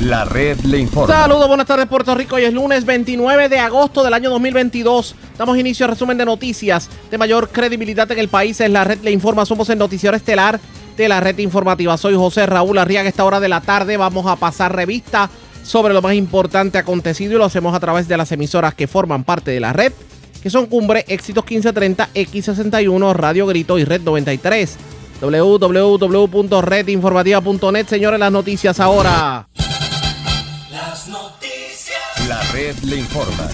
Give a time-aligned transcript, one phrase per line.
[0.00, 1.14] La red le informa.
[1.14, 2.36] Saludos, buenas tardes Puerto Rico.
[2.36, 5.14] Hoy es lunes 29 de agosto del año 2022.
[5.36, 8.58] Damos inicio al resumen de noticias de mayor credibilidad en el país.
[8.62, 9.44] Es la red le informa.
[9.44, 10.58] Somos el noticiero estelar
[10.96, 11.98] de la red informativa.
[11.98, 13.10] Soy José Raúl Arriaga.
[13.10, 15.28] Esta hora de la tarde vamos a pasar revista
[15.62, 19.24] sobre lo más importante acontecido y lo hacemos a través de las emisoras que forman
[19.24, 19.92] parte de la red,
[20.42, 24.78] que son Cumbre, Éxitos 1530, X61, Radio Grito y Red 93
[25.20, 27.86] www.redinformativa.net.
[27.86, 29.46] Señores, las noticias ahora.
[30.80, 32.26] Las noticias.
[32.26, 33.48] La red le informa.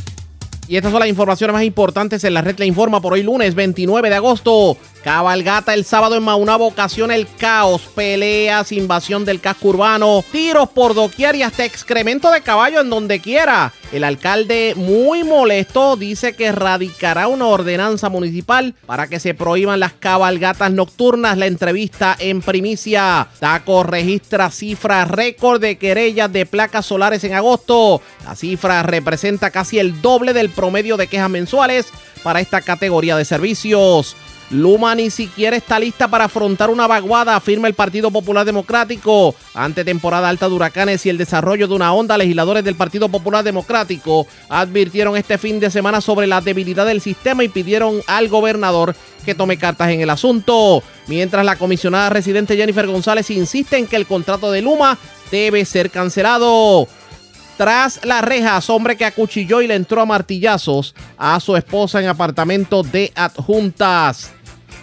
[0.69, 3.57] Y estas son las informaciones más importantes en la red le informa por hoy lunes
[3.57, 4.77] 29 de agosto.
[5.07, 10.95] Cabalgata el sábado en Maunabo ocasiona el caos, peleas, invasión del casco urbano, tiros por
[10.95, 13.73] doquier y hasta excremento de caballo en donde quiera.
[13.93, 19.93] El alcalde, muy molesto, dice que radicará una ordenanza municipal para que se prohíban las
[19.93, 21.39] cabalgatas nocturnas.
[21.39, 23.29] La entrevista en primicia.
[23.39, 28.03] Taco registra cifra récord de querellas de placas solares en agosto.
[28.25, 31.87] La cifra representa casi el doble del promedio de quejas mensuales
[32.25, 34.17] para esta categoría de servicios.
[34.51, 39.35] Luma ni siquiera está lista para afrontar una vaguada, afirma el Partido Popular Democrático.
[39.55, 43.43] Ante temporada alta de huracanes y el desarrollo de una onda, legisladores del Partido Popular
[43.43, 48.95] Democrático advirtieron este fin de semana sobre la debilidad del sistema y pidieron al gobernador
[49.25, 50.83] que tome cartas en el asunto.
[51.09, 54.97] Mientras la comisionada residente Jennifer González insiste en que el contrato de Luma
[55.33, 56.87] debe ser cancelado.
[57.57, 62.09] Tras las rejas, hombre que acuchilló y le entró a martillazos a su esposa en
[62.09, 64.36] apartamento de adjuntas.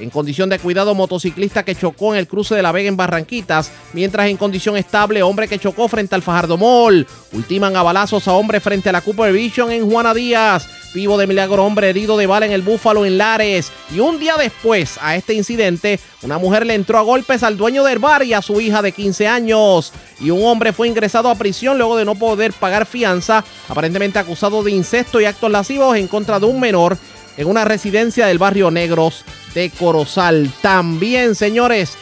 [0.04, 3.72] En condición de cuidado, motociclista que chocó en el cruce de la Vega en Barranquitas,
[3.94, 7.08] mientras en condición estable, hombre que chocó frente al Fajardo Mall.
[7.32, 10.68] Ultiman a balazos a hombre frente a la Cooper Vision en Juana Díaz.
[10.94, 13.72] Vivo de milagro, hombre herido de bala en el Búfalo en Lares.
[13.96, 17.86] Y un día después a este incidente, una mujer le entró a golpes al dueño
[17.86, 19.94] del bar y a su hija de 15 años.
[20.20, 24.64] Y un hombre fue ingresado a prisión luego de no poder pagar fianza, aparentemente acusado
[24.64, 26.98] de incesto y actos lascivos en contra de un menor
[27.38, 29.24] en una residencia del barrio Negros
[29.54, 30.52] de Corozal.
[30.62, 31.98] También, señores,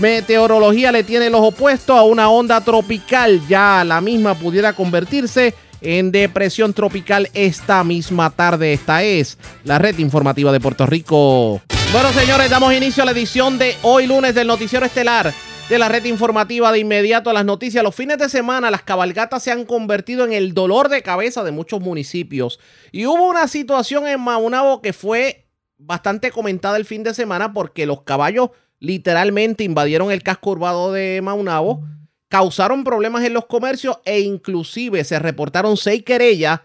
[0.00, 3.40] meteorología le tiene los opuestos a una onda tropical.
[3.48, 8.72] Ya la misma pudiera convertirse en depresión tropical esta misma tarde.
[8.72, 11.60] Esta es la red informativa de Puerto Rico.
[11.92, 15.32] Bueno, señores, damos inicio a la edición de hoy lunes del Noticiero Estelar
[15.68, 17.82] de la red informativa de inmediato a las noticias.
[17.82, 21.52] Los fines de semana las cabalgatas se han convertido en el dolor de cabeza de
[21.52, 22.60] muchos municipios.
[22.90, 25.46] Y hubo una situación en Maunabo que fue
[25.78, 31.20] bastante comentada el fin de semana porque los caballos literalmente invadieron el casco urbano de
[31.22, 31.84] Maunabo
[32.32, 36.60] causaron problemas en los comercios e inclusive se reportaron seis querellas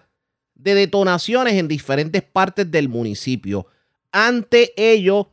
[0.55, 3.67] de detonaciones en diferentes partes del municipio.
[4.13, 5.29] Ante ello,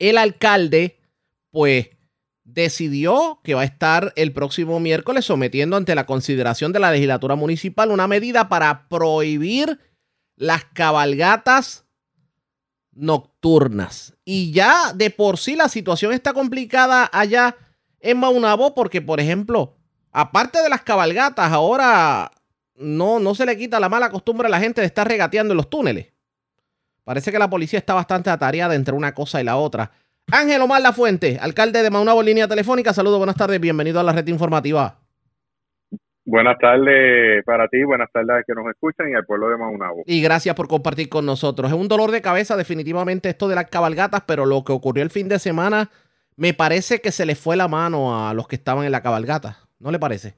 [0.00, 0.98] el alcalde,
[1.52, 1.90] pues,
[2.56, 7.36] decidió que va a estar el próximo miércoles sometiendo ante la consideración de la legislatura
[7.36, 9.78] municipal una medida para prohibir
[10.36, 11.84] las cabalgatas
[12.92, 14.14] nocturnas.
[14.24, 17.56] Y ya de por sí la situación está complicada allá
[18.00, 19.76] en Maunabo porque, por ejemplo,
[20.10, 22.32] aparte de las cabalgatas, ahora
[22.74, 25.58] no, no se le quita la mala costumbre a la gente de estar regateando en
[25.58, 26.14] los túneles.
[27.04, 29.92] Parece que la policía está bastante atareada entre una cosa y la otra.
[30.32, 32.92] Ángel Omar La Fuente, alcalde de Maunabo línea telefónica.
[32.92, 34.98] Saludos, buenas tardes, bienvenido a la red informativa.
[36.24, 40.02] Buenas tardes para ti, buenas tardes a que nos escuchan y al pueblo de Maunabo.
[40.04, 41.70] Y gracias por compartir con nosotros.
[41.70, 45.10] Es un dolor de cabeza definitivamente esto de las cabalgatas, pero lo que ocurrió el
[45.10, 45.90] fin de semana
[46.36, 49.58] me parece que se le fue la mano a los que estaban en la cabalgata,
[49.78, 50.34] ¿no le parece?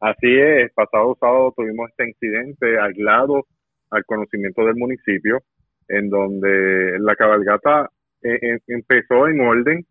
[0.00, 3.46] Así es, pasado sábado tuvimos este incidente aislado
[3.90, 5.40] al conocimiento del municipio,
[5.86, 7.90] en donde la cabalgata
[8.24, 9.86] eh, eh, empezó en orden,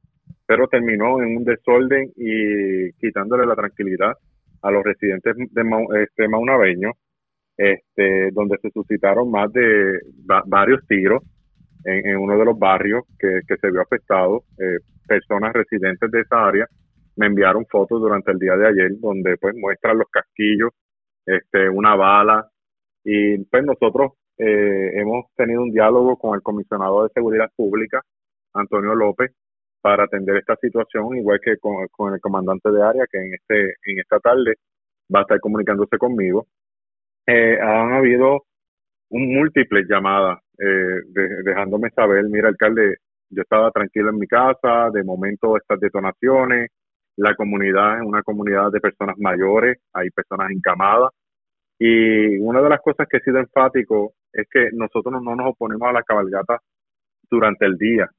[0.45, 4.13] pero terminó en un desorden y quitándole la tranquilidad
[4.61, 6.93] a los residentes de este, maunabeños,
[7.57, 9.99] este, donde se suscitaron más de
[10.45, 11.23] varios tiros
[11.85, 14.43] en, uno de los barrios que, se vio afectado.
[14.57, 16.65] Eh, personas residentes de esa área
[17.15, 20.71] me enviaron fotos durante el día de ayer donde pues muestran los casquillos,
[21.25, 22.49] este, una bala
[23.03, 28.01] y pues nosotros eh, hemos tenido un diálogo con el comisionado de seguridad pública,
[28.53, 29.31] Antonio López,
[29.81, 33.99] para atender esta situación, igual que con, el comandante de área que en este en
[33.99, 34.55] esta tarde
[35.13, 36.47] va a estar comunicándose conmigo.
[37.27, 38.43] Eh, han habido
[39.09, 41.01] un múltiples llamadas eh,
[41.43, 42.97] dejándome saber, mira alcalde,
[43.29, 46.69] yo estaba tranquilo en mi casa, de momento estas detonaciones,
[47.17, 51.11] la comunidad es una comunidad de personas mayores, hay personas encamadas.
[51.79, 55.89] Y una de las cosas que he sido enfático es que nosotros no nos oponemos
[55.89, 56.59] a la cabalgata
[57.29, 58.09] durante el día,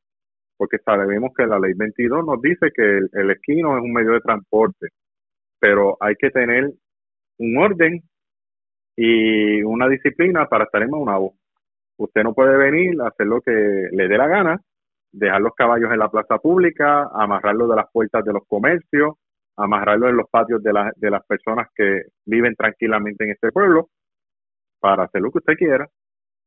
[0.65, 4.21] porque sabemos que la ley 22 nos dice que el, esquino es un medio de
[4.21, 4.89] transporte,
[5.61, 6.73] pero hay que tener
[7.37, 8.03] un orden
[8.97, 11.35] y una disciplina para estar en Maunabo.
[11.99, 14.59] Usted no puede venir a hacer lo que le dé la gana,
[15.13, 19.17] dejar los caballos en la plaza pública, amarrarlos de las puertas de los comercios,
[19.59, 23.91] amarrarlos en los patios de, de las personas que viven tranquilamente en este pueblo,
[24.81, 25.87] para hacer lo que usted quiera.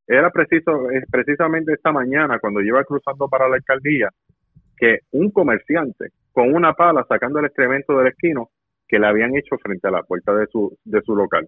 [0.08, 4.08] Era preciso, es precisamente esta mañana, cuando iba cruzando para la alcaldía,
[4.74, 8.50] que un comerciante con una pala sacando el excremento del esquino
[8.88, 11.46] que le habían hecho frente a la puerta de su, de su local.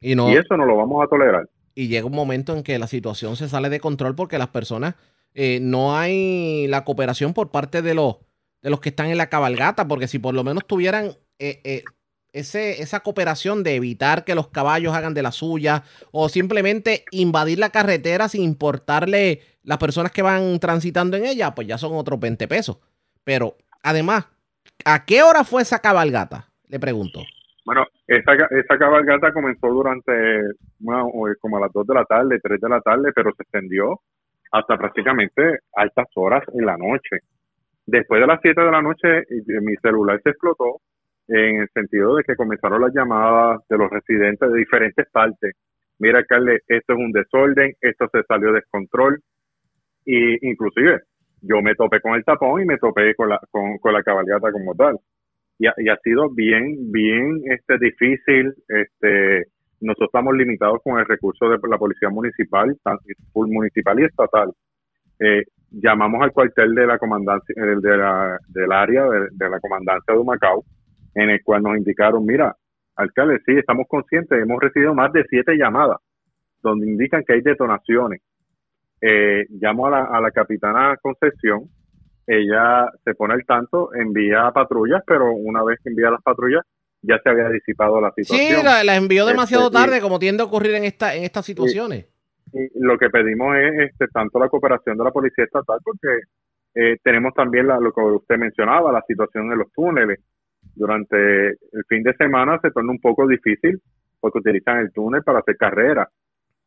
[0.00, 1.48] Y, no, y eso no lo vamos a tolerar.
[1.74, 4.96] Y llega un momento en que la situación se sale de control porque las personas,
[5.32, 8.16] eh, no hay la cooperación por parte de los,
[8.60, 11.84] de los que están en la cabalgata, porque si por lo menos tuvieran eh, eh,
[12.32, 15.82] ese, esa cooperación de evitar que los caballos hagan de la suya
[16.12, 21.66] o simplemente invadir la carretera sin importarle las personas que van transitando en ella, pues
[21.66, 22.78] ya son otros 20 pesos.
[23.24, 24.26] Pero además,
[24.84, 26.48] ¿a qué hora fue esa cabalgata?
[26.68, 27.20] Le pregunto.
[27.64, 30.12] Bueno, esa, cabalgata comenzó durante
[31.40, 34.00] como a las 2 de la tarde, 3 de la tarde, pero se extendió
[34.52, 37.18] hasta prácticamente altas horas en la noche.
[37.86, 39.24] Después de las 7 de la noche,
[39.60, 40.80] mi celular se explotó
[41.30, 45.54] en el sentido de que comenzaron las llamadas de los residentes de diferentes partes.
[45.98, 49.20] Mira, alcalde, esto es un desorden, esto se salió de descontrol.
[50.04, 51.00] Y inclusive
[51.42, 54.74] yo me topé con el tapón y me topé con la, con, la cabalgata como
[54.74, 54.96] tal
[55.58, 58.54] y ha, sido bien, bien este, difícil.
[58.66, 59.44] Este,
[59.80, 62.74] nosotros estamos limitados con el recurso de la policía municipal,
[63.34, 64.52] municipal y estatal.
[65.18, 70.20] Eh, llamamos al cuartel de la comandancia, eh, de del área de, la comandancia de
[70.20, 70.64] Humacao,
[71.14, 72.56] en el cual nos indicaron, mira,
[72.96, 75.98] alcalde, sí, estamos conscientes, hemos recibido más de siete llamadas
[76.62, 78.20] donde indican que hay detonaciones.
[79.00, 81.70] Eh, llamo a la, a la capitana Concepción
[82.26, 86.62] ella se pone al tanto, envía patrullas, pero una vez que envía las patrullas
[87.02, 88.60] ya se había disipado la situación.
[88.60, 92.06] Sí, la, envió demasiado este, tarde, como tiende a ocurrir en esta en estas situaciones.
[92.52, 96.20] Y, lo que pedimos es este, tanto la cooperación de la policía estatal, porque
[96.74, 100.20] eh, tenemos también la, lo que usted mencionaba, la situación en los túneles.
[100.74, 103.80] Durante el fin de semana se torna un poco difícil
[104.18, 106.08] porque utilizan el túnel para hacer carreras.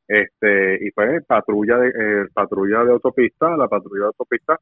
[0.07, 4.59] Este, y pues patrulla de eh, patrulla de autopista, la patrulla de autopista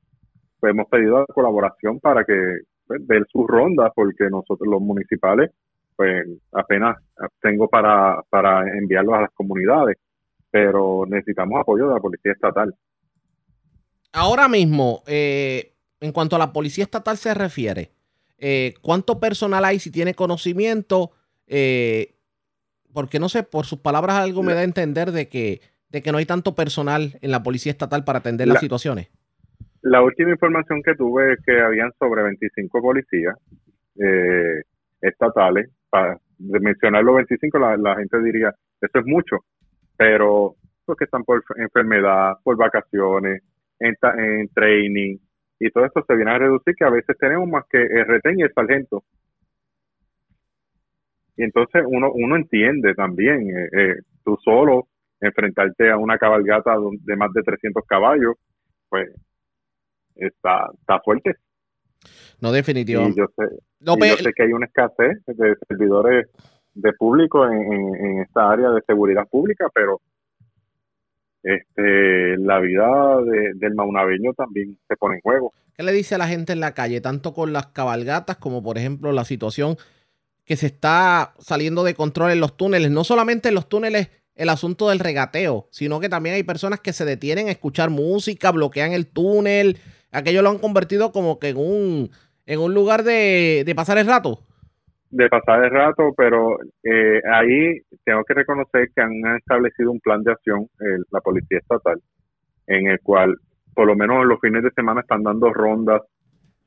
[0.62, 5.50] pues hemos pedido la colaboración para que pues, den sus rondas, porque nosotros los municipales,
[5.96, 6.98] pues apenas
[7.42, 9.98] tengo para, para enviarlos a las comunidades,
[10.52, 12.74] pero necesitamos apoyo de la Policía Estatal.
[14.14, 17.90] Ahora mismo, eh, en cuanto a la Policía Estatal se refiere,
[18.42, 21.12] eh, ¿cuánto personal hay si tiene conocimiento?
[21.48, 22.16] Eh,
[22.92, 26.12] porque no sé, por sus palabras algo me da a entender de que, de que
[26.12, 29.10] no hay tanto personal en la Policía Estatal para atender las situaciones.
[29.82, 33.36] La última información que tuve es que habían sobre 25 policías
[34.00, 34.64] eh,
[35.02, 35.70] estatales.
[35.90, 39.38] Para mencionar los 25, la, gente diría, eso es mucho,
[39.98, 40.56] pero
[40.86, 43.44] porque están por enfermedad, por vacaciones,
[43.80, 45.18] en, training,
[45.62, 48.40] y todo esto se viene a reducir, que a veces tenemos más que el retén
[48.40, 49.04] y el sargento.
[51.38, 54.88] Y entonces uno, uno entiende también, eh, eh, tú solo
[55.20, 58.34] enfrentarte a una cabalgata de más de 300 caballos,
[58.90, 59.10] pues
[60.16, 61.36] está, está fuerte.
[62.42, 63.20] No, definitivamente.
[63.20, 66.28] yo, sé, que hay una escasez de servidores
[66.74, 70.02] de público en, esta área de seguridad pública, pero
[71.44, 72.88] este, la vida
[73.56, 75.54] del maunabeño también se pone en juego.
[75.76, 78.78] ¿Qué le dice a la gente en la calle, tanto con las cabalgatas como por
[78.78, 79.78] ejemplo la situación
[80.46, 82.92] que se está saliendo de control en los túneles?
[82.92, 86.94] No solamente en los túneles el asunto del regateo, sino que también hay personas que
[86.94, 89.78] se detienen a escuchar música, bloquean el túnel,
[90.12, 92.12] aquello lo han convertido como que en un,
[92.46, 94.44] en un lugar de, pasar el rato.
[95.12, 100.24] De pasar el rato, pero eh, ahí tengo que reconocer que han establecido un plan
[100.24, 100.68] de acción,
[101.12, 102.00] la Policía Estatal,
[102.68, 103.36] en el cual
[103.74, 106.02] por lo menos los fines de semana están dando rondas,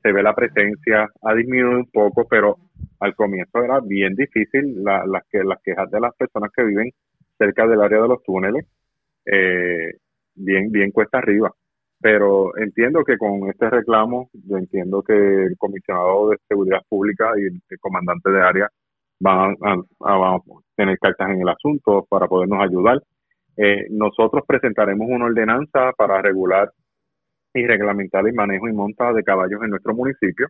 [0.02, 2.58] se ve la presencia, ha disminuido un poco, pero
[3.00, 6.90] al comienzo era bien difícil las, que, las quejas de las personas que viven
[7.38, 8.66] cerca del área de los túneles,
[9.24, 9.94] eh,
[10.34, 11.50] bien, bien cuesta arriba
[12.04, 17.44] pero entiendo que con este reclamo, yo entiendo que el comisionado de seguridad pública y
[17.44, 18.68] el, comandante de área
[19.20, 20.38] van a,
[20.76, 23.00] tener cartas en el asunto para podernos ayudar.
[23.56, 26.70] Eh, nosotros presentaremos una ordenanza para regular
[27.54, 30.48] y reglamentar el manejo y monta de caballos en nuestro municipio,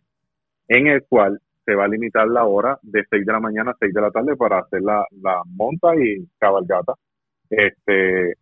[0.67, 3.77] en el cual se va a limitar la hora de 6 de la mañana a
[3.79, 6.95] 6 de la tarde para hacer la, la monta y cabalgata.
[7.49, 8.33] Este,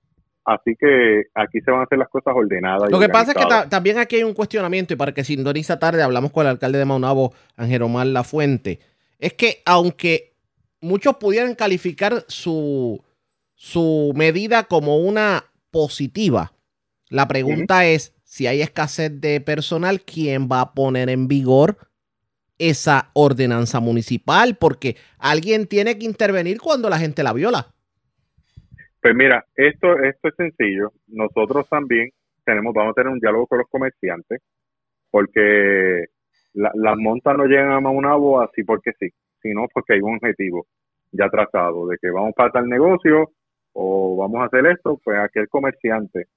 [0.46, 2.92] Así que aquí se van a hacer las cosas ordenadas.
[2.92, 6.04] Lo que pasa es que también aquí hay un cuestionamiento y para que sintoniza tarde
[6.04, 8.80] hablamos con el alcalde de Maunabo, Ángel Omar La Fuente.
[9.20, 10.34] es que aunque
[10.82, 13.02] muchos pudieran calificar su,
[13.56, 16.52] su medida como una positiva,
[17.10, 21.78] la pregunta es si hay escasez de personal, ¿quién va a poner en vigor
[22.58, 24.58] esa ordenanza municipal?
[24.58, 27.73] Porque alguien tiene que intervenir cuando la gente la viola.
[29.04, 30.94] Pues mira, esto, esto es sencillo.
[31.08, 32.10] Nosotros también
[32.46, 34.42] tenemos, vamos a tener un diálogo con los comerciantes,
[35.12, 36.06] porque
[36.54, 39.10] las montas no llegan a Maunabo así porque sí,
[39.42, 40.68] sino porque hay un objetivo
[41.12, 43.32] ya trazado de que vamos para tal negocio
[43.74, 46.28] o vamos a hacer esto, pues aquel comerciante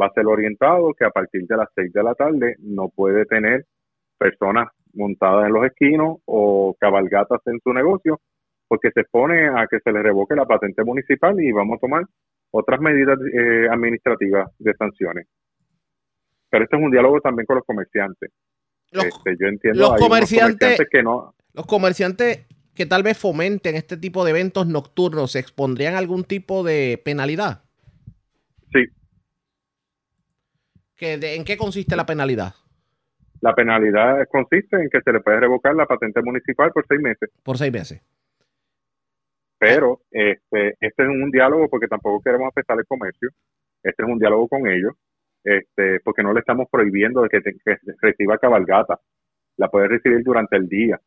[0.00, 3.24] va a ser orientado que a partir de las 6 de la tarde no puede
[3.26, 3.66] tener
[4.18, 8.18] personas montadas en los esquinos o cabalgatas en su negocio
[8.68, 12.04] porque se expone a que se le revoque la patente municipal y vamos a tomar
[12.50, 15.26] otras medidas eh, administrativas de sanciones.
[16.50, 18.30] Pero este es un diálogo también con los comerciantes.
[18.90, 21.34] Este, yo entiendo los comerciantes, que no.
[21.52, 26.24] Los comerciantes que tal vez fomenten este tipo de eventos nocturnos, ¿se expondrían a algún
[26.24, 27.64] tipo de penalidad?
[28.72, 28.84] Sí.
[30.98, 32.54] ¿En qué consiste la penalidad?
[33.40, 37.30] La penalidad consiste en que se le puede revocar la patente municipal por seis meses.
[37.42, 38.02] Por seis meses.
[39.58, 43.30] Pero este, este es un diálogo porque tampoco queremos afectar el comercio.
[43.82, 44.92] Este es un diálogo con ellos,
[45.44, 47.40] este, porque no le estamos prohibiendo de que,
[48.00, 49.00] reciba cabalgata.
[49.56, 51.00] La puede recibir durante el día,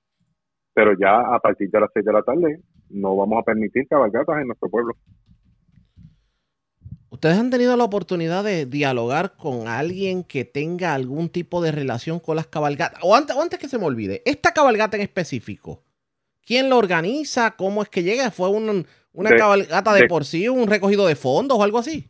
[0.74, 4.42] pero ya a partir de las seis de la tarde no vamos a permitir cabalgatas
[4.42, 4.96] en nuestro pueblo.
[7.12, 12.20] ¿Ustedes han tenido la oportunidad de dialogar con alguien que tenga algún tipo de relación
[12.20, 13.00] con las cabalgatas?
[13.04, 15.84] O antes, o antes que se me olvide, esta cabalgata en específico,
[16.46, 17.56] ¿Quién lo organiza?
[17.56, 18.32] ¿Cómo es que llega?
[18.32, 22.08] ¿Fue una cabalgata de, por sí, un recogido de fondos o algo así?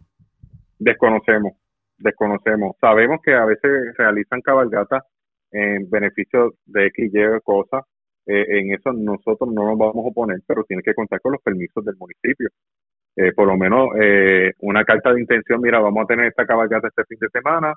[0.78, 1.54] Desconocemos,
[1.98, 2.76] desconocemos.
[2.80, 5.04] Sabemos que a veces realizan cabalgatas
[5.52, 7.84] en beneficio de X y cosas.
[8.26, 11.42] Eh, en eso nosotros no nos vamos a oponer, pero tiene que contar con los
[11.42, 12.50] permisos del municipio.
[13.16, 16.88] Eh, por lo menos eh, una carta de intención, mira, vamos a tener esta cabalgata
[16.88, 17.74] este fin de semana,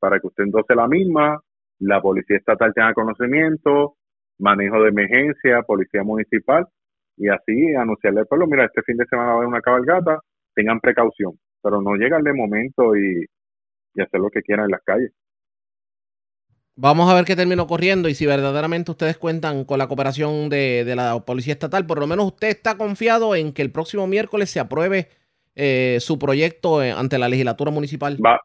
[0.00, 1.38] para que usted endose la misma,
[1.80, 3.96] la policía estatal tenga conocimiento,
[4.38, 6.66] manejo de emergencia, policía municipal,
[7.16, 10.20] y así anunciarle al pueblo, mira, este fin de semana va a haber una cabalgata,
[10.54, 13.26] tengan precaución, pero no llegan de momento y,
[14.00, 15.12] hacer lo que quieran en las calles.
[16.76, 20.92] Vamos a ver qué terminó corriendo y si verdaderamente ustedes cuentan con la cooperación de,
[20.96, 24.58] la Policía Estatal, por lo menos usted está confiado en que el próximo miércoles se
[24.58, 25.06] apruebe
[25.54, 28.18] eh, su proyecto eh, ante la legislatura municipal.
[28.24, 28.40] Va,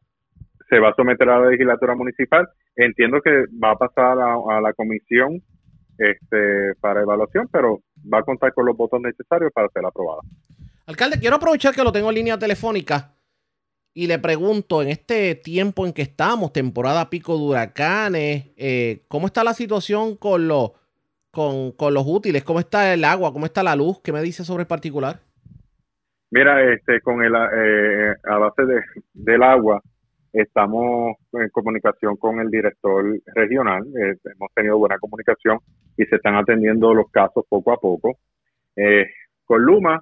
[0.70, 2.48] se va a someter a la legislatura municipal.
[2.76, 5.42] Entiendo que va a pasar a la comisión
[6.00, 10.22] este, para evaluación, pero va a contar con los votos necesarios para ser aprobada.
[10.88, 13.14] Alcalde, quiero aprovechar que lo tengo en línea telefónica
[13.94, 19.28] y le pregunto, en este tiempo en que estamos, temporada pico de huracanes, eh, ¿cómo
[19.28, 20.72] está la situación con los,
[21.32, 22.44] con, los útiles?
[22.44, 23.34] ¿Cómo está el agua?
[23.34, 24.00] ¿Cómo está la luz?
[24.02, 25.20] ¿Qué me dice sobre el particular?
[26.32, 28.82] Mira, este, con el, eh, a base de,
[29.14, 29.82] del agua,
[30.32, 35.60] Estamos en comunicación con el director regional, eh, hemos tenido buena comunicación
[35.98, 38.20] y se están atendiendo los casos poco a poco.
[38.76, 39.08] Eh,
[39.44, 40.02] con Luma,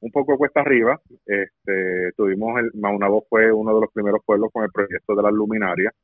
[0.00, 4.64] un poco cuesta arriba, este, tuvimos el Maunabo fue uno de los primeros pueblos con
[4.64, 5.94] el proyecto de las luminarias,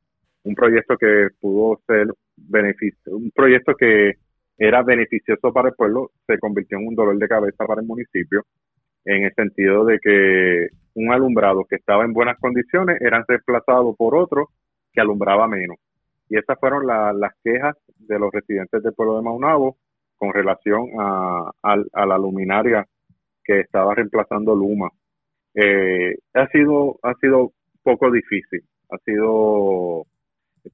[0.45, 2.07] un proyecto que pudo ser
[2.37, 4.15] beneficio, un proyecto que
[4.59, 8.45] era beneficioso para el pueblo, se convirtió en un dolor de cabeza para el municipio,
[9.05, 14.17] en el sentido de que un alumbrado que estaba en buenas condiciones era reemplazado por
[14.17, 14.49] otro
[14.93, 15.77] que alumbraba menos.
[16.29, 19.77] Y esas fueron las quejas de los residentes del pueblo de Maunabo
[20.17, 22.85] con relación a, la luminaria
[23.45, 24.91] que estaba reemplazando Luma.
[25.55, 28.63] Eh, ha sido ha sido poco difícil.
[28.91, 30.07] Ha sido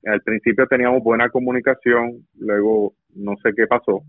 [0.06, 4.02] al principio teníamos buena comunicación, luego no sé qué pasó.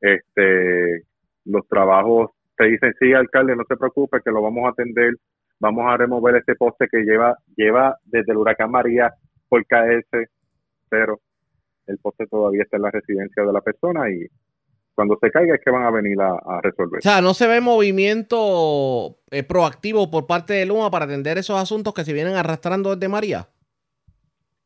[0.00, 1.02] Este,
[1.46, 5.14] los trabajos te dicen sí, alcalde, no se preocupe, que lo vamos a atender
[5.58, 9.12] vamos a remover este poste que lleva, lleva desde el huracán María
[9.48, 10.26] por caerse,
[10.88, 11.20] pero
[11.86, 14.26] el poste todavía está en la residencia de la persona y
[14.94, 16.98] cuando se caiga es que van a venir a, resolver.
[16.98, 21.60] O sea, no se ve movimiento eh, proactivo por parte de Luma para atender esos
[21.60, 23.46] asuntos que se vienen arrastrando desde María.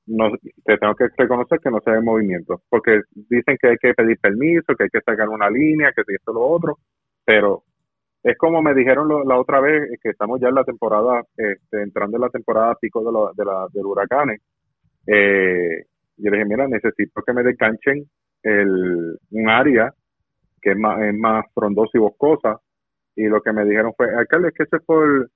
[0.06, 0.30] No,
[0.64, 4.18] te tengo que reconocer que no se ve movimiento, porque dicen que hay que pedir
[4.18, 6.78] permiso, que hay que sacar una línea, que esto lo otro,
[7.24, 7.64] pero
[8.22, 12.16] es como me dijeron la otra vez, que estamos ya en la temporada, este, entrando
[12.16, 14.40] en la temporada pico de, de la, del huracanes.
[15.06, 15.84] Eh,
[16.16, 18.04] yo dije, mira, necesito que me descanchen
[18.42, 19.92] el, un área
[20.60, 22.58] que es más, es más frondosa y boscosa.
[23.16, 25.30] Y lo que me dijeron fue, alcalde, es que eso es por,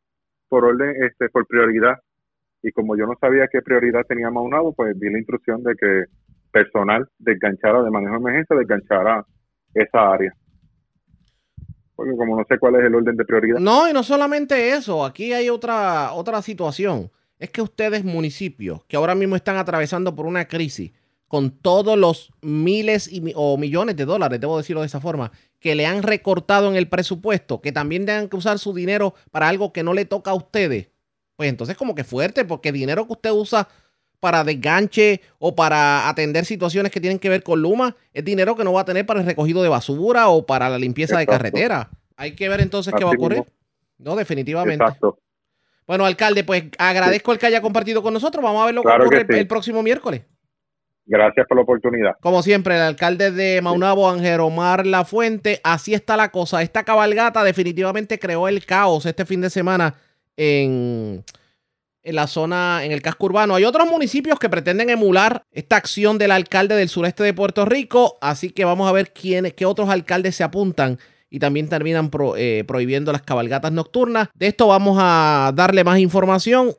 [0.48, 1.98] por orden, este, por prioridad.
[2.62, 6.04] Y como yo no sabía qué prioridad tenía Maunabo, pues di la instrucción de que
[6.52, 9.24] personal desganchara de manejo de emergencia, desganchara
[9.74, 10.32] esa área.
[11.96, 13.58] Porque como no sé cuál es el orden de prioridad.
[13.58, 17.10] No, y no solamente eso, aquí hay otra, otra situación.
[17.38, 20.92] Es que ustedes municipios que ahora mismo están atravesando por una crisis
[21.28, 25.74] con todos los miles y, o millones de dólares, debo decirlo de esa forma, que
[25.74, 29.72] le han recortado en el presupuesto, que también tengan que usar su dinero para algo
[29.72, 30.90] que no le toca a ustedes,
[31.36, 33.68] pues entonces como que fuerte, porque dinero que usted usa
[34.24, 38.64] para desganche o para atender situaciones que tienen que ver con Luma, es dinero que
[38.64, 41.90] no va a tener para el recogido de basura o para la limpieza de carretera.
[42.16, 43.44] Hay que ver entonces qué va a ocurrir.
[43.98, 44.82] No, definitivamente.
[44.82, 45.18] Exacto.
[45.86, 48.42] Bueno, alcalde, pues agradezco el que haya compartido con nosotros.
[48.42, 50.22] Vamos a ver lo que ocurre el próximo miércoles.
[51.04, 52.12] Gracias por la oportunidad.
[52.22, 56.62] Como siempre, el alcalde de Maunabo, Ángel Omar La Fuente, así está la cosa.
[56.62, 59.96] Esta cabalgata definitivamente creó el caos este fin de semana
[60.34, 61.22] en,
[62.04, 63.54] en la zona, en el casco urbano.
[63.54, 68.18] Hay otros municipios que pretenden emular esta acción del alcalde del sureste de Puerto Rico,
[68.20, 70.98] así que vamos a ver quiénes, qué otros alcaldes se apuntan
[71.30, 74.28] y también terminan eh, prohibiendo las cabalgatas nocturnas.
[74.34, 76.74] De esto vamos a darle más información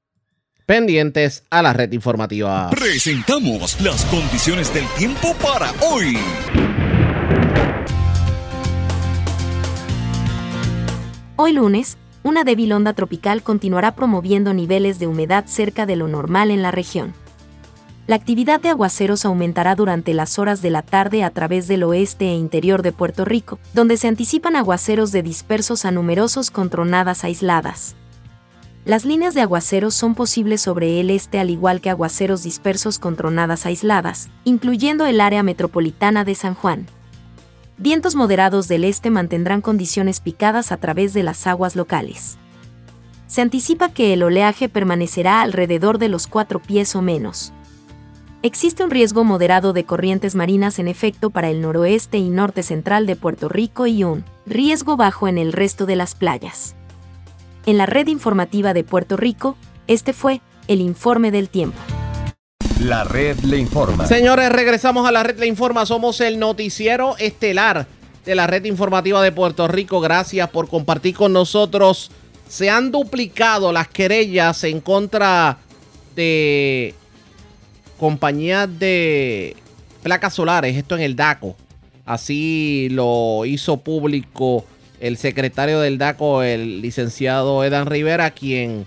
[0.65, 2.70] pendientes a la red informativa.
[2.70, 6.17] Presentamos las condiciones del tiempo para hoy.
[11.38, 16.50] Hoy lunes, una débil onda tropical continuará promoviendo niveles de humedad cerca de lo normal
[16.50, 17.13] en la región.
[18.08, 22.25] La actividad de aguaceros aumentará durante las horas de la tarde a través del oeste
[22.25, 27.24] e interior de Puerto Rico, donde se anticipan aguaceros de dispersos a numerosos con tronadas
[27.24, 27.96] aisladas.
[28.86, 33.15] Las líneas de aguaceros son posibles sobre el este al igual que aguaceros dispersos con
[33.15, 36.88] tronadas aisladas, incluyendo el área metropolitana de San Juan.
[37.77, 42.38] Vientos moderados del este mantendrán condiciones picadas a través de las aguas locales.
[43.27, 47.51] Se anticipa que el oleaje permanecerá alrededor de los 4 pies o menos.
[48.44, 53.08] Existe un riesgo moderado de corrientes marinas en efecto para el noroeste y norte central
[53.08, 56.75] de Puerto Rico y un riesgo bajo en el resto de las playas.
[57.65, 61.80] En la red informativa de Puerto Rico, este fue el informe del tiempo.
[62.81, 64.05] La red le informa.
[64.05, 65.85] Señores, regresamos a la red le informa.
[65.85, 67.88] Somos el noticiero estelar
[68.25, 70.01] de la red informativa de Puerto Rico.
[70.01, 72.11] Gracias por compartir con nosotros.
[72.49, 75.57] Se han duplicado las querellas en contra
[76.15, 76.93] de
[77.97, 79.55] compañías de
[80.03, 81.55] placas solares, esto en el DACO.
[82.05, 84.65] Así lo hizo público
[84.99, 88.85] el secretario del DACO, el licenciado Edan Rivera, quien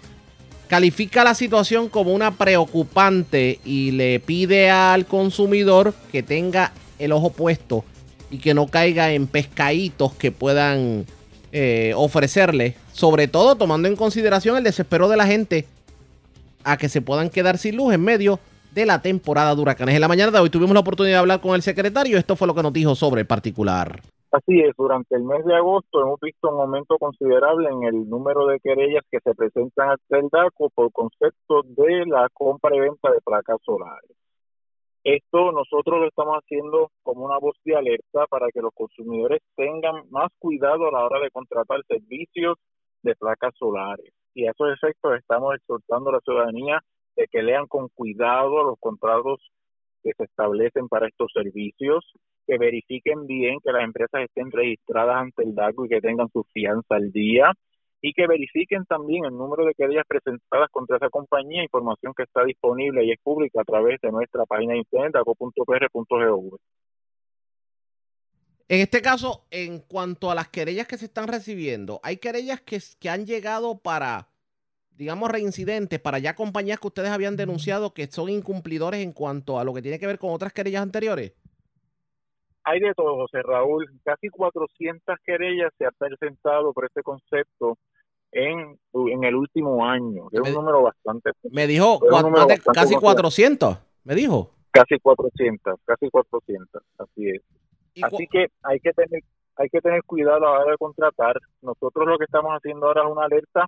[0.68, 7.30] califica la situación como una preocupante y le pide al consumidor que tenga el ojo
[7.30, 7.84] puesto
[8.30, 11.06] y que no caiga en pescaditos que puedan
[11.52, 15.66] eh, ofrecerle, sobre todo tomando en consideración el desespero de la gente
[16.64, 18.38] a que se puedan quedar sin luz en medio
[18.74, 19.94] de la temporada de huracanes.
[19.94, 22.46] En la mañana de hoy tuvimos la oportunidad de hablar con el secretario, esto fue
[22.46, 24.02] lo que nos dijo sobre el particular.
[24.30, 28.46] Así es, durante el mes de agosto hemos visto un aumento considerable en el número
[28.46, 33.10] de querellas que se presentan ante el DACO por concepto de la compra y venta
[33.10, 34.10] de placas solares.
[35.02, 40.10] Esto nosotros lo estamos haciendo como una voz de alerta para que los consumidores tengan
[40.10, 42.58] más cuidado a la hora de contratar servicios
[43.02, 44.12] de placas solares.
[44.34, 46.82] Y a esos efectos estamos exhortando a la ciudadanía
[47.16, 49.40] de que lean con cuidado los contratos
[50.02, 52.04] que se establecen para estos servicios,
[52.48, 56.44] que verifiquen bien que las empresas estén registradas ante el DACO y que tengan su
[56.44, 57.52] fianza al día
[58.00, 62.44] y que verifiquen también el número de querellas presentadas contra esa compañía, información que está
[62.44, 66.58] disponible y es pública a través de nuestra página de internet daco.pr.gov.
[68.70, 72.78] En este caso, en cuanto a las querellas que se están recibiendo, hay querellas que,
[72.98, 74.28] que han llegado para
[74.98, 79.64] digamos, reincidentes para ya compañías que ustedes habían denunciado que son incumplidores en cuanto a
[79.64, 81.34] lo que tiene que ver con otras querellas anteriores?
[82.68, 83.86] Hay de todo, José Raúl.
[84.04, 87.78] Casi 400 querellas se han presentado por este concepto
[88.30, 90.28] en, en el último año.
[90.30, 91.30] Es un número bastante.
[91.50, 91.98] Me dijo
[92.74, 94.50] casi 400, me dijo.
[94.70, 97.42] Casi 400, casi 400, así es.
[98.02, 99.22] Así que hay que tener
[99.56, 101.36] hay que tener cuidado a la hora de contratar.
[101.62, 103.66] Nosotros lo que estamos haciendo ahora es una alerta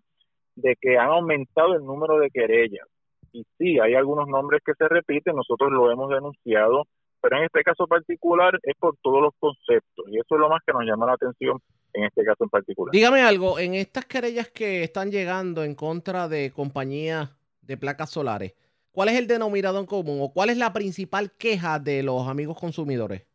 [0.55, 2.87] de que han aumentado el número de querellas.
[3.33, 6.85] Y sí, hay algunos nombres que se repiten, nosotros lo hemos denunciado,
[7.20, 10.62] pero en este caso particular es por todos los conceptos y eso es lo más
[10.64, 11.59] que nos llama la atención
[11.92, 12.92] en este caso en particular.
[12.92, 17.30] Dígame algo, en estas querellas que están llegando en contra de compañías
[17.62, 18.54] de placas solares,
[18.92, 22.59] ¿cuál es el denominador en común o cuál es la principal queja de los amigos
[22.59, 23.26] consumidores?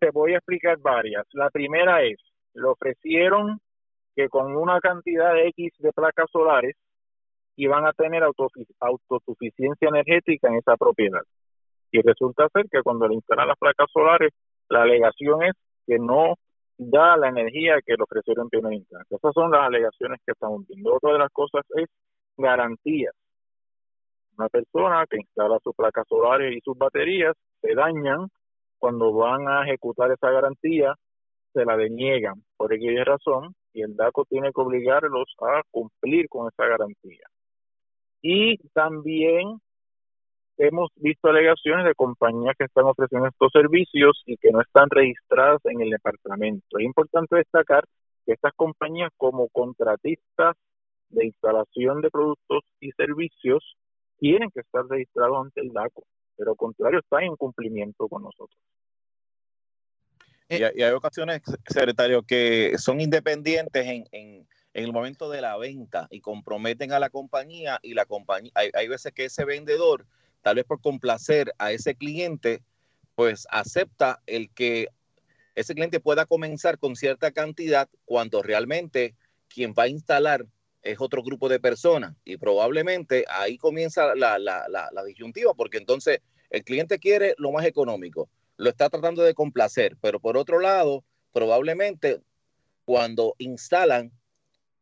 [0.00, 1.26] Te voy a explicar varias.
[1.32, 2.18] La primera es,
[2.54, 3.60] le ofrecieron
[4.14, 6.76] que con una cantidad de X de placas solares
[7.56, 11.22] iban a tener autosuficiencia energética en esa propiedad.
[11.90, 14.32] Y resulta ser que cuando le instalan las placas solares,
[14.68, 15.54] la alegación es
[15.86, 16.34] que no
[16.76, 19.16] da la energía que le ofrecieron en primera instancia.
[19.16, 20.94] Esas son las alegaciones que estamos viendo.
[20.94, 21.86] Otra de las cosas es
[22.36, 23.14] garantías.
[24.36, 28.28] Una persona que instala sus placas solares y sus baterías se dañan
[28.78, 30.94] cuando van a ejecutar esa garantía,
[31.52, 36.48] se la deniegan por aquella razón y el DACO tiene que obligarlos a cumplir con
[36.48, 37.26] esa garantía.
[38.22, 39.60] Y también
[40.58, 45.60] hemos visto alegaciones de compañías que están ofreciendo estos servicios y que no están registradas
[45.64, 46.78] en el departamento.
[46.78, 47.84] Es importante destacar
[48.26, 50.56] que estas compañías como contratistas
[51.10, 53.76] de instalación de productos y servicios
[54.18, 56.04] tienen que estar registrados ante el DACO,
[56.36, 58.58] pero contrario están en cumplimiento con nosotros.
[60.50, 66.20] Y, hay ocasiones, secretario, que son independientes en, en, el momento de la venta y
[66.20, 70.06] comprometen a la compañía y la compañía, hay, hay veces que ese vendedor
[70.42, 72.62] tal vez por complacer a ese cliente,
[73.14, 74.88] pues acepta el que
[75.54, 79.16] ese cliente pueda comenzar con cierta cantidad cuando realmente
[79.48, 80.46] quien va a instalar
[80.82, 82.14] es otro grupo de personas.
[82.24, 86.20] Y probablemente ahí comienza la, la, disyuntiva porque entonces
[86.50, 91.04] el cliente quiere lo más económico, lo está tratando de complacer, pero por otro lado,
[91.32, 92.20] probablemente
[92.84, 94.12] cuando instalan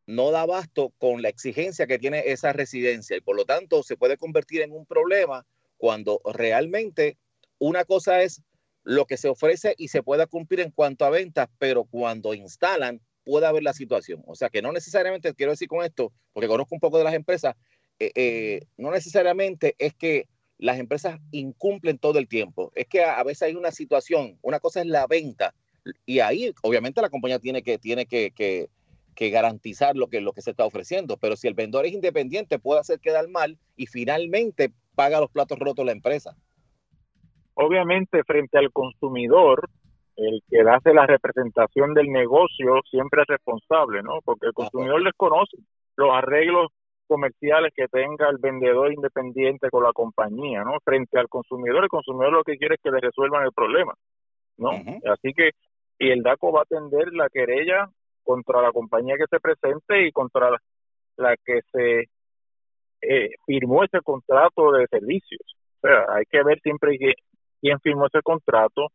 [0.07, 3.97] no da abasto con la exigencia que tiene esa residencia y por lo tanto se
[3.97, 5.45] puede convertir en un problema
[5.77, 7.19] cuando realmente
[7.59, 8.43] una cosa es
[8.85, 13.01] lo que se ofrece y se pueda cumplir en cuanto a ventas, pero cuando instalan
[13.25, 14.23] puede haber la situación.
[14.27, 17.15] O sea que no necesariamente, quiero decir con esto, porque conozco un poco de las
[17.15, 17.57] empresas,
[17.99, 23.23] eh, eh, no necesariamente es que las empresas incumplen todo el tiempo, es que a,
[23.25, 25.55] veces hay una situación, una cosa es la venta
[26.05, 28.69] y ahí obviamente la compañía tiene que, tiene que, que
[29.17, 31.17] que garantizar lo que, lo que se está ofreciendo.
[31.17, 35.59] Pero si el vendedor es independiente, puede hacer quedar mal y finalmente paga los platos
[35.59, 36.37] rotos la empresa.
[37.55, 39.69] Obviamente, frente al consumidor,
[40.17, 44.21] el que hace la representación del negocio siempre es responsable, ¿no?
[44.25, 45.57] Porque el consumidor desconoce
[45.97, 46.71] los arreglos
[47.07, 50.79] comerciales que tenga el vendedor independiente con la compañía, ¿no?
[50.85, 53.95] Frente al consumidor, el consumidor lo que quiere es que le resuelvan el problema,
[54.59, 54.71] ¿no?
[54.71, 55.51] Así que,
[55.99, 57.89] y el DACO va a atender la querella
[58.27, 60.51] contra la compañía que se presente y contra
[61.17, 62.11] la, que se
[63.03, 65.41] eh, firmó ese contrato de servicios.
[65.81, 66.99] O sea, hay que ver siempre
[67.61, 68.89] quién firmó ese contrato,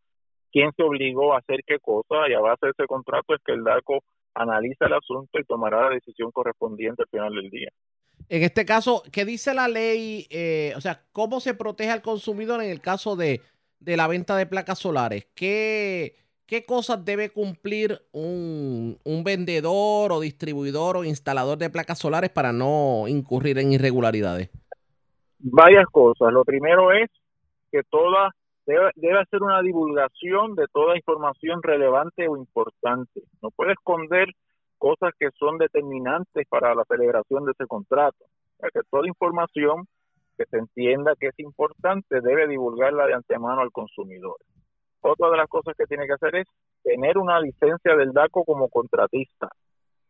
[0.51, 3.53] quién se obligó a hacer qué cosa y a base de ese contrato es que
[3.53, 7.69] el DACO analiza el asunto y tomará la decisión correspondiente al final del día.
[8.29, 10.27] En este caso, ¿qué dice la ley?
[10.29, 13.41] Eh, o sea, ¿cómo se protege al consumidor en el caso de,
[13.79, 15.27] de la venta de placas solares?
[15.35, 16.20] ¿Qué,
[16.51, 23.07] ¿Qué cosas debe cumplir un, vendedor o distribuidor o instalador de placas solares para no
[23.07, 24.49] incurrir en irregularidades?
[25.39, 26.33] Varias cosas.
[26.33, 27.09] Lo primero es
[27.71, 28.31] que toda
[28.65, 33.21] debe, debe hacer una divulgación de toda información relevante o importante.
[33.41, 34.27] No puede esconder
[34.77, 38.25] cosas que son determinantes para la celebración de ese contrato.
[38.59, 39.87] que toda información
[40.37, 44.35] que se entienda que es importante debe divulgarla de antemano al consumidor.
[45.01, 46.47] Otra de las cosas que tiene que hacer es
[46.83, 49.49] tener una licencia del DACO como contratista.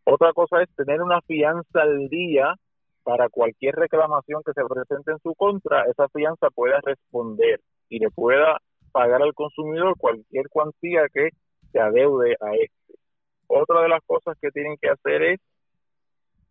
[0.03, 2.55] Otra cosa es tener una fianza al día
[3.03, 8.09] para cualquier reclamación que se presente en su contra, esa fianza pueda responder y le
[8.11, 8.57] pueda
[8.91, 11.29] pagar al consumidor cualquier cuantía que
[11.71, 12.99] se adeude a este.
[13.47, 15.39] Otra de las cosas que tienen que hacer es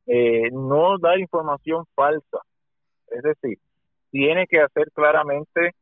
[0.07, 2.39] eh, no dar información falsa.
[3.09, 3.59] Es decir,
[4.11, 5.73] tiene que hacer claramente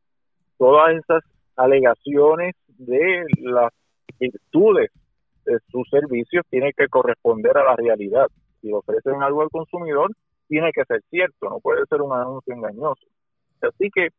[0.57, 1.23] todas esas
[1.59, 3.71] alegaciones de las
[4.17, 4.91] virtudes
[5.45, 8.27] de sus servicios tiene que corresponder a la realidad.
[8.61, 10.11] Si ofrecen algo al consumidor,
[10.47, 13.05] tiene que ser cierto, no puede ser un anuncio engañoso.
[13.61, 14.09] Así que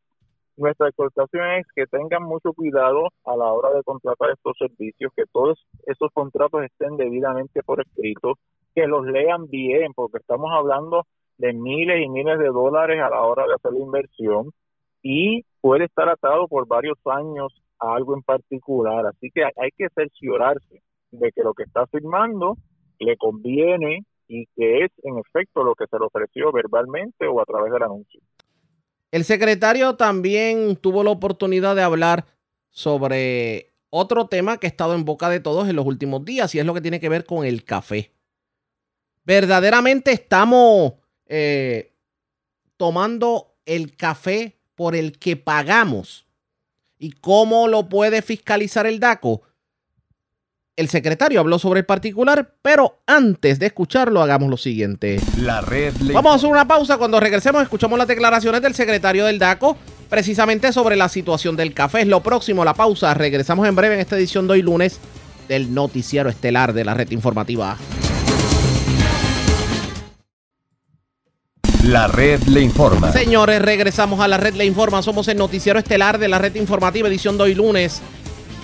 [0.56, 5.24] nuestra exhortación es que tengan mucho cuidado a la hora de contratar estos servicios, que
[5.32, 8.34] todos esos contratos estén debidamente por escrito,
[8.74, 11.06] que los lean bien, porque estamos hablando
[11.38, 14.50] de miles y miles de dólares a la hora de hacer la inversión
[15.02, 19.06] y puede estar atado por varios años a algo en particular.
[19.06, 22.56] Así que hay que cerciorarse de que lo que está firmando
[22.98, 27.44] le conviene y que es en efecto lo que se le ofreció verbalmente o a
[27.44, 28.20] través del anuncio.
[29.10, 32.26] El secretario también tuvo la oportunidad de hablar
[32.68, 36.60] sobre otro tema que ha estado en boca de todos en los últimos días y
[36.60, 38.12] es lo que tiene que ver con el café.
[39.24, 40.94] Verdaderamente estamos
[41.26, 41.92] eh,
[42.76, 46.24] tomando el café por el que pagamos.
[46.98, 49.42] ¿Y cómo lo puede fiscalizar el DACO?
[50.74, 55.20] El secretario habló sobre el particular, pero antes de escucharlo, hagamos lo siguiente.
[55.36, 56.96] La red Vamos a hacer una pausa.
[56.96, 59.76] Cuando regresemos, escuchamos las declaraciones del secretario del DACO,
[60.08, 62.00] precisamente sobre la situación del café.
[62.00, 63.12] Es lo próximo, la pausa.
[63.12, 64.98] Regresamos en breve en esta edición de hoy lunes
[65.46, 67.76] del noticiero estelar de la red informativa.
[71.90, 73.10] La red le informa.
[73.10, 75.02] Señores, regresamos a la red le informa.
[75.02, 78.00] Somos el noticiero estelar de la red informativa, edición de hoy lunes.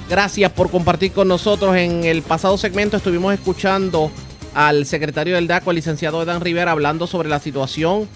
[0.08, 1.74] Gracias por compartir con nosotros.
[1.74, 4.12] En el pasado segmento estuvimos escuchando
[4.54, 8.08] al secretario del DACO, el licenciado Edan Rivera, hablando sobre la situación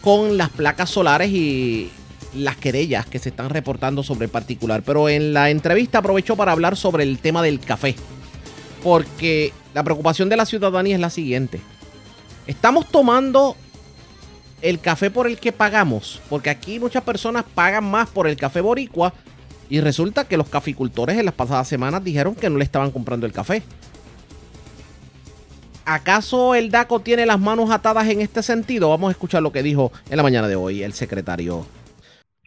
[0.00, 1.92] con las placas solares y
[2.34, 4.82] las querellas que se están reportando sobre el particular.
[4.84, 7.94] Pero en la entrevista aprovechó para hablar sobre el tema del café.
[8.82, 11.60] Porque la preocupación de la ciudadanía es la siguiente.
[12.48, 13.56] Estamos tomando
[14.64, 18.62] el café por el que pagamos, porque aquí muchas personas pagan más por el café
[18.62, 19.12] boricua
[19.68, 23.26] y resulta que los caficultores en las pasadas semanas dijeron que no le estaban comprando
[23.26, 23.62] el café.
[25.84, 28.88] ¿Acaso el DACO tiene las manos atadas en este sentido?
[28.88, 31.66] Vamos a escuchar lo que dijo en la mañana de hoy el secretario.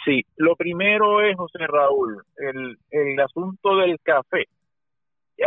[0.03, 4.45] Sí, lo primero es, José Raúl, el, el asunto del café.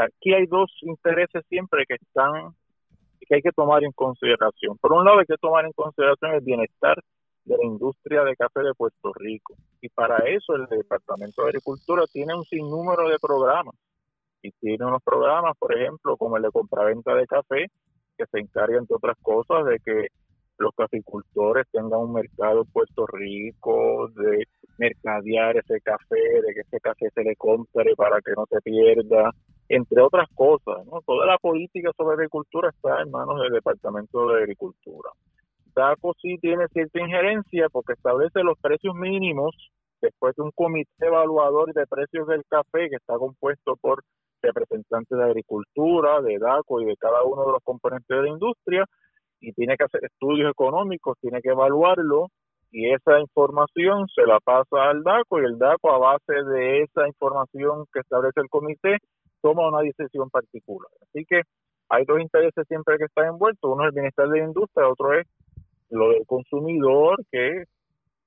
[0.01, 2.55] Aquí hay dos intereses siempre que están
[3.31, 4.77] que hay que tomar en consideración.
[4.79, 7.01] Por un lado, hay que tomar en consideración el bienestar
[7.45, 9.55] de la industria de café de Puerto Rico.
[9.81, 13.77] Y para eso el Departamento de Agricultura tiene un sinnúmero de programas.
[14.43, 17.67] Y tiene unos programas, por ejemplo, como el de compraventa de café,
[18.19, 20.09] que se encarga, entre otras cosas, de que
[20.59, 24.45] los caficultores tengan un mercado en Puerto Rico, de
[24.77, 29.31] mercadear ese café, de que ese café se le compre para que no se pierda,
[29.71, 30.85] entre otras cosas.
[30.87, 31.01] ¿no?
[31.07, 35.11] Toda la política sobre agricultura está en manos del Departamento de Agricultura.
[35.75, 39.55] DACO sí tiene cierta injerencia porque establece los precios mínimos
[40.03, 44.03] después de un comité evaluador de precios del café que está compuesto por
[44.43, 48.85] representantes de agricultura, de DACO y de cada uno de los componentes de la industria
[49.41, 52.27] y tiene que hacer estudios económicos, tiene que evaluarlo
[52.73, 57.07] y esa información se la pasa al DACO y el DACO a base de esa
[57.07, 58.99] información que establece el comité
[59.41, 60.91] toma una decisión particular.
[61.03, 61.43] Así que
[61.89, 65.19] hay dos intereses siempre que están envueltos, uno es el bienestar de la industria, otro
[65.19, 65.27] es
[65.91, 67.65] lo del consumidor que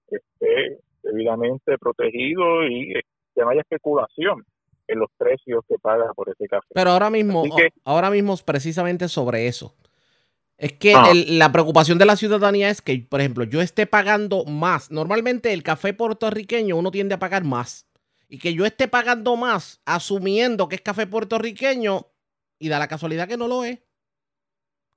[0.07, 2.93] esté debidamente protegido y
[3.33, 4.43] que no haya especulación
[4.87, 6.67] en los precios que paga por ese café.
[6.73, 7.43] Pero ahora mismo,
[7.85, 9.73] ahora mismo precisamente sobre eso.
[10.57, 11.11] Es que ah.
[11.13, 14.91] la preocupación de la ciudadanía es que, por ejemplo, yo esté pagando más.
[14.91, 17.87] Normalmente el café puertorriqueño uno tiende a pagar más
[18.27, 22.07] y que yo esté pagando más asumiendo que es café puertorriqueño
[22.59, 23.79] y da la casualidad que no lo es.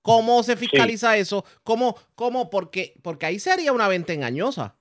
[0.02, 1.44] ¿Cómo se fiscaliza eso?
[1.64, 2.48] ¿Cómo, cómo?
[2.48, 4.78] Porque, porque ahí sería una venta engañosa.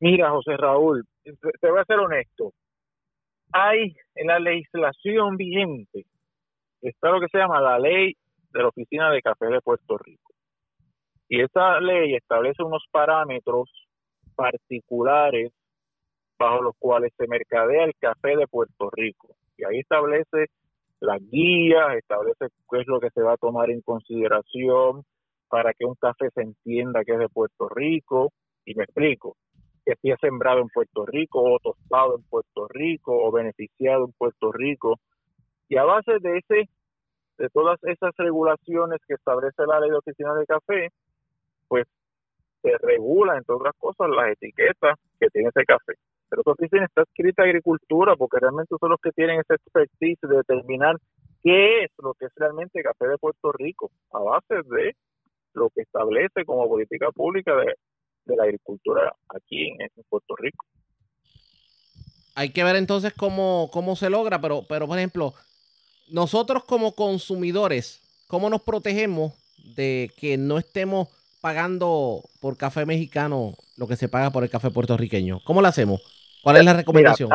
[0.00, 2.54] Mira, José Raúl, te voy a ser honesto.
[3.52, 6.06] Hay en la legislación vigente,
[6.80, 8.16] está lo que se llama la ley
[8.52, 10.32] de la Oficina de Café de Puerto Rico.
[11.28, 13.70] Y esa ley establece unos parámetros
[14.34, 15.52] particulares
[16.38, 19.36] bajo los cuales se mercadea el café de Puerto Rico.
[19.56, 20.46] Y ahí establece
[21.00, 25.04] las guías, establece qué es lo que se va a tomar en consideración
[25.48, 28.32] para que un café se entienda que es de Puerto Rico.
[28.64, 29.36] Y me explico,
[29.84, 34.12] que si es sembrado en Puerto Rico o tostado en Puerto Rico o beneficiado en
[34.12, 34.96] Puerto Rico.
[35.68, 36.68] Y a base de ese
[37.38, 40.88] de todas esas regulaciones que establece la ley de oficina de café,
[41.68, 41.86] pues
[42.62, 45.94] se regula, entre otras cosas, las etiquetas que tiene ese café.
[46.28, 50.36] Pero esa oficina está escrita agricultura porque realmente son los que tienen esa expertise de
[50.36, 50.96] determinar
[51.42, 54.94] qué es lo que es realmente café de Puerto Rico, a base de
[55.54, 57.74] lo que establece como política pública de,
[58.36, 60.66] la agricultura aquí en, Puerto Rico.
[62.34, 65.32] Hay que ver entonces cómo, cómo se logra, pero, pero por ejemplo,
[66.10, 69.32] nosotros como consumidores, ¿cómo nos protegemos
[69.74, 71.08] de que no estemos
[71.40, 75.40] pagando por café mexicano lo que se paga por el café puertorriqueño?
[75.44, 76.17] ¿Cómo lo hacemos?
[76.42, 77.30] ¿Cuál es la recomendación?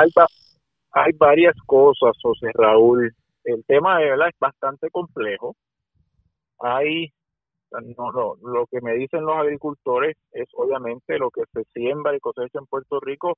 [0.91, 3.13] hay, varias cosas, José Raúl.
[3.43, 5.55] El tema de verdad es bastante complejo.
[6.59, 7.11] Hay,
[7.71, 12.19] no, no, lo que me dicen los agricultores es obviamente lo que se siembra y
[12.19, 13.37] cosecha en Puerto Rico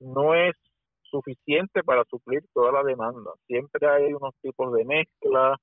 [0.00, 0.54] no es
[1.02, 3.30] suficiente para suplir toda la demanda.
[3.46, 5.56] Siempre hay unos tipos de mezcla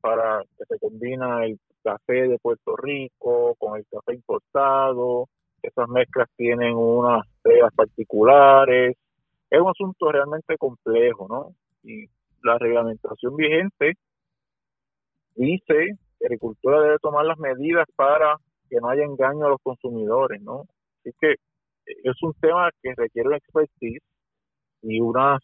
[0.00, 5.28] para que se combina el café de Puerto Rico con el café importado.
[5.62, 7.22] Esas mezclas tienen unas
[7.74, 8.96] particulares.
[9.50, 11.54] Es un asunto realmente complejo, ¿no?
[11.82, 12.06] Y
[12.42, 13.94] la reglamentación vigente
[15.34, 18.36] dice que agricultura debe tomar las medidas para
[18.68, 20.64] que no haya engaño a los consumidores, ¿no?
[21.00, 21.36] Así que
[21.86, 24.02] es un tema que requiere una expertise
[24.82, 25.40] y unas,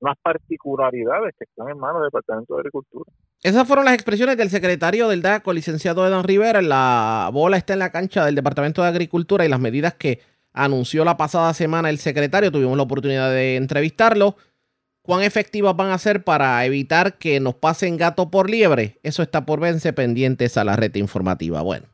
[0.00, 3.10] unas particularidades que están en manos del Departamento de Agricultura.
[3.42, 6.62] Esas fueron las expresiones del secretario del DACO, licenciado Edan Rivera.
[6.62, 10.20] La bola está en la cancha del Departamento de Agricultura y las medidas que
[10.52, 12.52] anunció la pasada semana el secretario.
[12.52, 14.36] Tuvimos la oportunidad de entrevistarlo.
[15.02, 19.00] cuán efectivas van a ser para evitar que nos pasen gato por liebre.
[19.02, 21.60] Eso está por verse pendientes a la red informativa.
[21.62, 21.86] Bueno.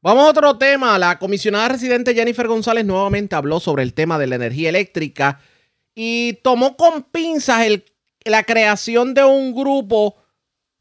[0.00, 0.98] Vamos a otro tema.
[0.98, 5.40] La comisionada residente Jennifer González nuevamente habló sobre el tema de la energía eléctrica
[5.94, 7.64] y tomó con pinzas
[8.24, 10.16] la creación de un grupo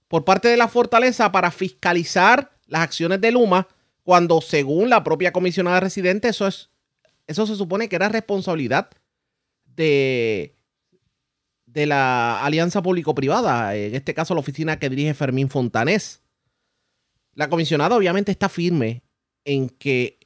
[0.07, 3.67] por parte de la fortaleza para fiscalizar las acciones de Luma
[4.03, 6.69] cuando según la propia comisionada residente eso es
[7.27, 8.89] eso se supone que era responsabilidad
[9.65, 10.55] de
[11.73, 16.21] de la alianza público-privada, en este caso la oficina que dirige Fermín Fontanés.
[17.33, 19.03] La comisionada obviamente está firme
[19.45, 20.19] en que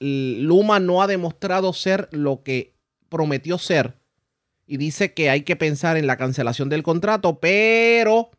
[0.00, 2.74] Luma no ha demostrado ser lo que
[3.08, 3.98] prometió ser
[4.66, 8.30] y dice que hay que pensar en la cancelación del contrato, pero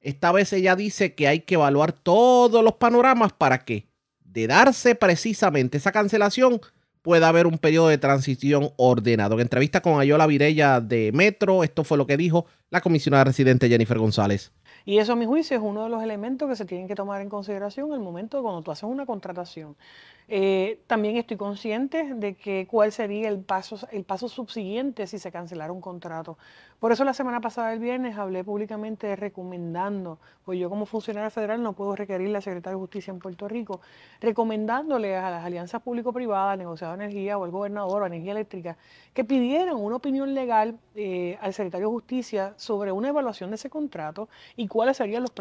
[0.00, 3.86] esta vez ella dice que hay que evaluar todos los panoramas para que,
[4.36, 6.60] de darse precisamente esa cancelación,
[7.00, 9.36] pueda haber un periodo de transición ordenado.
[9.36, 13.70] En entrevista con Ayola Virella de Metro, esto fue lo que dijo la comisionada residente
[13.70, 14.52] Jennifer González.
[14.84, 17.22] Y eso, a mi juicio, es uno de los elementos que se tienen que tomar
[17.22, 19.74] en consideración en el momento cuando tú haces una contratación.
[20.28, 25.30] Eh, también estoy consciente de que cuál sería el paso, el paso subsiguiente si se
[25.30, 26.36] cancelara un contrato.
[26.80, 31.62] Por eso la semana pasada, el viernes, hablé públicamente recomendando, pues yo como funcionario federal
[31.62, 33.80] no puedo requerirle al secretario de Justicia en Puerto Rico,
[34.20, 38.76] recomendándole a las alianzas público-privadas, negociado de energía o al gobernador o energía eléctrica,
[39.14, 43.70] que pidieran una opinión legal eh, al secretario de Justicia sobre una evaluación de ese
[43.70, 45.32] contrato y cuáles serían los,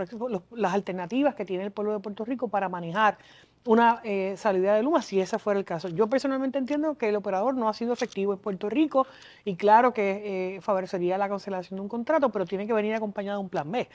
[0.52, 3.18] las alternativas que tiene el pueblo de Puerto Rico para manejar
[3.66, 5.90] una eh, salida de Luma, si ese fuera el caso.
[5.90, 9.08] Yo personalmente entiendo que el operador no ha sido efectivo en Puerto Rico
[9.44, 13.40] y claro que eh, favorecería la cancelación de un contrato, pero tiene que venir acompañado
[13.40, 13.88] de un plan B.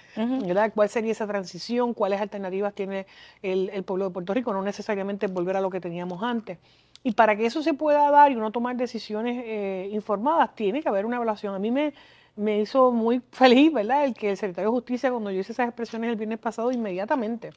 [0.74, 1.94] ¿Cuál sería esa transición?
[1.94, 3.06] ¿Cuáles alternativas tiene
[3.42, 4.52] el, pueblo de Puerto Rico?
[4.52, 6.58] No necesariamente volver a lo que teníamos antes.
[7.04, 10.88] Y para que eso se pueda dar y uno tomar decisiones eh, informadas, tiene que
[10.88, 11.54] haber una evaluación.
[11.54, 11.94] A mí me,
[12.34, 14.04] me hizo muy feliz, ¿verdad?
[14.04, 17.52] El que el secretario de Justicia, cuando yo hice esas expresiones el viernes pasado, inmediatamente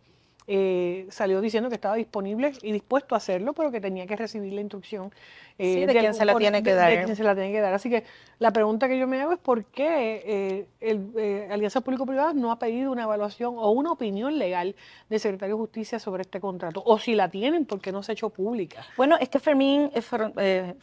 [0.48, 4.54] eh, salió diciendo que estaba disponible y dispuesto a hacerlo, pero que tenía que recibir
[4.54, 5.12] la instrucción
[5.60, 7.16] eh, de, quién se la tiene que dar.
[7.16, 7.74] se la tiene que dar.
[7.74, 8.04] Así que
[8.40, 12.52] la pregunta que yo me hago es por qué eh, el, eh, Alianza Público-Privada no
[12.52, 14.76] ha pedido una evaluación o una opinión legal
[15.10, 16.82] del secretario de Justicia sobre este contrato.
[16.86, 18.84] O si la tienen, ¿por qué no se ha hecho pública?
[18.98, 19.92] Bueno, es que Fermín,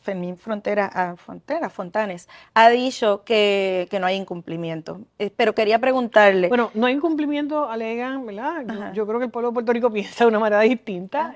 [0.02, 5.00] Fermín Frontera, ah, Frontera, Fontanes, ha dicho que, no hay incumplimiento.
[5.36, 6.48] pero quería preguntarle.
[6.48, 8.92] Bueno, no hay incumplimiento, alegan, ¿verdad?
[8.94, 11.34] Yo, creo que el pueblo de Puerto Rico piensa de una manera distinta.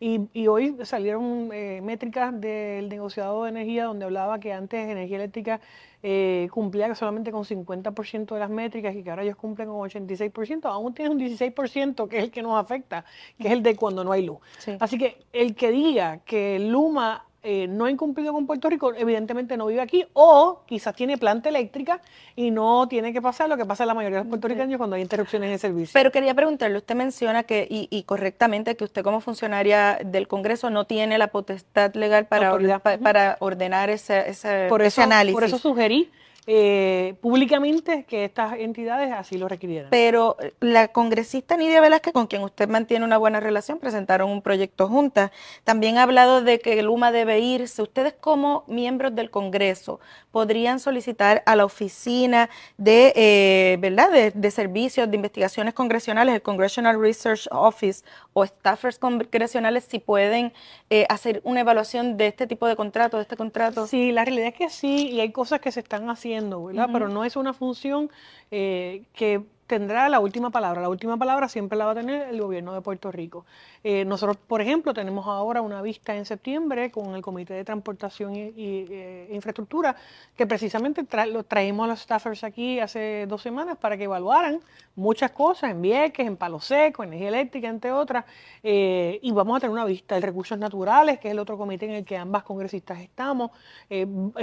[0.00, 5.62] Y, hoy salieron eh, métricas del negociado de energía donde hablaba que antes energía eléctrica
[6.02, 10.66] eh, cumplía solamente con 50% de las métricas y que ahora ellos cumplen con 86%.
[10.66, 13.06] Aún tienen un 16% que es el que nos afecta,
[13.38, 14.40] que es el de cuando no hay luz.
[14.78, 19.56] Así que el que diga que Luma eh, no ha incumplido con Puerto Rico, evidentemente
[19.56, 22.00] no vive aquí, o quizás tiene planta eléctrica
[22.34, 24.96] y no tiene que pasar lo que pasa en la mayoría de los puertorriqueños cuando
[24.96, 25.92] hay interrupciones de servicio.
[25.92, 30.86] Pero quería preguntarle, usted menciona que, y, correctamente, que usted como funcionaria del Congreso no
[30.86, 32.58] tiene la potestad legal para,
[32.98, 35.34] para ordenar ese, ese, por ese análisis.
[35.34, 36.10] Por eso sugerí
[36.46, 39.88] eh, públicamente que estas entidades así lo requirieran.
[39.90, 44.42] Pero eh, la congresista Nidia Velázquez, con quien usted mantiene una buena relación, presentaron un
[44.42, 45.30] proyecto juntas.
[45.64, 47.80] También ha hablado de que Luma debe irse.
[47.80, 50.00] Ustedes como miembros del Congreso
[50.32, 54.10] podrían solicitar a la oficina de, eh, ¿verdad?
[54.34, 58.04] De, servicios de investigaciones congresionales, el Congressional Research Office
[58.34, 60.52] o staffers congresionales, si pueden
[60.90, 63.86] eh, hacer una evaluación de este tipo de contrato, de este contrato.
[63.86, 66.33] Sí, la realidad es que sí, y hay cosas que se están haciendo
[66.64, 66.88] ¿verdad?
[66.92, 68.10] Pero no es una función
[68.50, 70.82] eh, que tendrá la última palabra.
[70.82, 73.46] La última palabra siempre la va a tener el gobierno de Puerto Rico.
[73.82, 78.32] Eh, nosotros, por ejemplo, tenemos ahora una vista en septiembre con el Comité de Transportación
[78.34, 79.96] eh, Infraestructura,
[80.36, 84.60] que precisamente lo traímos a los staffers aquí hace dos semanas para que evaluaran
[84.96, 88.24] muchas cosas en Vieques, en Palo Seco, energía eléctrica, entre otras,
[88.62, 91.86] eh, y vamos a tener una vista de recursos naturales, que es el otro comité
[91.86, 93.50] en el que ambas congresistas estamos,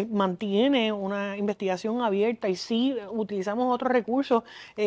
[0.09, 4.43] mantiene una investigación abierta y sí utilizamos otros recursos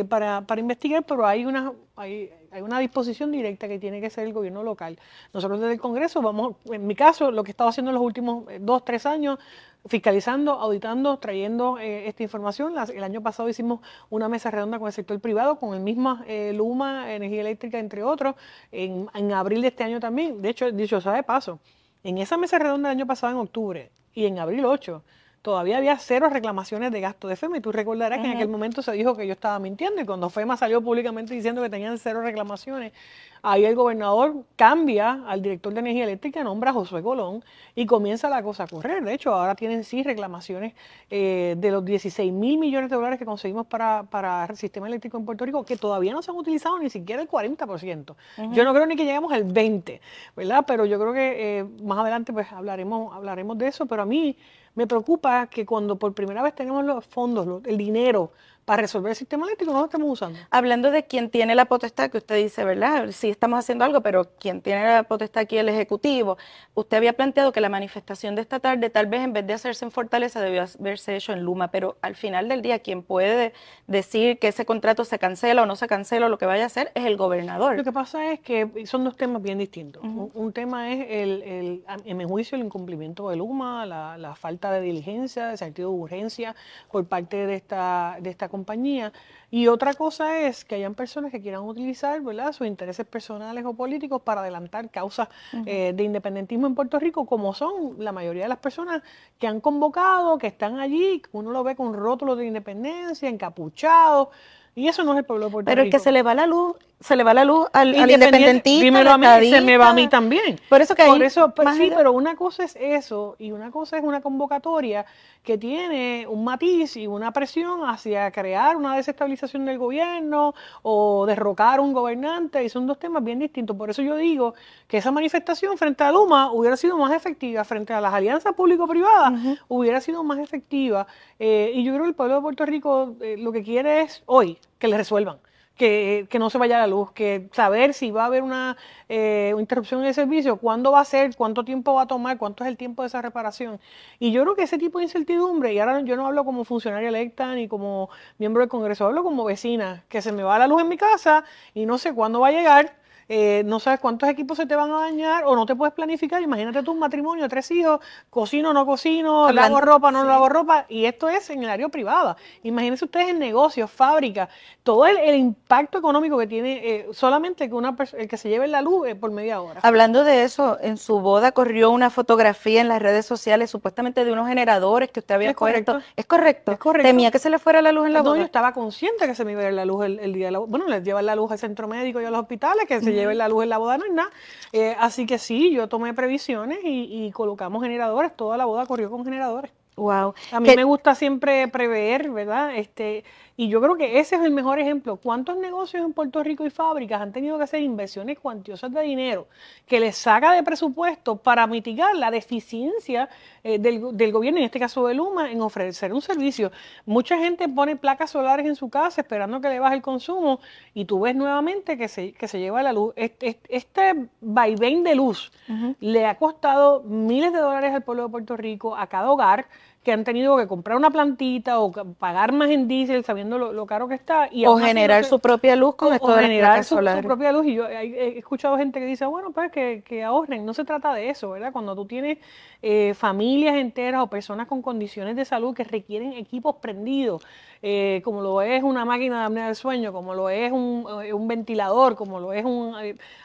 [0.08, 4.26] para, para investigar, pero hay una hay, hay, una disposición directa que tiene que ser
[4.26, 4.98] el gobierno local.
[5.32, 8.02] Nosotros desde el Congreso vamos, en mi caso, lo que he estado haciendo en los
[8.04, 9.38] últimos eh, dos, tres años,
[9.86, 12.74] fiscalizando, auditando, trayendo eh, esta información.
[12.94, 16.52] el año pasado hicimos una mesa redonda con el sector privado, con el mismo eh,
[16.54, 18.34] Luma, Energía Eléctrica, entre otros,
[18.72, 20.42] en, en, abril de este año también.
[20.42, 21.60] De hecho, dicho sea de paso,
[22.02, 25.02] en esa mesa redonda del año pasado, en octubre, y en abril 8,
[25.44, 27.58] todavía había cero reclamaciones de gasto de FEMA.
[27.58, 30.30] Y tú recordarás que en aquel momento se dijo que yo estaba mintiendo y cuando
[30.30, 32.94] FEMA salió públicamente diciendo que tenían cero reclamaciones,
[33.42, 38.30] ahí el gobernador cambia al director de energía eléctrica, nombra a Josué Colón y comienza
[38.30, 39.04] la cosa a correr.
[39.04, 40.72] De hecho, ahora tienen sí reclamaciones
[41.10, 45.18] eh, de los 16 mil millones de dólares que conseguimos para, para, el sistema eléctrico
[45.18, 48.14] en Puerto Rico, que todavía no se han utilizado ni siquiera el 40%.
[48.52, 50.00] Yo no creo ni que lleguemos al 20%,
[50.34, 50.64] ¿verdad?
[50.66, 54.38] Pero yo creo que eh, más adelante pues hablaremos, hablaremos de eso, pero a mí
[54.74, 58.32] me preocupa que cuando por primera vez tenemos los fondos, el dinero
[58.64, 60.38] para resolver el sistema eléctrico no lo estamos usando.
[60.50, 63.10] Hablando de quien tiene la potestad, que usted dice, ¿verdad?
[63.10, 66.38] Sí estamos haciendo algo, pero quien tiene la potestad aquí el Ejecutivo.
[66.74, 69.84] Usted había planteado que la manifestación de esta tarde, tal vez en vez de hacerse
[69.84, 73.52] en Fortaleza, debió haberse hecho en Luma, pero al final del día, quien puede
[73.86, 76.66] decir que ese contrato se cancela o no se cancela o lo que vaya a
[76.66, 77.76] hacer es el gobernador.
[77.76, 80.02] Lo que pasa es que son dos temas bien distintos.
[80.02, 85.46] un, tema es, el, en mi juicio, el incumplimiento de Luma, la, falta de diligencia,
[85.48, 86.56] de sentido de urgencia
[86.90, 89.12] por parte de esta, de esta compañía.
[89.50, 92.52] Y otra cosa es que hayan personas que quieran utilizar ¿verdad?
[92.52, 95.28] sus intereses personales o políticos para adelantar causas
[95.66, 99.02] eh, de independentismo en Puerto Rico, como son la mayoría de las personas
[99.40, 104.28] que han convocado, que están allí, uno lo ve con rótulos de independencia, encapuchados.
[104.76, 105.90] Y eso no es el pueblo de Puerto Pero Rico.
[105.90, 108.10] Pero el que se le va la luz, se le va la luz al, al
[108.10, 108.84] independentista.
[108.84, 110.58] Dímelo a mí, se me va a mí también.
[110.68, 113.98] Por eso que Por eso, pues, sí, pero una cosa es eso y una cosa
[113.98, 115.04] es una convocatoria
[115.42, 121.78] que tiene un matiz y una presión hacia crear una desestabilización del gobierno o derrocar
[121.80, 123.76] a un gobernante y son dos temas bien distintos.
[123.76, 124.54] Por eso yo digo
[124.88, 129.58] que esa manifestación frente a Luma hubiera sido más efectiva, frente a las alianzas público-privadas
[129.68, 131.06] hubiera sido más efectiva.
[131.38, 134.22] Eh, y yo creo que el pueblo de Puerto Rico eh, lo que quiere es
[134.26, 135.38] hoy que le resuelvan
[135.76, 138.76] que, que, no se vaya la luz, que saber si va a haber una
[139.08, 142.64] eh, interrupción en el servicio, cuándo va a ser, cuánto tiempo va a tomar, cuánto
[142.64, 143.80] es el tiempo de esa reparación.
[144.18, 147.08] Y yo creo que ese tipo de incertidumbre, y ahora yo no hablo como funcionaria
[147.08, 150.82] electa ni como miembro del Congreso, hablo como vecina, que se me va la luz
[150.82, 151.44] en mi casa
[151.74, 154.90] y no sé cuándo va a llegar eh, no sabes cuántos equipos se te van
[154.90, 156.42] a dañar o no te puedes planificar.
[156.42, 158.00] Imagínate tu matrimonio, tres hijos,
[158.30, 162.36] cocino, no cocino, lavo ropa, no lavo ropa, y esto es en el área privada.
[162.62, 164.48] Imagínense ustedes en negocios, fábricas,
[164.82, 168.82] todo el, impacto económico que tiene eh, solamente que una el que se lleve la
[168.82, 169.80] luz por media hora.
[169.82, 174.32] Hablando de eso, en su boda corrió una fotografía en las redes sociales supuestamente de
[174.32, 176.00] unos generadores que usted había ¿Es correcto?
[176.16, 176.72] ¿Es correcto?
[176.72, 177.08] Es correcto.
[177.08, 178.34] ¿Temía que se le fuera la luz en la boda?
[178.34, 180.52] No, yo estaba consciente que se me iba a ir la luz el, día de
[180.52, 183.13] la Bueno, les llevan la luz al centro médico y a los hospitales, que se
[183.14, 184.30] lleve la luz en la boda, no es nada.
[184.72, 188.34] Eh, así que sí, yo tomé previsiones y, colocamos generadores.
[188.36, 189.70] Toda la boda corrió con generadores.
[189.96, 190.34] Wow.
[190.50, 192.76] A mí me gusta siempre prever, ¿verdad?
[192.76, 193.24] Este,
[193.56, 195.16] y yo creo que ese es el mejor ejemplo.
[195.16, 199.46] ¿Cuántos negocios en Puerto Rico y fábricas han tenido que hacer inversiones cuantiosas de dinero
[199.86, 203.28] que les saca de presupuesto para mitigar la deficiencia
[203.62, 206.72] eh, del, del, gobierno, en este caso de Luma, en ofrecer un servicio?
[207.06, 210.58] Mucha gente pone placas solares en su casa esperando que le baje el consumo
[210.92, 213.12] y tú ves nuevamente que se, que se lleva la luz.
[213.14, 215.52] Este, este vaivén de luz
[216.00, 219.66] le ha costado miles de dólares al pueblo de Puerto Rico, a cada hogar
[220.04, 224.06] que han tenido que comprar una plantita o pagar más en diésel sabiendo lo, caro
[224.06, 224.48] que está.
[224.52, 227.66] Y o generar su propia luz con esto o generar su, propia luz.
[227.66, 230.66] Y yo he, escuchado gente que dice, bueno, pues que, que, ahorren.
[230.66, 231.72] No se trata de eso, ¿verdad?
[231.72, 232.38] Cuando tú tienes
[232.82, 237.42] eh, familias enteras o personas con condiciones de salud que requieren equipos prendidos,
[237.80, 241.32] eh, como lo es una máquina de apnea del sueño, como lo es un, eh,
[241.32, 242.94] un ventilador, como lo es un...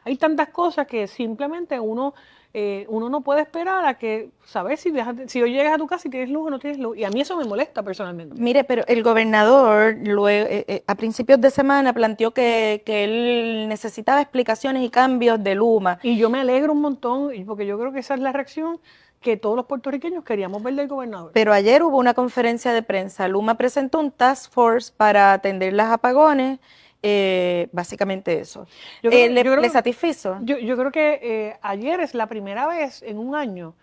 [0.03, 2.14] hay tantas cosas que simplemente uno
[2.52, 4.91] eh, uno no puede esperar a que saber si,
[5.28, 6.97] si hoy llegas a tu casa y tienes luz o no tienes luz.
[6.97, 8.41] Y a mí eso me molesta personalmente.
[8.41, 14.20] Mire, pero el gobernador eh, eh, a principios de semana planteó que, que, él necesitaba
[14.22, 16.00] explicaciones y cambios de Luma.
[16.02, 18.80] Y yo me alegro un montón, porque yo creo que esa es la reacción
[19.22, 21.32] que todos los puertorriqueños queríamos ver del gobernador.
[21.34, 23.28] Pero ayer hubo una conferencia de prensa.
[23.28, 26.60] Luma presentó un task force para atender las apagones
[27.02, 28.68] eh, básicamente eso.
[29.04, 30.38] Eh, ¿Le, yo satisfizo?
[30.41, 33.76] Yo, creo que eh, ayer es la primera vez en un año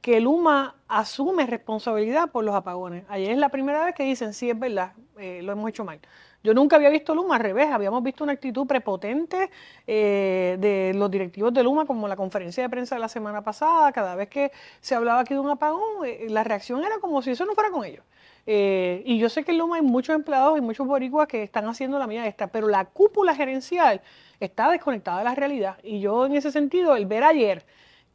[0.00, 3.04] que Luma asume responsabilidad por los apagones.
[3.08, 6.00] Ayer es la primera vez que dicen, sí, es verdad, lo hemos hecho mal.
[6.42, 9.50] Yo nunca había visto Luma al revés, habíamos visto una actitud prepotente
[9.86, 14.14] de los directivos de Luma, como la conferencia de prensa de la semana pasada, cada
[14.14, 17.54] vez que se hablaba aquí de un apagón, la reacción era como si eso no
[17.54, 18.04] fuera con ellos.
[18.46, 21.66] Eh, y yo sé que en Luma hay muchos empleados y muchos boricuas que están
[21.66, 24.00] haciendo la mía esta, pero la cúpula gerencial
[24.40, 25.76] está desconectada de la realidad.
[25.82, 27.64] Y yo en ese sentido, el ver ayer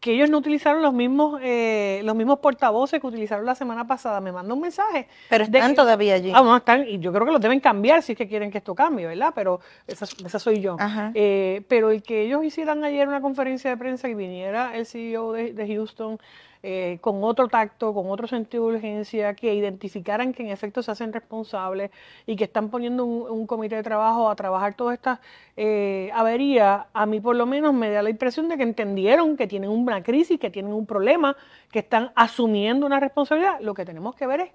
[0.05, 4.21] que ellos no utilizaron los mismos eh, los mismos portavoces que utilizaron la semana pasada,
[4.21, 5.07] me manda un mensaje.
[5.31, 6.31] Pero están todavía allí.
[6.31, 8.59] Ah, no, están, y yo creo que los deben cambiar si es que quieren que
[8.59, 9.31] esto cambie, ¿verdad?
[9.33, 10.77] Pero esa, esa soy yo.
[11.15, 15.33] Eh, pero el que ellos hicieran ayer una conferencia de prensa y viniera el CEO
[15.33, 16.19] de, de Houston
[16.67, 20.89] eh, con otro tacto, con otro sentido de urgencia, que identificaran que en efecto se
[20.89, 21.91] hacen responsables
[22.25, 25.19] y que están poniendo un, comité de trabajo a trabajar todas estas
[25.57, 29.45] eh, averías, a mí por lo menos me da la impresión de que entendieron que
[29.45, 31.37] tienen una crisis, que tienen un problema,
[31.69, 33.59] que están asumiendo una responsabilidad.
[33.59, 34.49] Lo que tenemos que ver es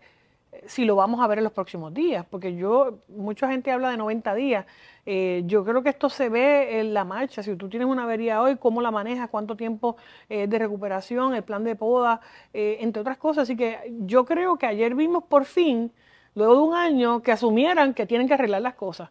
[0.50, 3.88] eh, si lo vamos a ver en los próximos días, porque yo, mucha gente habla
[3.88, 4.66] de 90 días,
[5.06, 7.42] eh, yo creo que esto se ve en la marcha.
[7.42, 9.28] Si tú tienes una avería hoy, ¿cómo la manejas?
[9.30, 9.96] ¿Cuánto tiempo
[10.28, 11.34] eh, de recuperación?
[11.34, 12.20] El plan de poda,
[12.52, 13.42] eh, entre otras cosas.
[13.44, 15.92] Así que yo creo que ayer vimos por fin,
[16.34, 19.10] luego de un año, que asumieran que tienen que arreglar las cosas.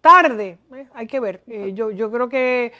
[0.00, 0.58] tarde,
[0.94, 1.42] hay que ver.
[1.74, 2.72] yo, yo creo que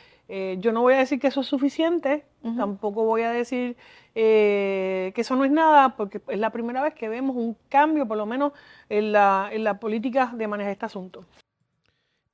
[0.58, 2.24] yo no voy a decir que eso es suficiente,
[2.56, 3.76] tampoco voy a decir
[4.14, 8.16] que eso no es nada, porque es la primera vez que vemos un cambio, por
[8.16, 8.52] lo menos
[8.88, 11.24] en la, en la política de manejar este asunto.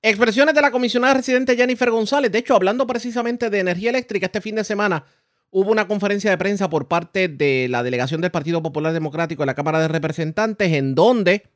[0.08, 2.30] Expresiones de la comisionada residente Jennifer González.
[2.30, 5.04] De hecho, hablando precisamente de energía eléctrica, este fin de semana
[5.50, 9.48] hubo una conferencia de prensa por parte de la delegación del Partido Popular Democrático en
[9.48, 11.50] la Cámara de Representantes, en donde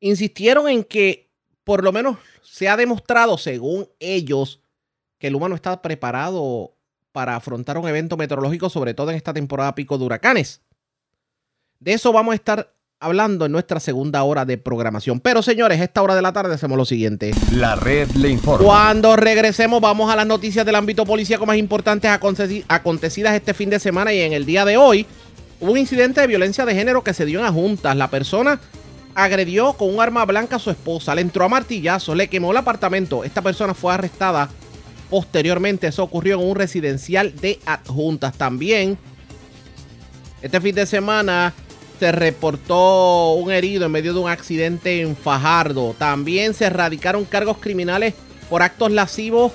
[0.00, 1.28] insistieron en que
[1.62, 4.62] por lo menos se ha demostrado, según ellos,
[5.18, 6.78] que el humano está preparado
[7.12, 10.62] para afrontar un evento meteorológico, sobre todo en esta temporada pico de huracanes.
[11.78, 15.20] De eso vamos a estar hablando en nuestra segunda hora de programación.
[15.20, 17.32] Pero señores, a esta hora de la tarde hacemos lo siguiente.
[17.50, 18.64] La red le informa.
[18.64, 23.80] Cuando regresemos vamos a las noticias del ámbito policíaco más importantes acontecidas este fin de
[23.80, 25.06] semana y en el día de hoy.
[25.60, 27.96] Hubo un incidente de violencia de género que se dio en las juntas.
[27.96, 28.60] La persona
[29.14, 32.58] agredió con un arma blanca a su esposa, le entró a martillazo, le quemó el
[32.58, 33.24] apartamento.
[33.24, 34.50] Esta persona fue arrestada
[35.08, 35.86] posteriormente.
[35.86, 38.34] Eso ocurrió en un residencial de adjuntas.
[38.34, 38.98] También,
[40.42, 41.54] este fin de semana
[42.00, 45.94] se reportó un herido en medio de un accidente en Fajardo.
[45.98, 48.14] También se erradicaron cargos criminales
[48.48, 49.52] por actos lascivos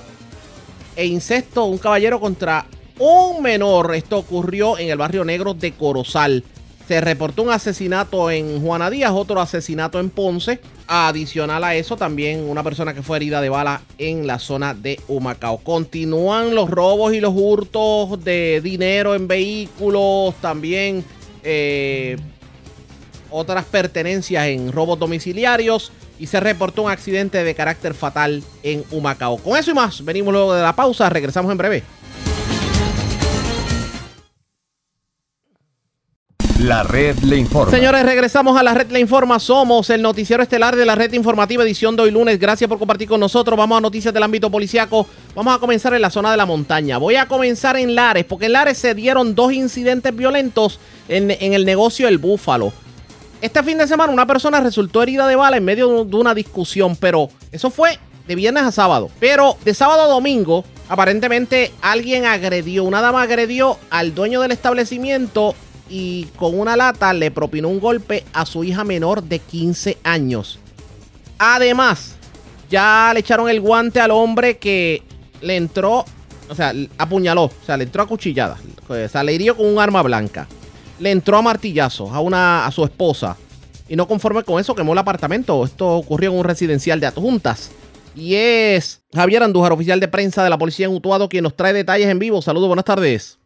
[0.94, 1.64] e incesto.
[1.64, 2.66] Un caballero contra
[3.00, 3.92] un menor.
[3.96, 6.44] Esto ocurrió en el barrio negro de Corozal.
[6.86, 10.60] Se reportó un asesinato en Juana Díaz, otro asesinato en Ponce.
[10.86, 15.00] Adicional a eso, también una persona que fue herida de bala en la zona de
[15.08, 15.58] Humacao.
[15.58, 20.36] Continúan los robos y los hurtos de dinero en vehículos.
[20.40, 21.04] También
[21.42, 22.16] eh,
[23.30, 29.36] otras pertenencias en robos domiciliarios y se reportó un accidente de carácter fatal en Humacao.
[29.38, 31.82] Con eso y más, venimos luego de la pausa, regresamos en breve.
[36.60, 37.70] La red le informa.
[37.70, 39.38] Señores, regresamos a la red le informa.
[39.38, 42.40] Somos el noticiero estelar de la red informativa edición de hoy lunes.
[42.40, 43.58] Gracias por compartir con nosotros.
[43.58, 45.06] Vamos a noticias del ámbito policiaco.
[45.34, 46.96] Vamos a comenzar en la zona de la montaña.
[46.96, 51.52] Voy a comenzar en Lares, porque en Lares se dieron dos incidentes violentos en, en
[51.52, 52.72] el negocio El Búfalo.
[53.42, 56.96] Este fin de semana una persona resultó herida de bala en medio de una discusión,
[56.96, 59.10] pero eso fue de viernes a sábado.
[59.20, 65.54] Pero de sábado a domingo, aparentemente alguien agredió, una dama agredió al dueño del establecimiento
[65.90, 70.58] y con una lata le propinó un golpe a su hija menor de 15 años.
[71.38, 72.16] Además,
[72.70, 75.02] ya le echaron el guante al hombre que
[75.42, 76.06] le entró,
[76.48, 78.56] o sea, apuñaló, o sea, le entró a cuchillada,
[78.88, 80.48] o sea, le hirió con un arma blanca
[80.98, 83.36] le entró a martillazos a, una, a su esposa.
[83.88, 85.64] Y no conforme con eso, quemó el apartamento.
[85.64, 87.70] Esto ocurrió en un residencial de adjuntas.
[88.14, 91.72] Y es Javier Andújar, oficial de prensa de la policía en Utuado, quien nos trae
[91.72, 92.40] detalles en vivo.
[92.40, 93.38] Saludos, buenas tardes.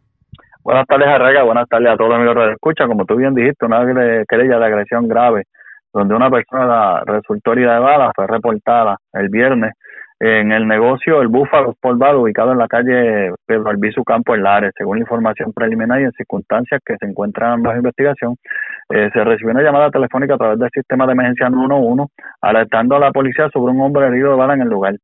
[0.63, 1.43] Buenas tardes, Arrega.
[1.43, 2.89] Buenas tardes a todos los amigos que escuchan.
[2.89, 3.85] Como tú bien dijiste, una
[4.29, 5.45] querella de agresión grave,
[5.93, 9.73] donde una persona resultó herida de bala, fue reportada el viernes
[10.21, 14.73] en el negocio El Búfalo Sport ubicado en la calle Pedro Albizu Campo en Lares.
[14.77, 18.37] Según la información preliminar y en circunstancias que se encuentran bajo investigación,
[18.91, 22.13] eh, se recibió una llamada telefónica a través del sistema de emergencia 911
[22.43, 24.95] alertando a la policía sobre un hombre herido de bala en el lugar.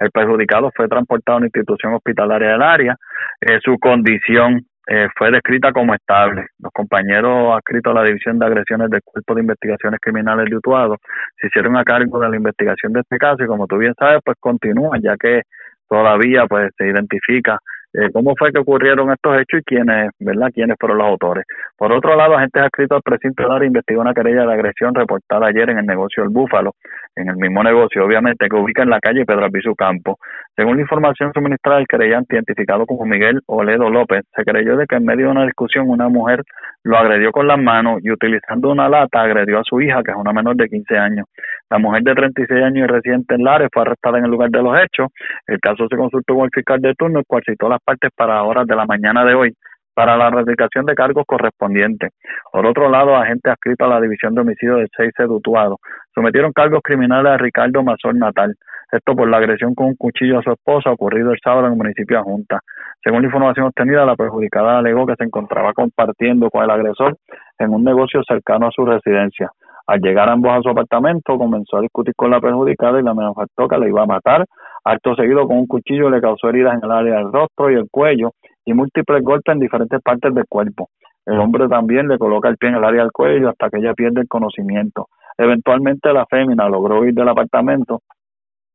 [0.00, 2.96] El perjudicado fue transportado a una institución hospitalaria del área.
[3.40, 6.46] Eh, su condición eh, fue descrita como estable.
[6.58, 10.96] Los compañeros adscritos a la División de Agresiones del Cuerpo de Investigaciones Criminales de Utuado
[11.40, 14.20] se hicieron a cargo de la investigación de este caso y como tú bien sabes,
[14.24, 15.42] pues continúa, ya que
[15.88, 17.58] todavía pues se identifica
[17.94, 21.44] eh, cómo fue que ocurrieron estos hechos y quiénes, ¿verdad?, quiénes fueron los autores.
[21.76, 25.70] Por otro lado, agentes adscritos al precinto de investigó una querella de agresión reportada ayer
[25.70, 26.72] en el negocio del Búfalo,
[27.14, 30.18] en el mismo negocio, obviamente, que ubica en la calle Pedro Albizu Campo.
[30.56, 34.96] Según la información suministrada, el querellante, identificado como Miguel Oledo López, se creyó de que
[34.96, 36.42] en medio de una discusión una mujer
[36.82, 40.16] lo agredió con las manos y utilizando una lata agredió a su hija, que es
[40.16, 41.26] una menor de 15 años.
[41.70, 44.62] La mujer de 36 años y residente en Lares fue arrestada en el lugar de
[44.62, 45.08] los hechos.
[45.46, 48.42] El caso se consultó con el fiscal de turno, el cual citó las partes para
[48.42, 49.54] horas de la mañana de hoy
[49.94, 52.10] para la radicación de cargos correspondientes.
[52.52, 55.78] Por otro lado, agentes adscritos a la División de Homicidios de Seis Sedutuado
[56.14, 58.54] sometieron cargos criminales a Ricardo Mazor Natal,
[58.92, 61.78] Esto por la agresión con un cuchillo a su esposa ocurrido el sábado en el
[61.78, 62.60] municipio de Junta.
[63.02, 67.16] Según la información obtenida, la perjudicada alegó que se encontraba compartiendo con el agresor
[67.58, 69.50] en un negocio cercano a su residencia.
[69.86, 73.68] Al llegar ambos a su apartamento, comenzó a discutir con la perjudicada y la amenazó
[73.68, 74.46] que le iba a matar.
[74.82, 77.88] Acto seguido, con un cuchillo le causó heridas en el área del rostro y el
[77.90, 78.32] cuello
[78.64, 80.88] y múltiples golpes en diferentes partes del cuerpo.
[81.26, 83.94] El hombre también le coloca el pie en el área del cuello hasta que ella
[83.94, 85.08] pierde el conocimiento.
[85.36, 88.00] Eventualmente la fémina logró huir del apartamento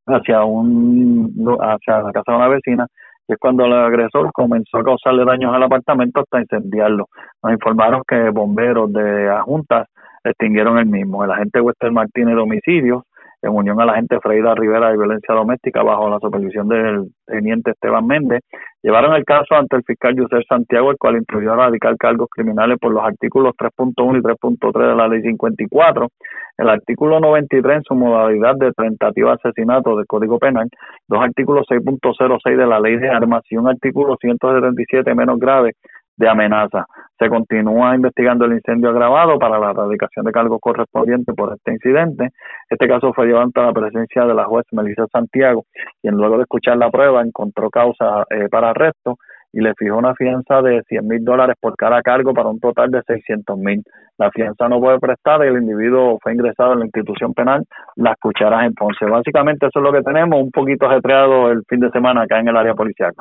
[0.08, 2.88] hacia un hacia la casa de una vecina
[3.28, 7.06] y es cuando el agresor comenzó a causarle daños al apartamento hasta incendiarlo.
[7.44, 9.88] Nos informaron que bomberos de Juntas
[10.24, 11.24] extinguieron el mismo.
[11.24, 13.04] El agente Wester Martínez de homicidios
[13.42, 17.72] en unión a la agente Freida Rivera de Violencia Doméstica bajo la supervisión del teniente
[17.72, 18.42] Esteban Méndez,
[18.84, 22.92] llevaron el caso ante el fiscal José Santiago, el cual incluyó radical cargos criminales por
[22.92, 26.10] los artículos 3.1 y 3.3 de la Ley 54,
[26.58, 30.70] el artículo 93 en su modalidad de tentativa de asesinato del Código Penal,
[31.08, 35.74] dos artículos 6.06 de la Ley de Armas y un artículo 177 menos grave
[36.20, 36.86] de amenaza.
[37.18, 42.30] Se continúa investigando el incendio agravado para la erradicación de cargos correspondientes por este incidente.
[42.70, 45.66] Este caso fue llevado ante la presencia de la juez Melissa Santiago,
[46.02, 49.16] quien luego de escuchar la prueba encontró causa eh, para arresto
[49.52, 52.92] y le fijó una fianza de 100 mil dólares por cada cargo para un total
[52.92, 53.82] de 600 mil.
[54.18, 57.66] La fianza no puede prestar y el individuo fue ingresado en la institución penal
[57.96, 59.06] Las Cucharas en Ponce.
[59.06, 62.50] Básicamente eso es lo que tenemos, un poquito ajetreado el fin de semana acá en
[62.50, 63.14] el área policial.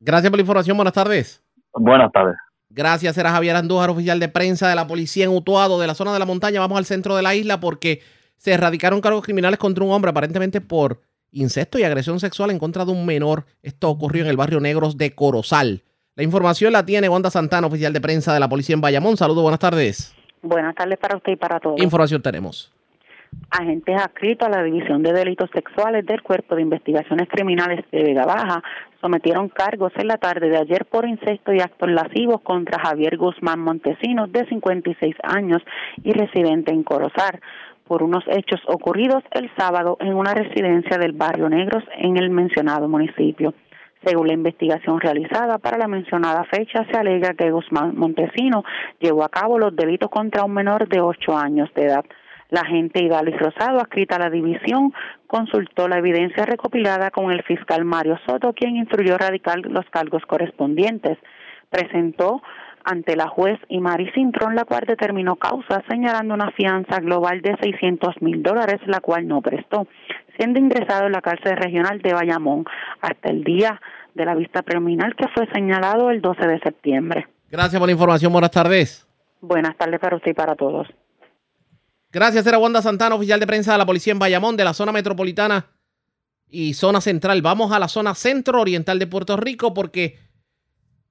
[0.00, 1.43] Gracias por la información, buenas tardes.
[1.74, 2.36] Buenas tardes.
[2.70, 6.12] Gracias, era Javier Andújar, oficial de prensa de la policía en Utuado, de la zona
[6.12, 6.60] de la montaña.
[6.60, 8.00] Vamos al centro de la isla porque
[8.36, 11.00] se erradicaron cargos criminales contra un hombre, aparentemente por
[11.30, 13.44] incesto y agresión sexual en contra de un menor.
[13.62, 15.82] Esto ocurrió en el barrio Negros de Corozal.
[16.16, 19.16] La información la tiene Wanda Santana, oficial de prensa de la policía en Bayamón.
[19.16, 20.14] Saludos, buenas tardes.
[20.42, 21.80] Buenas tardes para usted y para todos.
[21.80, 22.72] información tenemos?
[23.50, 28.24] Agentes adscritos a la División de Delitos Sexuales del Cuerpo de Investigaciones Criminales de Vega
[28.24, 28.62] Baja
[29.00, 33.60] sometieron cargos en la tarde de ayer por incesto y actos lascivos contra Javier Guzmán
[33.60, 35.62] Montesinos, de 56 años
[36.02, 37.40] y residente en Corozar,
[37.86, 42.88] por unos hechos ocurridos el sábado en una residencia del barrio Negros en el mencionado
[42.88, 43.54] municipio.
[44.04, 48.64] Según la investigación realizada para la mencionada fecha, se alega que Guzmán Montesino
[49.00, 52.04] llevó a cabo los delitos contra un menor de 8 años de edad.
[52.54, 54.94] La agente Idalis Rosado, adscrita a la división,
[55.26, 61.18] consultó la evidencia recopilada con el fiscal Mario Soto, quien instruyó radical los cargos correspondientes.
[61.68, 62.42] Presentó
[62.84, 68.22] ante la juez Imari Cintrón, la cual determinó causa, señalando una fianza global de 600
[68.22, 69.88] mil dólares, la cual no prestó,
[70.38, 72.66] siendo ingresado en la cárcel regional de Bayamón
[73.00, 73.80] hasta el día
[74.14, 77.26] de la vista preliminar que fue señalado el 12 de septiembre.
[77.50, 78.32] Gracias por la información.
[78.32, 79.08] Buenas tardes.
[79.40, 80.86] Buenas tardes para usted y para todos.
[82.14, 84.92] Gracias, era Wanda Santana, oficial de prensa de la policía en Bayamón, de la zona
[84.92, 85.66] metropolitana
[86.48, 87.42] y zona central.
[87.42, 90.16] Vamos a la zona centro-oriental de Puerto Rico porque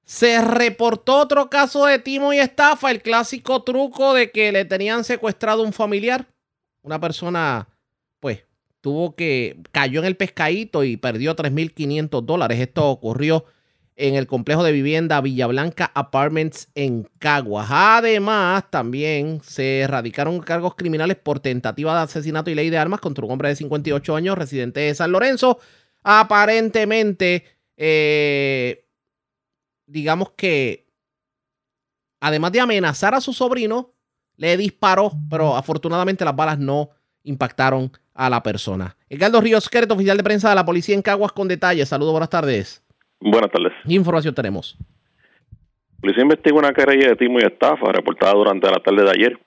[0.05, 5.03] se reportó otro caso de timo y estafa, el clásico truco de que le tenían
[5.03, 6.25] secuestrado un familiar.
[6.83, 7.67] Una persona,
[8.21, 8.45] pues,
[8.79, 12.61] tuvo que, cayó en el pescadito y perdió 3.500 dólares.
[12.61, 13.43] Esto ocurrió
[13.95, 17.67] en el complejo de vivienda Villa Blanca Apartments en Caguas.
[17.69, 23.25] Además, también se erradicaron cargos criminales por tentativa de asesinato y ley de armas contra
[23.25, 25.59] un hombre de 58 años, residente de San Lorenzo.
[26.03, 27.45] Aparentemente,
[27.77, 28.85] eh,
[29.85, 30.87] digamos que,
[32.19, 33.93] además de amenazar a su sobrino,
[34.37, 36.89] le disparó, pero afortunadamente las balas no
[37.23, 38.97] impactaron a la persona.
[39.09, 41.89] Edgardo Ríos oficial de prensa de la policía en Caguas, con detalles.
[41.89, 42.82] Saludos, buenas tardes.
[43.25, 43.71] Buenas tardes.
[43.87, 44.77] ¿Qué información tenemos?
[46.01, 49.39] Policía investiga una querella de timo y estafa reportada durante la tarde de ayer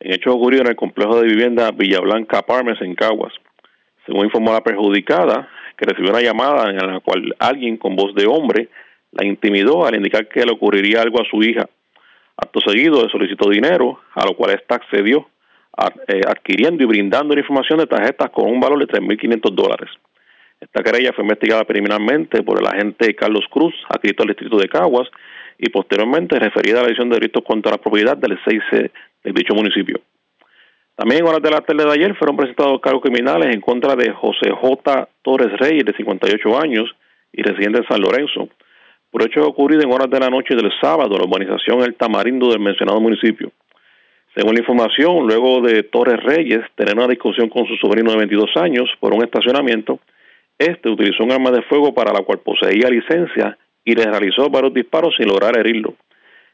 [0.00, 3.34] en hechos ocurridos en el complejo de vivienda Villa Blanca Apartments en Caguas.
[4.06, 8.26] Según informó la perjudicada, que recibió una llamada en la cual alguien con voz de
[8.26, 8.70] hombre
[9.12, 11.68] la intimidó al indicar que le ocurriría algo a su hija.
[12.34, 15.28] Acto seguido le solicitó dinero, a lo cual ésta accedió,
[16.06, 19.90] eh, adquiriendo y brindando la información de tarjetas con un valor de 3.500 dólares.
[20.60, 25.08] Esta querella fue investigada preliminarmente por el agente Carlos Cruz, adscrito al distrito de Caguas,
[25.58, 28.62] y posteriormente referida a la edición de delitos contra la propiedad del 6
[29.24, 30.00] del dicho municipio.
[30.96, 34.10] También en horas de la tarde de ayer fueron presentados cargos criminales en contra de
[34.12, 35.08] José J.
[35.22, 36.94] Torres Reyes, de 58 años
[37.32, 38.48] y residente de San Lorenzo,
[39.10, 42.50] por hechos ocurridos en horas de la noche del sábado en la urbanización El Tamarindo
[42.50, 43.52] del mencionado municipio.
[44.34, 48.56] Según la información, luego de Torres Reyes tener una discusión con su sobrino de 22
[48.56, 50.00] años por un estacionamiento,
[50.58, 54.74] este utilizó un arma de fuego para la cual poseía licencia y le realizó varios
[54.74, 55.94] disparos sin lograr herirlo.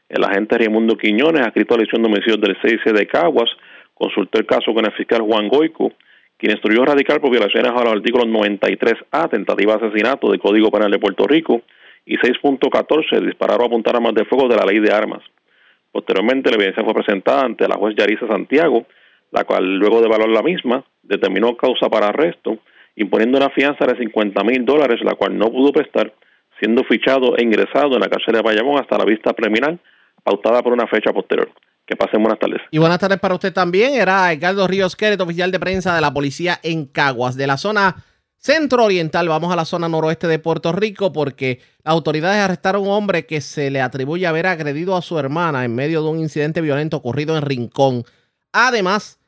[0.07, 3.49] El agente Raimundo Quiñones, adscrito a la de homicidios del CIC de Caguas,
[3.95, 5.91] consultó el caso con el fiscal Juan Goico,
[6.37, 10.91] quien instruyó radical por violaciones a los artículos 93A, tentativa de asesinato del Código Penal
[10.91, 11.63] de Puerto Rico,
[12.05, 15.23] y 6.14, disparar o apuntar armas de fuego de la ley de armas.
[15.91, 18.85] Posteriormente, la evidencia fue presentada ante la juez Yarisa Santiago,
[19.31, 22.59] la cual, luego de evaluar la misma, determinó causa para arresto,
[22.95, 26.13] imponiendo una fianza de 50 mil dólares, la cual no pudo prestar,
[26.59, 29.77] siendo fichado e ingresado en la cárcel de Bayamón hasta la vista preliminar,
[30.23, 31.51] pautada por una fecha posterior.
[31.85, 32.61] Que pasen buenas tardes.
[32.71, 33.93] Y buenas tardes para usted también.
[33.93, 37.95] Era Edgardo Ríos Queret, oficial de prensa de la policía en Caguas, de la zona
[38.45, 39.27] centro-oriental.
[39.27, 43.27] Vamos a la zona noroeste de Puerto Rico porque las autoridades arrestaron a un hombre
[43.27, 46.97] que se le atribuye haber agredido a su hermana en medio de un incidente violento
[46.97, 48.03] ocurrido en Rincón.
[48.51, 49.19] Además,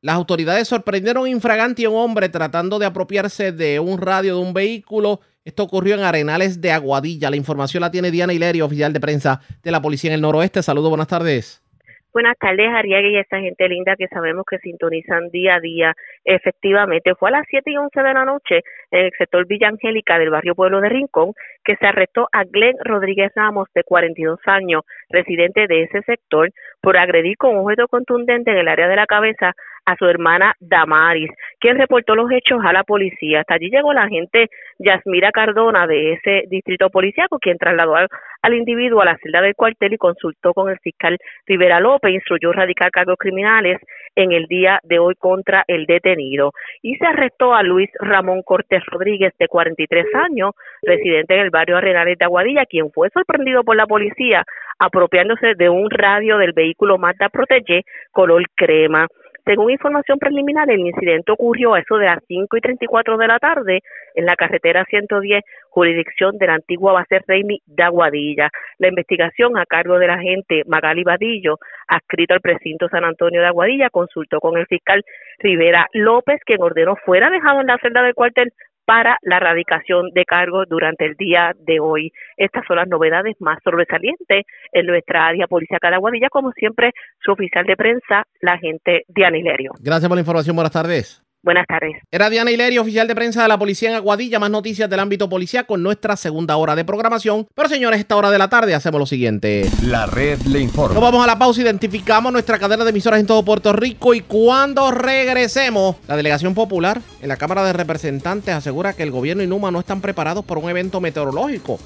[0.00, 4.54] las autoridades sorprendieron infraganti a un hombre tratando de apropiarse de un radio de un
[4.54, 5.20] vehículo.
[5.44, 7.30] Esto ocurrió en Arenales de Aguadilla.
[7.30, 10.62] La información la tiene Diana Hilerio, oficial de prensa de la policía en el noroeste.
[10.62, 11.64] Saludos, buenas tardes.
[12.12, 15.94] Buenas tardes, Ariaga y esta gente linda que sabemos que sintonizan día a día.
[16.24, 20.18] Efectivamente, fue a las 7 y 11 de la noche en el sector Villa Angélica
[20.18, 24.82] del barrio Pueblo de Rincón que se arrestó a Glenn Rodríguez Ramos, de 42 años,
[25.10, 29.06] residente de ese sector, por agredir con un objeto contundente en el área de la
[29.06, 29.54] cabeza
[29.88, 33.40] a su hermana Damaris, quien reportó los hechos a la policía.
[33.40, 39.00] Hasta allí llegó la agente Yasmira Cardona de ese distrito policiaco, quien trasladó al, individuo
[39.00, 41.16] a la celda del cuartel y consultó con el fiscal
[41.46, 43.80] Rivera López, instruyó radicar cargos criminales
[44.14, 46.52] en el día de hoy contra el detenido.
[46.82, 51.78] Y se arrestó a Luis Ramón Cortés Rodríguez, de 43 años, residente en el barrio
[51.78, 54.44] Arenales de Aguadilla, quien fue sorprendido por la policía
[54.78, 59.06] apropiándose de un radio del vehículo Mazda Protege color crema.
[59.48, 63.38] Según información preliminar, el incidente ocurrió a eso de las 5 y 34 de la
[63.38, 63.80] tarde
[64.14, 68.50] en la carretera 110, jurisdicción de la antigua base Reimi de Aguadilla.
[68.76, 73.88] La investigación a cargo del agente Magali Vadillo, adscrito al precinto San Antonio de Aguadilla,
[73.88, 75.02] consultó con el fiscal
[75.38, 78.52] Rivera López, quien ordenó fuera dejado en la celda del cuartel
[78.88, 82.10] para la erradicación de cargos durante el día de hoy.
[82.38, 87.32] Estas son las novedades más sobresalientes en nuestra área policial de Aguadilla, como siempre, su
[87.32, 89.72] oficial de prensa, la agente Diana Hilerio.
[89.78, 91.27] Gracias por la información, buenas tardes.
[91.48, 91.96] Buenas tardes.
[92.10, 94.38] Era Diana Hilerio, oficial de prensa de la policía en Aguadilla.
[94.38, 97.46] Más noticias del ámbito policial con nuestra segunda hora de programación.
[97.54, 99.66] Pero señores, esta hora de la tarde hacemos lo siguiente.
[99.82, 100.92] La red le informa.
[100.92, 104.20] Nos vamos a la pausa, identificamos nuestra cadena de emisoras en todo Puerto Rico y
[104.20, 109.46] cuando regresemos, la delegación popular en la Cámara de Representantes asegura que el gobierno y
[109.46, 111.78] Numa no están preparados por un evento meteorológico.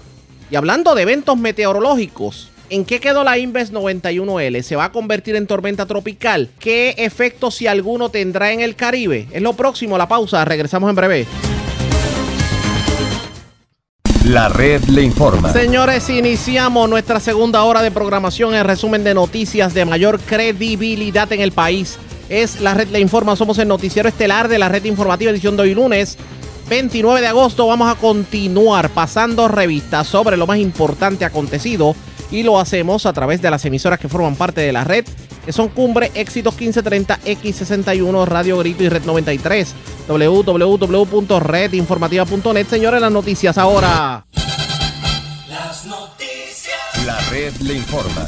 [0.50, 4.62] Y hablando de eventos meteorológicos, ¿En qué quedó la Inves 91L?
[4.62, 6.48] ¿Se va a convertir en tormenta tropical?
[6.58, 9.28] ¿Qué efecto, si alguno, tendrá en el Caribe?
[9.30, 10.42] Es lo próximo, la pausa.
[10.46, 11.26] Regresamos en breve.
[14.24, 15.52] La red le informa.
[15.52, 21.42] Señores, iniciamos nuestra segunda hora de programación en resumen de noticias de mayor credibilidad en
[21.42, 21.98] el país.
[22.30, 23.36] Es la red le informa.
[23.36, 26.16] Somos el noticiero estelar de la red informativa edición de hoy lunes.
[26.70, 31.94] 29 de agosto vamos a continuar pasando revistas sobre lo más importante acontecido
[32.32, 35.04] y lo hacemos a través de las emisoras que forman parte de la red,
[35.44, 39.72] que son Cumbre, Éxitos 1530, X61, Radio Grito y Red 93,
[40.08, 42.66] www.redinformativa.net.
[42.66, 44.26] Señores, las noticias ahora.
[45.48, 47.06] Las noticias.
[47.06, 48.26] La red le informa.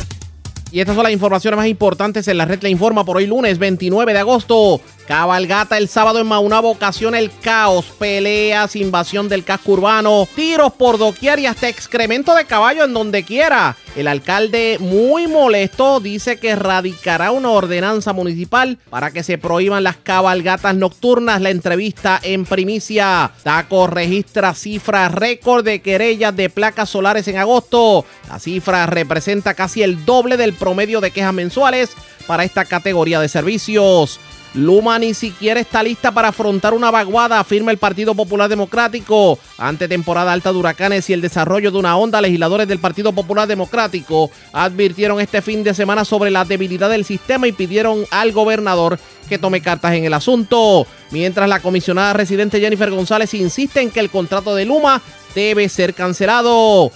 [0.71, 3.59] Y estas son las informaciones más importantes en la red le informa por hoy lunes
[3.59, 4.81] 29 de agosto.
[5.07, 10.97] Cabalgata el sábado en Maunabo ocasiona el caos, peleas, invasión del casco urbano, tiros por
[10.97, 13.77] doquier y hasta excremento de caballo en donde quiera.
[13.97, 19.97] El alcalde, muy molesto, dice que radicará una ordenanza municipal para que se prohíban las
[19.97, 21.43] cabalgatas nocturnas.
[21.43, 23.31] La entrevista en primicia.
[23.43, 28.05] Taco registra cifra récord de querellas de placas solares en agosto.
[28.29, 31.91] La cifra representa casi el doble del promedio de quejas mensuales
[32.27, 34.19] para esta categoría de servicios.
[34.55, 39.39] Luma ni siquiera está lista para afrontar una vaguada, afirma el Partido Popular Democrático.
[39.59, 43.49] Ante temporada alta de huracanes y el desarrollo de una onda, legisladores del Partido Popular
[43.49, 49.01] Democrático advirtieron este fin de semana sobre la debilidad del sistema y pidieron al gobernador
[49.29, 50.87] que tome cartas en el asunto.
[51.11, 55.03] Mientras la comisionada residente Jennifer González insiste en que el contrato de Luma
[55.35, 56.93] debe ser cancelado.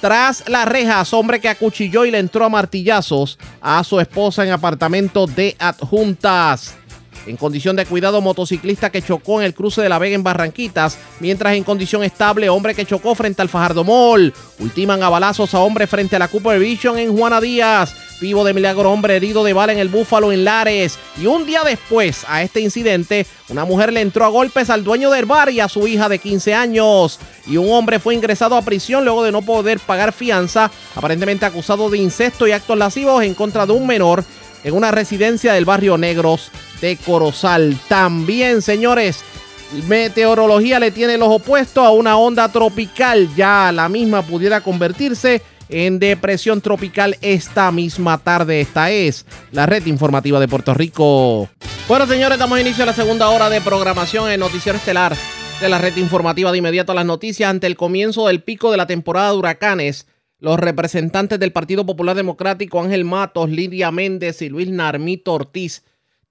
[0.00, 4.52] Tras las rejas, hombre que acuchilló y le entró a martillazos a su esposa en
[4.52, 6.76] apartamento de adjuntas
[7.26, 10.98] en condición de cuidado motociclista que chocó en el cruce de la Vega en Barranquitas,
[11.20, 14.32] mientras en condición estable hombre que chocó frente al Fajardo Mall.
[14.58, 17.94] Ultiman a balazos a hombre frente a la Cooper Vision en Juana Díaz.
[18.20, 20.98] Vivo de milagro hombre herido de bala en el Búfalo en Lares.
[21.20, 25.10] Y un día después a este incidente, una mujer le entró a golpes al dueño
[25.10, 27.18] del bar y a su hija de 15 años.
[27.46, 31.90] Y un hombre fue ingresado a prisión luego de no poder pagar fianza, aparentemente acusado
[31.90, 34.24] de incesto y actos lascivos en contra de un menor
[34.62, 36.50] en una residencia del barrio Negros
[36.84, 37.78] de Corozal.
[37.88, 39.24] También, señores,
[39.88, 43.30] meteorología le tiene los opuestos a una onda tropical.
[43.34, 48.60] Ya la misma pudiera convertirse en depresión tropical esta misma tarde.
[48.60, 51.48] Esta es la red informativa de Puerto Rico.
[51.88, 55.16] Bueno, señores, damos inicio a la segunda hora de programación en Noticiero Estelar
[55.62, 58.76] de la red informativa de inmediato a las noticias ante el comienzo del pico de
[58.76, 60.06] la temporada de huracanes.
[60.38, 65.82] Los representantes del Partido Popular Democrático Ángel Matos, Lidia Méndez y Luis Narmito Ortiz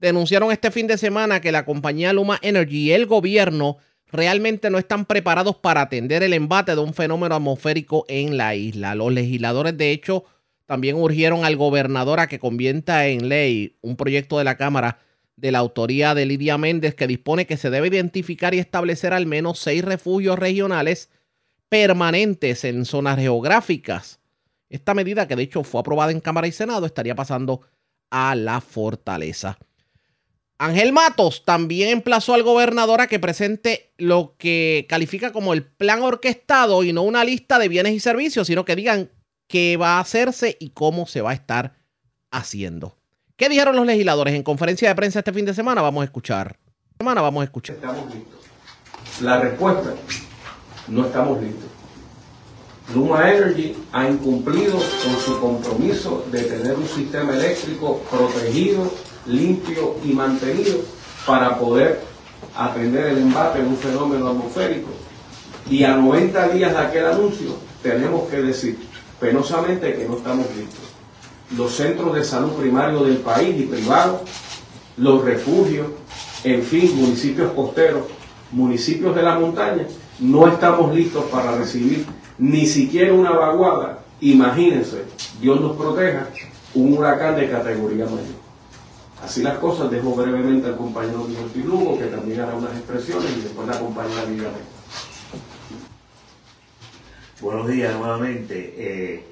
[0.03, 3.77] denunciaron este fin de semana que la compañía Luma Energy y el gobierno
[4.11, 8.95] realmente no están preparados para atender el embate de un fenómeno atmosférico en la isla.
[8.95, 10.25] Los legisladores, de hecho,
[10.65, 14.99] también urgieron al gobernador a que convierta en ley un proyecto de la Cámara
[15.37, 19.25] de la autoría de Lidia Méndez que dispone que se debe identificar y establecer al
[19.25, 21.09] menos seis refugios regionales
[21.69, 24.19] permanentes en zonas geográficas.
[24.69, 27.61] Esta medida, que de hecho fue aprobada en Cámara y Senado, estaría pasando
[28.11, 29.57] a la fortaleza.
[30.63, 36.01] Ángel Matos también emplazó al gobernador a que presente lo que califica como el plan
[36.03, 39.11] orquestado y no una lista de bienes y servicios, sino que digan
[39.49, 41.75] qué va a hacerse y cómo se va a estar
[42.31, 42.95] haciendo.
[43.35, 45.81] ¿Qué dijeron los legisladores en conferencia de prensa este fin de semana?
[45.81, 46.57] Vamos a escuchar.
[46.97, 47.75] Semana vamos a escuchar.
[47.75, 48.39] Estamos listos.
[49.21, 49.93] La respuesta,
[50.87, 51.69] no estamos listos.
[52.95, 58.89] Luma Energy ha incumplido con su compromiso de tener un sistema eléctrico protegido,
[59.25, 60.79] limpio y mantenido
[61.25, 62.01] para poder
[62.55, 64.89] atender el embate de un fenómeno atmosférico.
[65.69, 68.77] Y a 90 días de aquel anuncio tenemos que decir
[69.19, 70.83] penosamente que no estamos listos.
[71.55, 74.21] Los centros de salud primarios del país y privados,
[74.97, 75.87] los refugios,
[76.43, 78.03] en fin, municipios costeros,
[78.51, 79.85] municipios de la montaña,
[80.19, 82.05] no estamos listos para recibir
[82.37, 85.03] ni siquiera una vaguada, imagínense,
[85.39, 86.27] Dios nos proteja,
[86.73, 88.42] un huracán de categoría mayor.
[89.23, 93.41] Así las cosas, dejo brevemente al compañero Miguel Lugo, que también hará unas expresiones, y
[93.41, 94.49] después la compañera Lidia
[97.39, 98.73] Buenos días nuevamente.
[98.77, 99.25] Eh,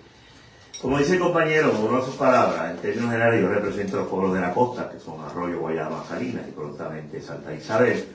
[0.82, 4.42] como dice el compañero, por sus palabras, en términos generales yo represento los pueblos de
[4.42, 8.06] la costa, que son Arroyo, Guayama, Salinas y prontamente Santa Isabel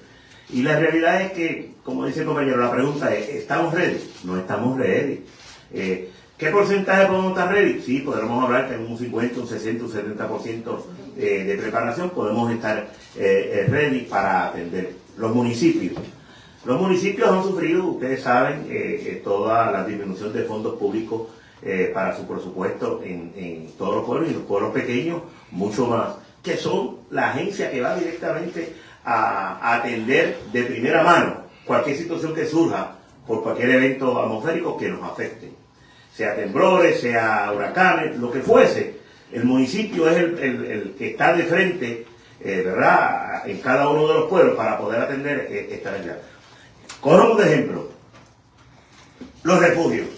[0.50, 3.98] y la realidad es que, como dice el compañero, la pregunta es, ¿estamos ready?
[4.24, 5.24] No estamos ready.
[5.72, 7.82] Eh, ¿Qué porcentaje podemos estar ready?
[7.82, 10.82] Sí, podremos hablar que en un 50, un 60, un 70%
[11.16, 14.92] eh, de preparación podemos estar eh, ready para atender.
[15.16, 15.94] Los municipios.
[16.64, 18.68] Los municipios han sufrido, ustedes saben,
[19.22, 21.28] toda la disminución de fondos públicos
[21.94, 26.56] para su presupuesto en, en todos los pueblos y los pueblos pequeños mucho más, que
[26.56, 28.74] son la agencia que va directamente
[29.06, 32.96] a, atender de primera mano cualquier situación que surja
[33.26, 35.50] por cualquier evento atmosférico que nos afecte,
[36.12, 38.95] sea temblores, sea huracanes, lo que fuese.
[39.32, 42.06] El municipio es el, que está de frente,
[42.40, 46.18] eh, ¿verdad?, en cada uno de los pueblos para poder atender eh, esta realidad.
[47.00, 47.88] Cogemos de ejemplo
[49.42, 50.08] los refugios.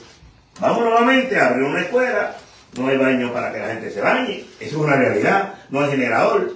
[0.60, 2.36] Vamos nuevamente a abrir una escuela,
[2.76, 5.90] no hay baño para que la gente se bañe, eso es una realidad, no hay
[5.90, 6.52] generador,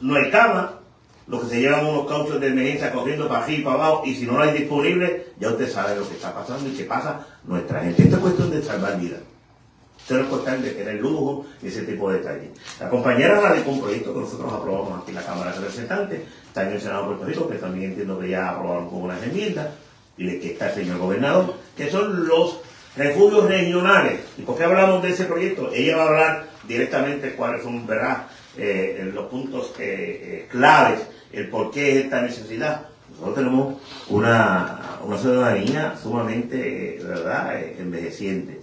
[0.00, 0.78] no hay cama,
[1.26, 4.14] lo que se llevan unos cauchos de emergencia corriendo para aquí y para abajo, y
[4.14, 7.26] si no lo hay disponible, ya usted sabe lo que está pasando y qué pasa
[7.44, 8.02] nuestra gente.
[8.02, 9.20] Esto es cuestión de salvar vidas.
[10.02, 12.50] Esto no es cuestión de tener lujo y ese tipo de detalles.
[12.80, 16.66] La compañera radicó un proyecto que nosotros aprobamos aquí en la Cámara de Representantes, está
[16.66, 19.68] en el Senado de Puerto Rico, que también entiendo que ya aprobaron con unas enmiendas,
[20.16, 22.60] y de que está el señor gobernador, que son los
[22.96, 24.20] refugios regionales.
[24.36, 25.70] ¿Y por qué hablamos de ese proyecto?
[25.72, 28.26] Ella va a hablar directamente cuáles son, ¿verdad?,
[28.56, 31.00] eh, los puntos eh, eh, claves,
[31.32, 32.88] el por qué esta necesidad.
[33.12, 33.74] Nosotros tenemos
[34.08, 38.60] una, una ciudadanía sumamente, ¿verdad?, envejeciente.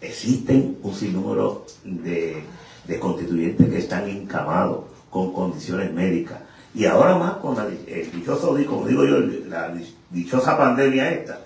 [0.00, 2.42] Existen un sinnúmero de,
[2.86, 6.38] de constituyentes que están encamados con condiciones médicas.
[6.74, 9.74] Y ahora más con la dichosa, como digo yo, la
[10.10, 11.40] dichosa pandemia esta.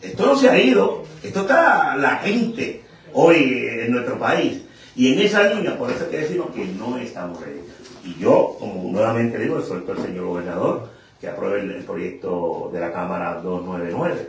[0.00, 2.82] esto no se ha ido, esto está la gente
[3.12, 4.62] hoy en nuestro país
[4.98, 7.60] y en esa línea, por eso es que decimos que no estamos ready.
[8.04, 10.88] Y yo, como nuevamente digo, suelto al señor gobernador
[11.20, 14.28] que apruebe el, proyecto de la Cámara 299,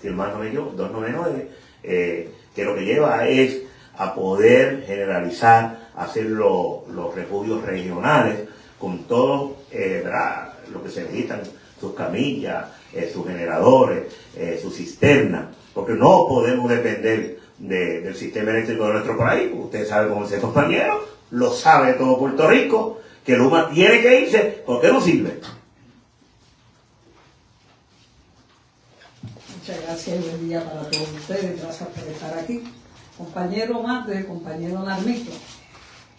[0.00, 1.50] si el más no me 299,
[1.82, 3.62] eh, que lo que lleva es
[3.96, 8.40] a poder generalizar, hacer los refugios regionales
[8.78, 10.04] con todo eh,
[10.72, 11.42] lo que se necesitan,
[11.78, 14.04] sus camillas, eh, sus generadores,
[14.60, 19.50] sus cisternas, porque no podemos depender del sistema eléctrico de nuestro país.
[19.54, 24.62] Usted sabe cómo es compañero, lo sabe todo Puerto Rico, que Luma tiene que irse
[24.64, 25.40] porque no sirve.
[29.56, 31.60] Muchas gracias y buen día para todos ustedes.
[31.60, 32.62] Gracias por estar aquí.
[33.18, 35.32] Compañero Mate, compañero Narmito.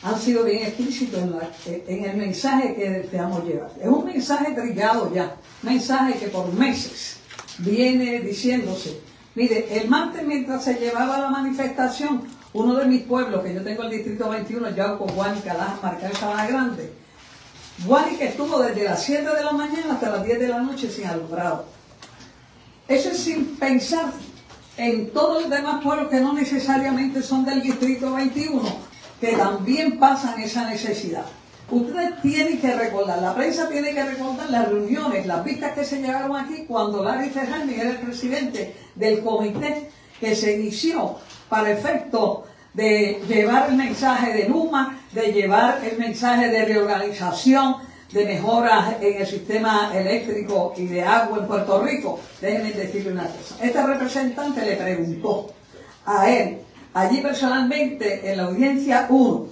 [0.04, 1.22] han sido bien explícitos
[1.66, 3.72] en, el mensaje que deseamos llevar.
[3.80, 7.18] Es un mensaje trillado ya, mensaje que por meses
[7.60, 9.00] viene diciéndose.
[9.36, 13.84] Mire, el martes mientras se llevaba la manifestación, uno de mis pueblos, que yo tengo
[13.84, 16.92] el distrito 21, Yauco, Guánica, Las Marcas, Sabana Grande,
[17.86, 21.06] Guánica estuvo desde las 7 de la mañana hasta las 10 de la noche sin
[21.06, 21.81] alumbrado.
[22.92, 24.12] Eso es sin pensar
[24.76, 28.62] en todos los demás pueblos que no necesariamente son del distrito 21
[29.22, 31.24] que también pasan esa necesidad.
[31.70, 36.02] Ustedes tienen que recordar, la prensa tiene que recordar las reuniones, las vistas que se
[36.02, 39.90] llevaron aquí cuando Larry Fernández era el presidente del comité
[40.20, 41.16] que se inició
[41.48, 47.76] para efecto de llevar el mensaje de Luma, de llevar el mensaje de reorganización,
[48.12, 52.20] de mejoras en el sistema eléctrico y de agua en Puerto Rico.
[52.42, 53.56] Déjenme decirle una cosa.
[53.62, 55.54] Este representante le preguntó
[56.06, 56.60] a él
[56.94, 59.46] allí personalmente en la audiencia 1,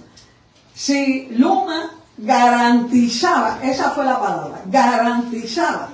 [0.74, 5.90] si Luma garantizaba, esa fue la palabra, garantizaba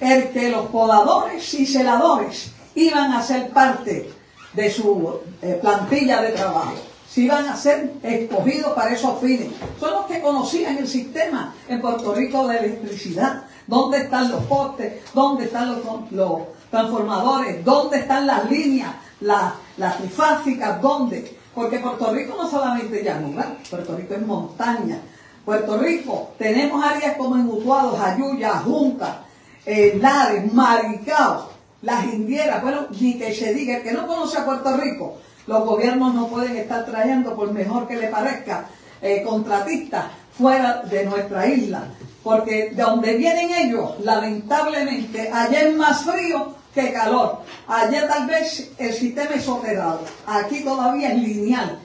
[0.00, 4.10] el que los podadores y celadores iban a ser parte
[4.54, 6.74] de su eh, plantilla de trabajo,
[7.12, 9.48] si iban a ser escogidos para esos fines.
[9.80, 15.02] Son los que conocían el sistema en Puerto Rico de electricidad, dónde están los postes,
[15.12, 15.76] dónde están
[16.12, 21.36] los, transformadores, dónde están las líneas, las la trifásicas, ¿dónde?
[21.52, 25.00] Porque Puerto Rico no solamente llanura, Puerto Rico es montaña.
[25.44, 29.24] Puerto Rico, tenemos áreas como en Utuado, Jayuya, Junta,
[29.66, 31.50] eh, Lares, Maricao,
[31.82, 35.16] las Indieras, bueno, ni que se diga, que no conoce a Puerto Rico,
[35.46, 38.66] los gobiernos no pueden estar trayendo, por mejor que le parezca,
[39.02, 41.84] eh, contratistas fuera de nuestra isla.
[42.22, 47.40] Porque de donde vienen ellos, lamentablemente, allá es más frío que calor.
[47.66, 51.78] Allá tal vez el sistema es operado, aquí todavía es lineal.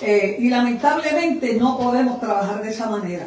[0.00, 3.26] Eh, y lamentablemente no podemos trabajar de esa manera.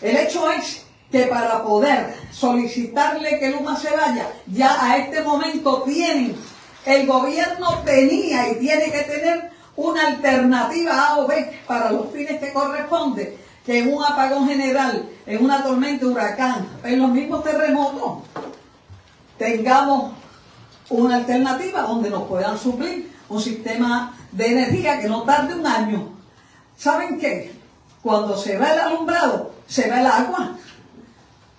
[0.00, 5.82] El hecho es que para poder solicitarle que Luma se vaya, ya a este momento
[5.82, 6.34] tienen,
[6.88, 12.40] el gobierno tenía y tiene que tener una alternativa A o B para los fines
[12.40, 18.24] que corresponde, que en un apagón general, en una tormenta, huracán, en los mismos terremotos,
[19.36, 20.14] tengamos
[20.88, 26.08] una alternativa donde nos puedan suplir un sistema de energía que no tarde un año.
[26.78, 27.52] ¿Saben qué?
[28.02, 30.56] Cuando se va el alumbrado, se va el agua,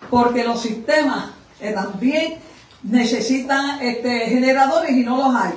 [0.10, 1.28] porque los sistemas
[1.76, 2.40] también
[2.84, 5.54] necesitan este, generadores y no los hay.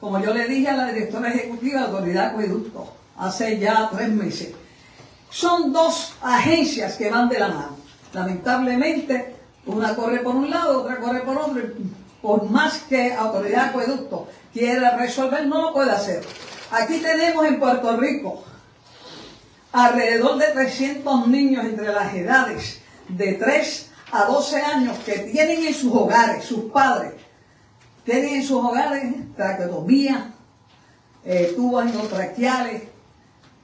[0.00, 3.88] Como yo le dije a la directora ejecutiva de la Autoridad de Acueducto hace ya
[3.90, 4.52] tres meses,
[5.30, 7.76] son dos agencias que van de la mano.
[8.12, 9.36] Lamentablemente,
[9.66, 11.62] una corre por un lado, otra corre por otro,
[12.22, 16.24] por más que autoridad de acueducto quiera resolver, no lo puede hacer.
[16.70, 18.42] Aquí tenemos en Puerto Rico
[19.72, 25.74] alrededor de 300 niños entre las edades de 3 a 12 años que tienen en
[25.74, 27.12] sus hogares, sus padres,
[28.04, 30.32] tienen en sus hogares traqueotomía,
[31.24, 32.82] eh, tubos endotraqueales,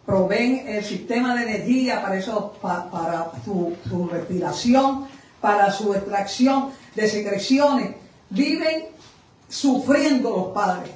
[0.05, 5.07] proveen el sistema de energía para, eso, para su, su respiración,
[5.41, 7.95] para su extracción de secreciones,
[8.31, 8.87] viven
[9.49, 10.91] sufriendo los padres.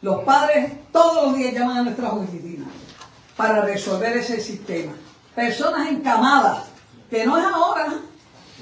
[0.00, 2.68] Los padres todos los días llaman a nuestras oficinas
[3.36, 4.92] para resolver ese sistema.
[5.34, 6.64] Personas encamadas,
[7.10, 7.92] que no es ahora,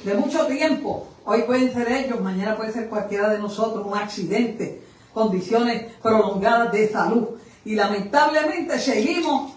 [0.06, 1.08] de mucho tiempo.
[1.24, 4.80] Hoy pueden ser ellos, mañana puede ser cualquiera de nosotros, un accidente,
[5.12, 7.28] condiciones prolongadas de salud.
[7.64, 9.52] Y lamentablemente seguimos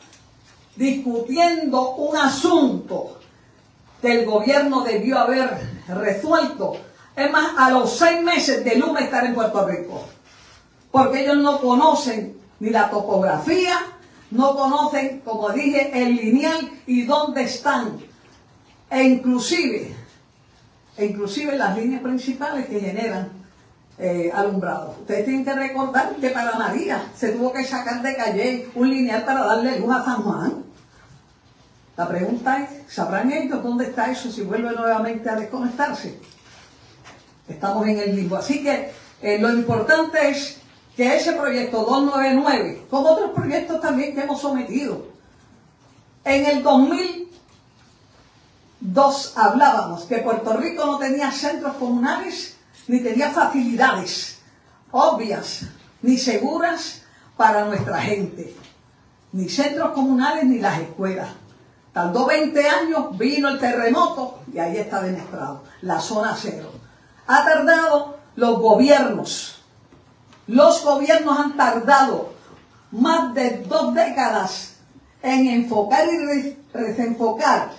[0.76, 3.20] discutiendo un asunto
[4.02, 6.78] que el gobierno debió haber resuelto
[7.16, 10.06] es más, a los seis meses de Luma estar en Puerto Rico.
[10.90, 13.78] Porque ellos no conocen ni la topografía,
[14.32, 18.00] no conocen, como dije, el lineal y dónde están.
[18.90, 19.99] E inclusive,
[21.00, 23.30] e inclusive las líneas principales que generan
[23.98, 24.96] eh, alumbrado.
[25.00, 29.24] Ustedes tienen que recordar que para María se tuvo que sacar de calle un lineal
[29.24, 30.64] para darle luz a San Juan.
[31.96, 36.20] La pregunta es, ¿sabrán ellos dónde está eso si vuelve nuevamente a desconectarse?
[37.48, 38.38] Estamos en el limbo.
[38.38, 38.92] Así que
[39.22, 40.60] eh, lo importante es
[40.96, 45.08] que ese proyecto 299, como otros proyectos también que hemos sometido,
[46.24, 46.64] en el
[48.82, 52.58] 2002 hablábamos que Puerto Rico no tenía centros comunales
[52.88, 54.40] ni tenía facilidades
[54.92, 55.66] obvias
[56.02, 57.02] ni seguras
[57.36, 58.56] para nuestra gente.
[59.32, 61.30] Ni centros comunales ni las escuelas.
[61.94, 66.72] Tardó 20 años, vino el terremoto y ahí está demostrado, la zona cero
[67.30, 69.62] ha tardado los gobiernos.
[70.48, 72.34] Los gobiernos han tardado
[72.92, 74.78] más de dos décadas
[75.22, 77.70] en enfocar y desenfocar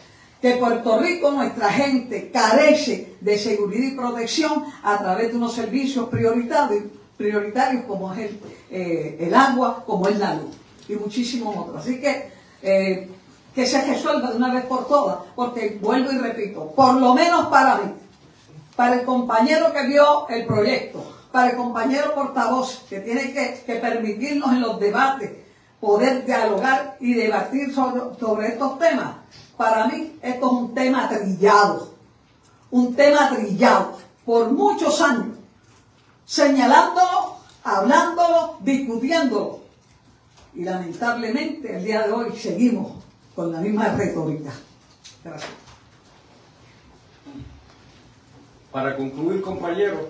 [0.40, 6.08] que Puerto Rico, nuestra gente, carece de seguridad y protección a través de unos servicios
[6.08, 6.84] prioritarios,
[7.16, 10.56] prioritarios como es el, eh, el agua, como es la luz
[10.88, 11.82] y muchísimos otros.
[11.82, 12.30] Así que
[12.62, 13.08] eh,
[13.54, 17.46] que se resuelva de una vez por todas, porque vuelvo y repito, por lo menos
[17.48, 17.92] para mí,
[18.76, 24.52] para el compañero que vio el proyecto, para el compañero portavoz que tiene que, permitirnos
[24.52, 25.32] en los debates
[25.80, 29.14] poder dialogar y debatir sobre estos temas,
[29.60, 31.92] para mí esto es un tema trillado,
[32.70, 35.36] un tema trillado por muchos años,
[36.24, 39.60] señalándolo, hablándolo, discutiéndolo.
[40.54, 43.04] Y lamentablemente el día de hoy seguimos
[43.36, 44.50] con la misma retórica.
[45.22, 45.50] Gracias.
[48.72, 50.06] Para concluir, compañeros,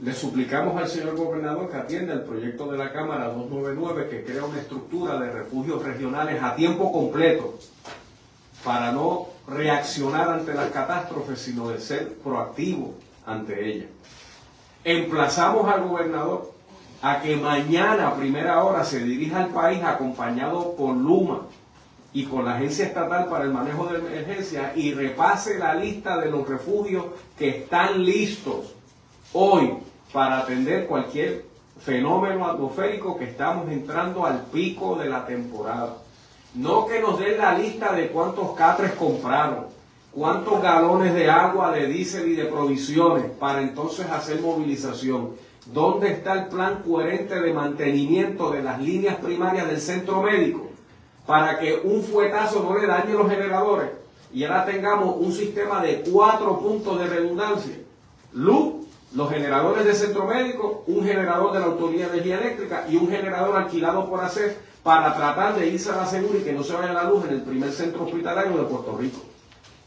[0.00, 4.44] le suplicamos al señor gobernador que atienda el proyecto de la Cámara 299 que crea
[4.44, 7.58] una estructura de refugios regionales a tiempo completo
[8.62, 12.94] para no reaccionar ante las catástrofes, sino de ser proactivo
[13.24, 13.88] ante ellas.
[14.84, 16.52] Emplazamos al gobernador
[17.00, 21.42] a que mañana a primera hora se dirija al país acompañado por Luma
[22.12, 26.30] y con la Agencia Estatal para el Manejo de Emergencia y repase la lista de
[26.30, 27.06] los refugios
[27.38, 28.74] que están listos
[29.32, 29.85] hoy
[30.16, 31.44] para atender cualquier
[31.78, 35.98] fenómeno atmosférico que estamos entrando al pico de la temporada.
[36.54, 39.66] No que nos den la lista de cuántos catres compraron,
[40.12, 45.32] cuántos galones de agua, de diésel y de provisiones para entonces hacer movilización.
[45.66, 50.70] ¿Dónde está el plan coherente de mantenimiento de las líneas primarias del centro médico
[51.26, 53.90] para que un fuetazo no le dañe los generadores
[54.32, 57.76] y ahora tengamos un sistema de cuatro puntos de redundancia?
[58.32, 58.75] Luz,
[59.16, 63.08] los generadores del centro médico, un generador de la Autoridad de Energía Eléctrica y un
[63.08, 66.74] generador alquilado por hacer para tratar de irse a la segura y que no se
[66.74, 69.24] vaya la luz en el primer centro hospitalario de Puerto Rico.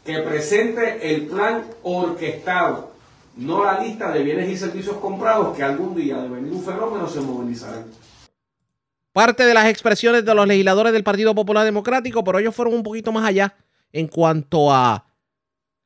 [0.04, 2.90] Que presente el plan orquestado,
[3.36, 7.08] no la lista de bienes y servicios comprados que algún día de venir un fenómeno
[7.08, 7.84] se movilizarán.
[9.12, 12.82] Parte de las expresiones de los legisladores del Partido Popular Democrático, pero ellos fueron un
[12.82, 13.54] poquito más allá
[13.92, 15.06] en cuanto a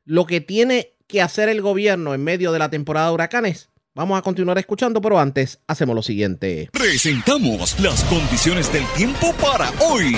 [0.07, 3.71] lo que tiene que hacer el gobierno en medio de la temporada de huracanes.
[3.95, 6.69] Vamos a continuar escuchando, pero antes hacemos lo siguiente.
[6.73, 10.17] Presentamos las condiciones del tiempo para hoy.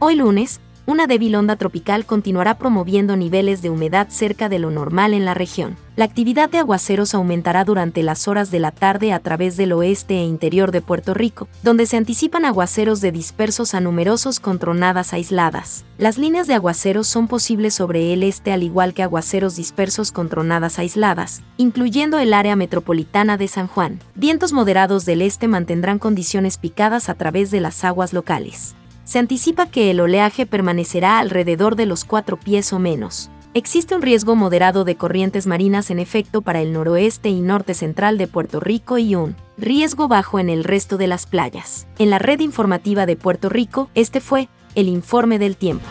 [0.00, 5.12] Hoy lunes, una débil onda tropical continuará promoviendo niveles de humedad cerca de lo normal
[5.12, 5.76] en la región.
[5.96, 10.14] La actividad de aguaceros aumentará durante las horas de la tarde a través del oeste
[10.14, 15.12] e interior de Puerto Rico, donde se anticipan aguaceros de dispersos a numerosos con tronadas
[15.12, 15.84] aisladas.
[15.98, 20.30] Las líneas de aguaceros son posibles sobre el este al igual que aguaceros dispersos con
[20.30, 23.98] tronadas aisladas, incluyendo el área metropolitana de San Juan.
[24.14, 28.74] Vientos moderados del este mantendrán condiciones picadas a través de las aguas locales
[29.08, 33.30] se anticipa que el oleaje permanecerá alrededor de los cuatro pies o menos.
[33.54, 38.18] Existe un riesgo moderado de corrientes marinas en efecto para el noroeste y norte central
[38.18, 41.86] de Puerto Rico y un riesgo bajo en el resto de las playas.
[41.98, 45.86] En la red informativa de Puerto Rico, este fue el informe del tiempo.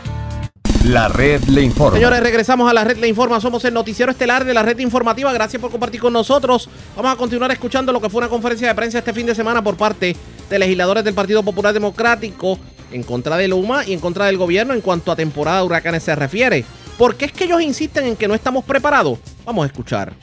[0.85, 1.97] La red le informa.
[1.97, 3.41] Señores, regresamos a la red le informa.
[3.41, 5.33] Somos el noticiero estelar de la red informativa.
[5.33, 6.69] Gracias por compartir con nosotros.
[6.95, 9.63] Vamos a continuar escuchando lo que fue una conferencia de prensa este fin de semana
[9.63, 10.15] por parte
[10.47, 12.59] de legisladores del Partido Popular Democrático
[12.91, 16.03] en contra de Luma y en contra del gobierno en cuanto a temporada de huracanes
[16.03, 16.65] se refiere.
[16.97, 19.19] ¿Por qué es que ellos insisten en que no estamos preparados?
[19.45, 20.13] Vamos a escuchar.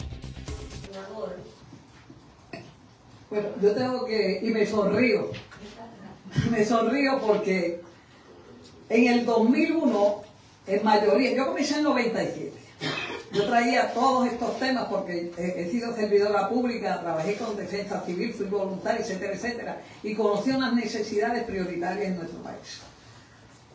[3.31, 5.31] Bueno, yo tengo que, y me sonrío,
[6.51, 7.81] me sonrío porque
[8.89, 10.23] en el 2001,
[10.69, 12.53] en mayoría, yo comencé en 97,
[13.33, 18.47] yo traía todos estos temas porque he, sido servidora pública, trabajé con defensa civil, fui
[18.47, 22.81] voluntaria, etcétera, etcétera, y conocí unas necesidades prioritarias en nuestro país.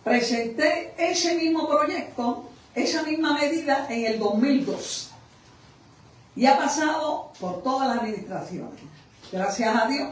[0.04, 5.10] Presenté ese mismo proyecto, esa misma medida en el 2002
[6.40, 8.80] y ha pasado por todas las administraciones.
[9.30, 10.10] Gracias a Dios,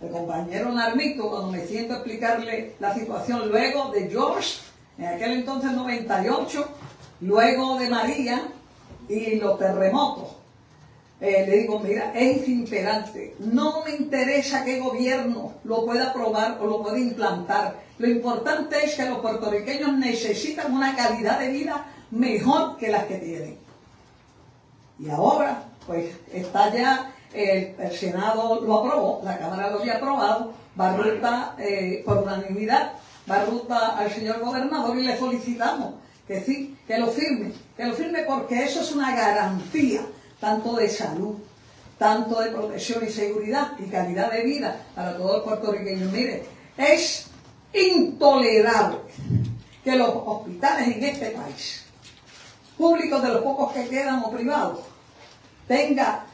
[0.00, 4.60] el compañero Narmito, cuando me siento a explicarle la situación luego de George,
[4.96, 6.68] en aquel entonces 98,
[7.20, 8.42] luego de María,
[9.08, 10.36] y los terremotos.
[11.20, 13.36] Eh, le digo, mira, es imperante.
[13.38, 17.80] No me interesa qué gobierno lo pueda aprobar o lo pueda implantar.
[17.98, 23.16] Lo importante es que los puertorriqueños necesitan una calidad de vida mejor que las que
[23.16, 23.58] tienen.
[24.98, 30.96] Y ahora, pues está ya, el, Senado lo aprobó, la Cámara lo había aprobado, va
[30.96, 32.92] ruta eh, por unanimidad,
[33.30, 35.94] va ruta al señor gobernador y le solicitamos
[36.26, 40.00] que sí, que lo firme, que lo firme porque eso es una garantía
[40.40, 41.36] tanto de salud,
[41.98, 46.12] tanto de protección y seguridad y calidad de vida para todos los puertorriqueños.
[46.12, 46.44] Mire,
[46.76, 47.26] es
[47.72, 48.98] intolerable
[49.82, 51.84] que los hospitales en este país,
[52.76, 54.80] públicos de los pocos que quedan o privados,
[55.68, 56.26] tenga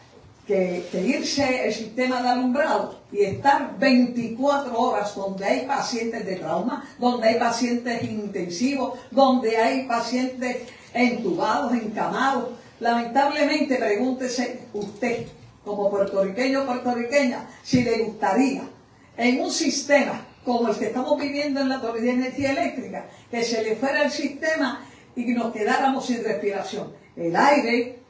[0.47, 6.85] que, irse el sistema de alumbrado y estar 24 horas donde hay pacientes de trauma,
[6.99, 10.59] donde hay pacientes intensivos, donde hay pacientes
[10.93, 12.51] entubados, encamados.
[12.81, 15.27] Lamentablemente, pregúntese usted,
[15.65, 18.63] como puertorriqueño o puertorriqueña, si le gustaría
[19.17, 23.45] en un sistema como el que estamos viviendo en la Autoridad de Energía Eléctrica, que
[23.45, 26.93] se le fuera el sistema y nos quedáramos sin respiración.
[27.15, 28.01] El aire,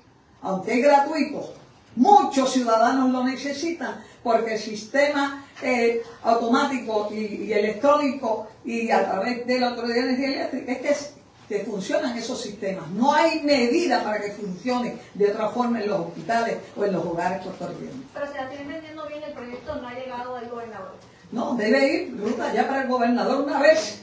[0.40, 1.61] aunque es gratuito,
[1.96, 9.60] muchos ciudadanos lo necesitan porque el sistema eh, automático y, electrónico y a través de
[9.60, 11.14] la Autoridad de Energía Eléctrica es
[11.48, 12.88] que, que funcionan esos sistemas.
[12.90, 17.04] No hay medida para que funcione de otra forma en los hospitales o en los
[17.04, 17.96] hogares puertorriqueños.
[18.14, 20.94] Pero si la tienen vendiendo bien el proyecto, no ha llegado al gobernador.
[21.32, 24.02] No, debe ir ruta ya para el gobernador una vez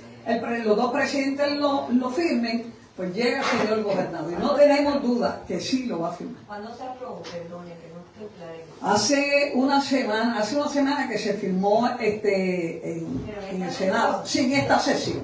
[0.63, 4.29] los dos presidentes lo, lo firmen pues llega el señor gobernador.
[4.29, 6.43] Y no tenemos duda que sí lo va a firmar.
[6.45, 7.23] ¿Cuándo se aprobó?
[7.23, 8.93] Perdone, que no estoy claro.
[8.93, 14.77] Hace una semana, hace una semana que se firmó este, en, el Senado, sin esta
[14.79, 15.23] sesión.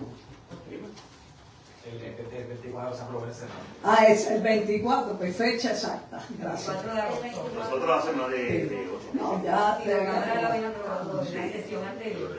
[1.85, 3.59] El, 24 se aprobó el Senado.
[3.83, 6.23] Ah, es el 24, pues fecha exacta.
[6.39, 6.77] Gracias.
[7.55, 9.79] Nosotros hacemos de, de No, ya.
[9.83, 12.37] Y la sesión anterior.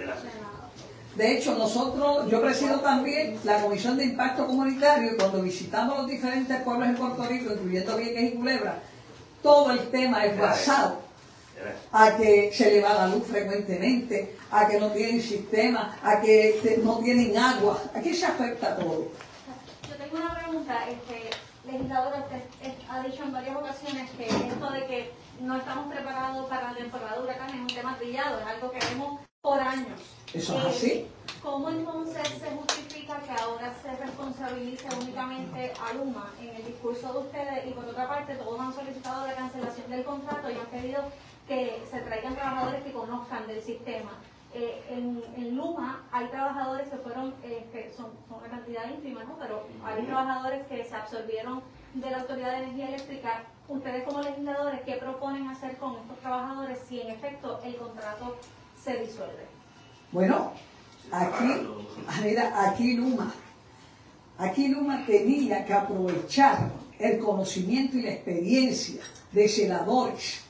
[1.16, 6.08] De hecho, nosotros, yo presido también la Comisión de Impacto Comunitario y cuando visitamos los
[6.08, 8.78] diferentes pueblos en Puerto Rico, incluyendo Vieques y Culebra,
[9.42, 11.00] todo el tema es basado
[11.90, 16.80] a que se le va la luz frecuentemente, a que no tienen sistema, a que
[16.84, 17.82] no tienen agua.
[17.94, 19.08] Aquí se afecta todo.
[19.88, 21.30] Yo tengo una pregunta, este,
[21.64, 22.42] legisladora, usted
[22.90, 27.16] ha dicho en varias ocasiones que esto de que no estamos preparados para la temporada
[27.16, 30.00] de huracanes es un tema trillado, es algo que vemos por años.
[30.34, 30.90] ¿Eso es así?
[30.90, 31.06] Eh,
[31.40, 37.18] ¿Cómo entonces se justifica que ahora se responsabilice únicamente a Luma en el discurso de
[37.20, 41.04] ustedes y por otra parte todos han solicitado la cancelación del contrato y han pedido
[41.46, 44.18] que se traigan trabajadores que conozcan del sistema?
[44.52, 49.36] Eh, en, Luma hay trabajadores que fueron, eh, que son, una cantidad ínfima, ¿no?
[49.38, 51.62] pero hay trabajadores que se absorbieron
[51.94, 53.44] de la Autoridad de Energía Eléctrica.
[53.68, 58.36] Ustedes como legisladores, ¿qué proponen hacer con estos trabajadores si en efecto el contrato
[58.86, 59.46] se disuelve?
[60.12, 60.52] Bueno,
[61.10, 61.44] aquí,
[62.54, 63.34] aquí Luma,
[64.38, 69.02] aquí Luma tenía que aprovechar el conocimiento y la experiencia
[69.32, 70.40] de celadores,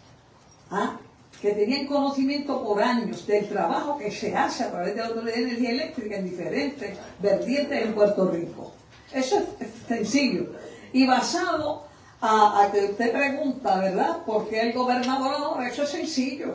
[0.71, 0.99] ¿ah?
[1.41, 5.71] que tenían conocimiento por años del trabajo que se hace a través de la Energía
[5.71, 8.73] Eléctrica en diferentes vertientes en Puerto Rico.
[9.13, 10.53] Eso es sencillo.
[10.93, 11.85] Y basado
[12.21, 14.25] a, a que usted pregunta, ¿verdad?
[14.25, 15.69] ¿Por qué el gobernador ahora?
[15.69, 16.55] Eso es sencillo.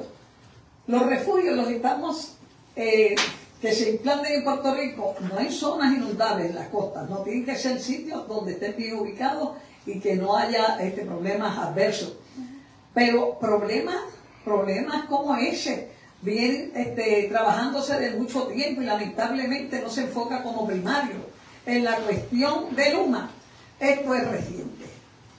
[0.88, 2.36] Los refugios los estamos
[2.76, 3.16] eh,
[3.62, 7.45] que se implanten en Puerto Rico no hay zonas inundables en las costas, no tienen
[7.45, 9.52] que ser sitios donde estén bien ubicados
[9.86, 12.14] y que no haya este, problemas adversos.
[12.94, 13.98] Pero problemas,
[14.44, 15.91] problemas como ese,
[16.22, 21.16] vienen este, trabajándose de mucho tiempo y lamentablemente no se enfoca como primario.
[21.66, 23.30] En la cuestión de Luma,
[23.80, 24.86] esto es reciente.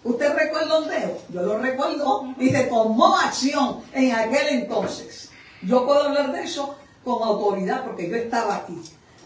[0.05, 1.19] ¿Usted recuerda un dedo?
[1.33, 5.32] Yo lo recuerdo y se tomó acción en aquel entonces.
[5.63, 8.81] Yo puedo hablar de eso con autoridad porque yo estaba aquí.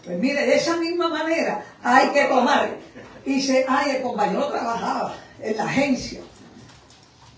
[0.05, 2.69] Pues mire, de esa misma manera hay que tomar.
[3.25, 6.21] Y se, ay, el compañero trabajaba en la agencia.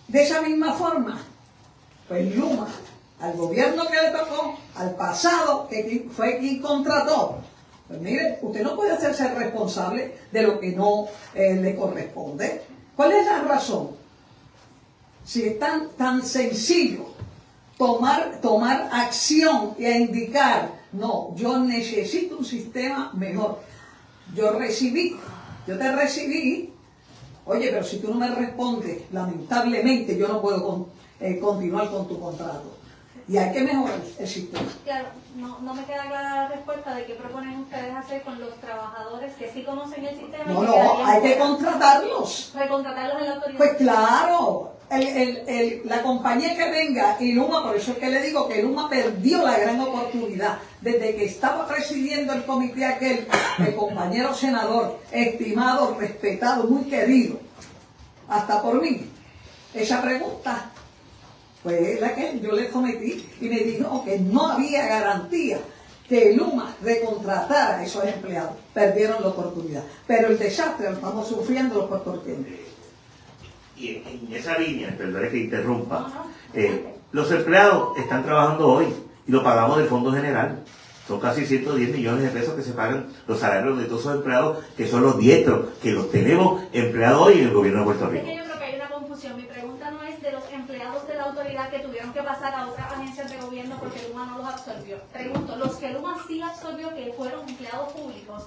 [0.07, 1.21] De esa misma forma,
[2.07, 2.67] pues Luma,
[3.19, 7.39] al gobierno que le tocó, al pasado, que fue quien contrató,
[7.88, 12.63] pues mire, usted no puede hacerse responsable de lo que no eh, le corresponde.
[12.95, 13.91] ¿Cuál es la razón?
[15.26, 17.09] Si es tan, tan sencillo
[17.80, 23.60] tomar, tomar acción y a indicar, no, yo necesito un sistema mejor.
[24.35, 25.18] Yo recibí,
[25.65, 26.73] yo te recibí,
[27.45, 30.88] oye, pero si tú no me respondes, lamentablemente yo no puedo
[31.22, 32.76] eh, continuar con tu contrato.
[33.30, 34.68] Y hay que mejorar el sistema.
[34.84, 35.07] Claro,
[35.38, 39.35] no, no me queda clara la respuesta de qué proponen ustedes hacer con los trabajadores
[39.35, 40.45] que sí conocen el sistema.
[40.51, 42.51] No, no, hay que contratarlos.
[42.56, 43.57] Recontratarlos en la autoridad.
[43.57, 48.63] Pues claro, la compañía que venga y Luma, por eso es que le digo que
[48.63, 50.57] Luma perdió la gran oportunidad.
[50.81, 53.27] Desde que estaba presidiendo el comité aquel,
[53.59, 57.39] el compañero senador, estimado, respetado, muy querido,
[58.27, 59.09] hasta por mí,
[59.73, 60.71] esa pregunta
[61.61, 65.59] fue la que yo le sometí y me dijo que no había garantía
[66.07, 68.53] que Luma recontratara a esos empleados.
[68.73, 69.83] Perdieron la oportunidad.
[70.07, 72.68] Pero el desastre lo estamos sufriendo los puertorriqueños.
[73.80, 76.11] Y en esa línea, perdón que interrumpa,
[76.53, 78.88] eh, los empleados están trabajando hoy
[79.26, 80.64] y lo pagamos del Fondo General.
[81.07, 84.64] Son casi 110 millones de pesos que se pagan los salarios de todos esos empleados,
[84.77, 88.26] que son los diestros, que los tenemos empleados hoy en el gobierno de Puerto Rico.
[88.27, 89.38] Es que yo creo que hay una confusión.
[89.38, 91.07] Mi pregunta no es de los empleados
[91.68, 94.98] que tuvieron que pasar a otras agencias de gobierno porque Luma no los absorbió.
[95.11, 98.44] Pregunto, los que Luma sí absorbió, que fueron empleados públicos,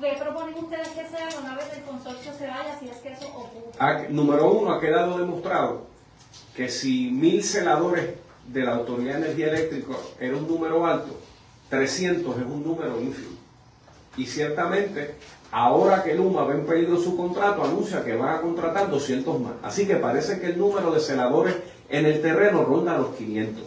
[0.00, 3.28] ¿qué proponen ustedes que sea una vez el consorcio se vaya, si es que eso
[3.28, 4.08] ocurre?
[4.08, 5.86] número uno, ha quedado demostrado
[6.56, 8.14] que si mil celadores
[8.46, 11.18] de la Autoridad de Energía Eléctrica era un número alto,
[11.68, 13.36] 300 es un número ínfimo.
[14.16, 15.14] Y ciertamente,
[15.50, 19.52] ahora que Luma ve en su contrato, anuncia que van a contratar 200 más.
[19.62, 21.56] Así que parece que el número de celadores
[21.88, 23.64] en el terreno ronda los 500.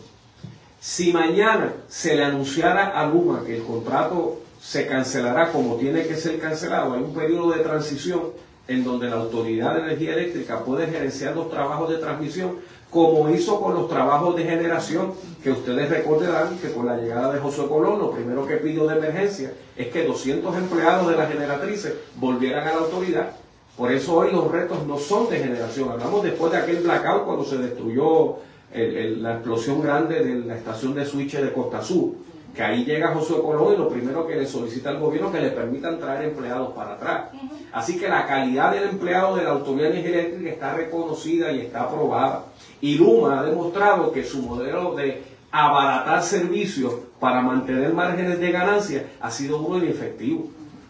[0.80, 6.16] Si mañana se le anunciara a Luma que el contrato se cancelará como tiene que
[6.16, 8.22] ser cancelado, hay un periodo de transición
[8.68, 12.58] en donde la Autoridad de Energía Eléctrica puede gerenciar los trabajos de transmisión
[12.92, 17.40] como hizo con los trabajos de generación, que ustedes recordarán que con la llegada de
[17.40, 21.94] José Colón, lo primero que pidió de emergencia es que 200 empleados de las generatrices
[22.18, 23.32] volvieran a la autoridad.
[23.78, 25.90] Por eso hoy los retos no son de generación.
[25.90, 28.36] Hablamos después de aquel blackout cuando se destruyó
[28.74, 32.10] la explosión grande de la estación de switch de Costa Sur
[32.54, 35.42] que ahí llega José Colón y lo primero que le solicita al gobierno es que
[35.42, 37.30] le permitan traer empleados para atrás.
[37.72, 42.46] Así que la calidad del empleado de la Autoridad Eléctrica está reconocida y está aprobada.
[42.82, 49.06] Y Luma ha demostrado que su modelo de abaratar servicios para mantener márgenes de ganancia
[49.22, 50.50] ha sido muy efectivo.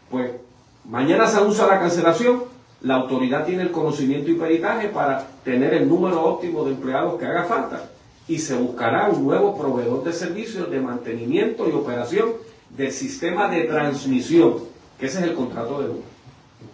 [0.10, 0.32] Pues
[0.86, 2.44] mañana se usa la cancelación,
[2.82, 7.26] la autoridad tiene el conocimiento y peritaje para tener el número óptimo de empleados que
[7.26, 7.82] haga falta
[8.28, 12.34] y se buscará un nuevo proveedor de servicios de mantenimiento y operación
[12.70, 14.64] del sistema de transmisión,
[15.00, 16.06] que ese es el contrato de Luma.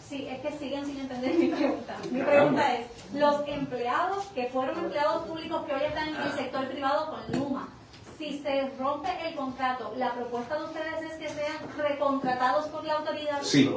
[0.08, 1.98] Sí, es que siguen sin entender mi pregunta.
[2.12, 6.68] Mi pregunta es, los empleados que fueron empleados públicos que hoy están en el sector
[6.68, 7.70] privado con Luma,
[8.18, 12.94] si se rompe el contrato, ¿la propuesta de ustedes es que sean recontratados por la
[12.94, 13.42] autoridad?
[13.44, 13.70] Sí.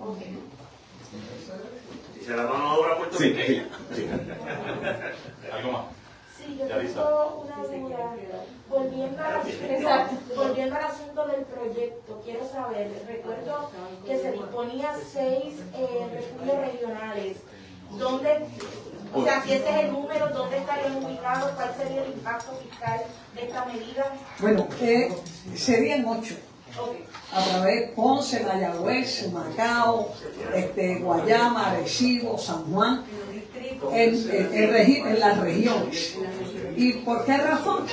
[0.00, 0.38] Okay.
[2.24, 3.34] se la mano obra Puerto sí,
[3.92, 4.06] sí.
[5.52, 5.84] ¿Algo más?
[6.44, 8.14] Sí, yo tengo una duda.
[8.68, 9.22] Volviendo,
[10.36, 13.70] volviendo al asunto del proyecto, quiero saber, recuerdo
[14.04, 17.36] que se disponía seis eh, refugios regionales.
[17.98, 18.46] ¿Dónde,
[19.14, 21.52] o sea, si ese es el número, dónde estarían ubicados?
[21.52, 23.02] ¿Cuál sería el impacto fiscal
[23.34, 24.12] de esta medida?
[24.40, 25.14] Bueno, eh,
[25.54, 26.34] serían ocho.
[27.32, 30.12] A través de Ponce, Mayagüez, Macao,
[30.52, 33.04] este, Guayama, Arecibo, San Juan
[33.92, 36.16] en, en, las regiones.
[36.76, 37.86] ¿Y por qué razón?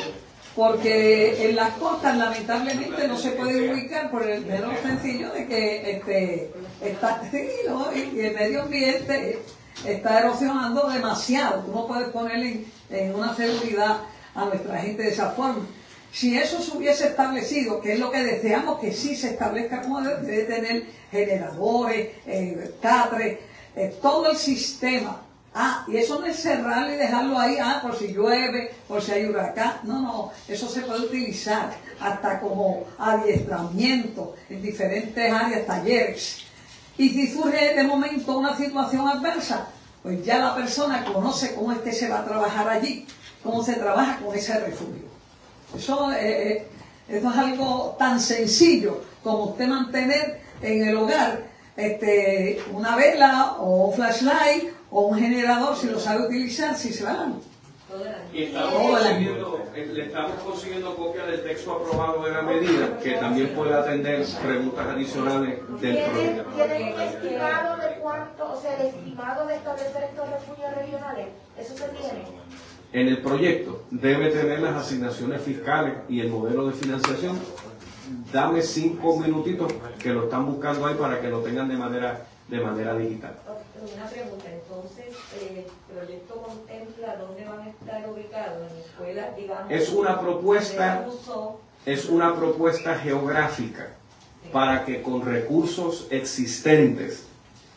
[0.56, 5.92] Porque en las costas lamentablemente no se puede ubicar por el mero sencillo de que
[5.92, 9.40] este, está, y el medio ambiente
[9.86, 11.62] está erosionando demasiado.
[11.62, 14.02] Tú no puedes poner en, una seguridad
[14.36, 15.66] a nuestra gente de esa forma.
[16.12, 20.02] Si eso se hubiese establecido, que es lo que deseamos que sí se establezca como
[20.02, 23.40] debe, tener generadores, eh, catres,
[23.78, 25.22] eh, todo el sistema
[25.54, 29.12] Ah, y eso no es cerrarlo y dejarlo ahí, ah, por si llueve, por si
[29.12, 29.80] hay huracán.
[29.84, 36.44] No, no, eso se puede utilizar hasta como adiestramiento en diferentes áreas, talleres.
[36.98, 39.68] Y si surge de momento una situación adversa,
[40.02, 43.06] pues ya la persona conoce cómo es que se va a trabajar allí,
[43.44, 45.12] cómo se trabaja con ese refugio.
[45.76, 46.68] Eso, eh, eh,
[47.10, 51.44] eso es algo tan sencillo como usted mantener en el hogar
[51.76, 57.04] este, una vela o un flashlight o un generador si lo sabe utilizar, si se
[57.04, 57.34] va
[58.34, 59.02] y estamos
[59.76, 64.26] eh, le estamos consiguiendo copia del texto aprobado de la medida que también puede atender
[64.42, 66.52] preguntas adicionales del proyecto.
[66.56, 71.28] ¿Tienen un estimado de cuánto, o sea, el estimado de establecer estos refugios regionales?
[71.58, 72.26] ¿Eso se tiene?
[72.94, 77.40] En el proyecto debe tener las asignaciones fiscales y el modelo de financiación.
[78.32, 82.60] Dame cinco minutitos que lo están buscando ahí para que lo tengan de manera, de
[82.60, 83.36] manera digital
[83.82, 88.72] una pregunta, entonces, ¿el proyecto contempla dónde van a estar ubicados?
[88.72, 89.72] ¿En escuelas, digamos?
[89.72, 91.08] Es una propuesta,
[91.86, 93.90] es una propuesta geográfica
[94.52, 97.26] para que con recursos existentes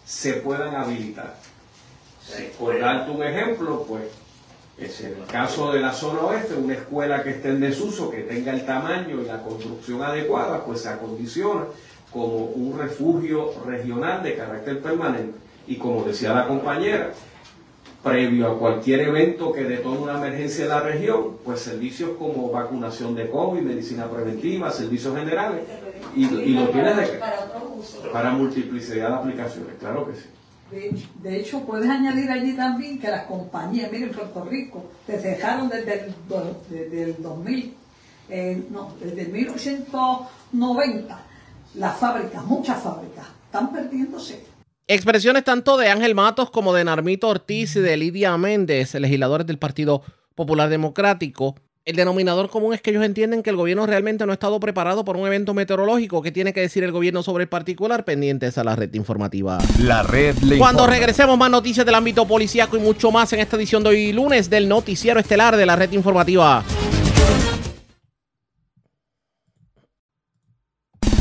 [0.04, 1.36] se puedan habilitar.
[2.58, 4.04] por darte un ejemplo, pues,
[4.76, 8.22] es en el caso de la zona oeste, una escuela que esté en desuso, que
[8.22, 11.64] tenga el tamaño y la construcción adecuada, pues se acondiciona
[12.14, 15.36] como un refugio regional de carácter permanente
[15.66, 17.12] y como decía la compañera,
[18.02, 23.14] previo a cualquier evento que detone una emergencia en la región, pues servicios como vacunación
[23.14, 25.62] de COVID, medicina preventiva, servicios generales,
[26.14, 27.10] y, lo tienes
[28.12, 30.26] para multiplicidad de aplicaciones, claro que sí.
[31.22, 36.06] De, hecho, puedes añadir allí también que las compañías, miren, Puerto Rico, te dejaron desde
[36.06, 36.14] el,
[36.68, 37.74] desde el 2000,
[38.28, 41.18] eh, no, desde 1890,
[41.74, 44.44] las fábricas, muchas fábricas, están perdiéndose.
[44.86, 49.58] Expresiones tanto de Ángel Matos como de Narmito Ortiz y de Lidia Méndez, legisladores del
[49.58, 50.02] Partido
[50.34, 51.54] Popular Democrático,
[51.86, 55.04] el denominador común es que ellos entienden que el gobierno realmente no ha estado preparado
[55.04, 56.22] por un evento meteorológico.
[56.22, 58.06] ¿Qué tiene que decir el gobierno sobre el particular?
[58.06, 59.58] Pendientes a la red informativa.
[59.80, 63.56] La red le Cuando regresemos, más noticias del ámbito policíaco y mucho más en esta
[63.56, 66.64] edición de hoy lunes del Noticiero Estelar de la red informativa.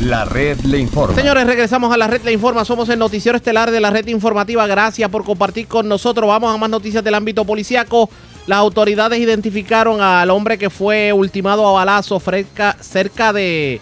[0.04, 1.16] La red le informa.
[1.16, 2.66] Señores, regresamos a la red le informa.
[2.66, 4.68] Somos el noticiero estelar de la red informativa.
[4.68, 6.28] Gracias por compartir con nosotros.
[6.28, 8.10] Vamos a más noticias del ámbito policíaco.
[8.46, 13.80] Las autoridades identificaron al hombre que fue ultimado a balazo cerca, de,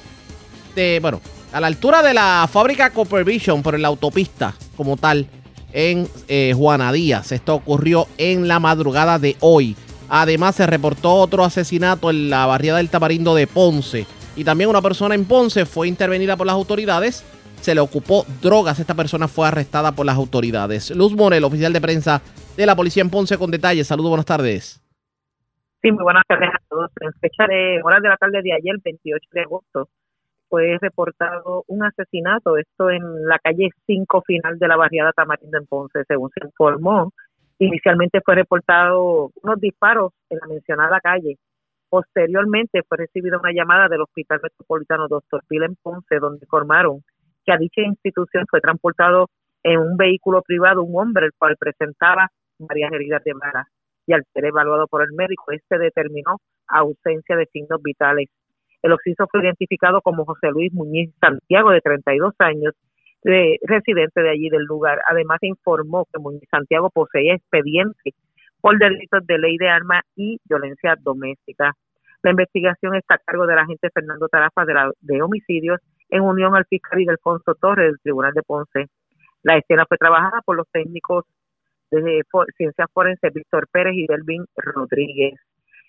[0.76, 1.22] de, bueno,
[1.52, 5.26] a la altura de la fábrica Copper Vision, en la autopista como tal,
[5.74, 7.32] en eh, Juana Díaz.
[7.32, 9.76] Esto ocurrió en la madrugada de hoy.
[10.08, 14.06] Además, se reportó otro asesinato en la barriada del Tamarindo de Ponce.
[14.36, 17.26] Y también una persona en Ponce fue intervenida por las autoridades.
[17.62, 18.80] Se le ocupó drogas.
[18.80, 20.96] Esta persona fue arrestada por las autoridades.
[20.96, 22.22] Luz Morel, oficial de prensa
[22.56, 23.88] de la policía en Ponce con detalles.
[23.88, 24.82] Saludos, buenas tardes.
[25.82, 26.92] Sí, muy buenas tardes a todos.
[27.02, 29.90] En fecha de horas de la tarde de ayer, 28 de agosto,
[30.48, 35.66] fue reportado un asesinato, esto en la calle 5 final de la barriada Tamarindo en
[35.66, 37.12] Ponce, según se informó.
[37.58, 41.38] Inicialmente fue reportado unos disparos en la mencionada calle.
[41.92, 45.44] Posteriormente fue recibida una llamada del Hospital Metropolitano Dr.
[45.46, 47.04] Pil en Ponce, donde informaron
[47.46, 49.28] que a dicha institución fue transportado
[49.62, 53.68] en un vehículo privado un hombre el cual presentaba varias heridas de bala
[54.08, 56.38] y al ser evaluado por el médico, este determinó
[56.70, 58.30] ausencia de signos vitales.
[58.82, 62.74] El occiso fue identificado como José Luis Muñiz Santiago, de 32 años,
[63.22, 65.02] de, residente de allí del lugar.
[65.10, 68.14] Además, informó que Muñiz Santiago poseía expediente
[68.62, 71.74] por delitos de ley de armas y violencia doméstica.
[72.24, 75.80] La investigación está a cargo del agente Fernando Tarafa de, la, de homicidios
[76.10, 78.88] en unión al fiscal y Alfonso Torres del Tribunal de Ponce.
[79.44, 81.26] La escena fue trabajada por los técnicos
[81.90, 82.24] de
[82.56, 85.34] Ciencias Forenses Víctor Pérez y Delvin Rodríguez.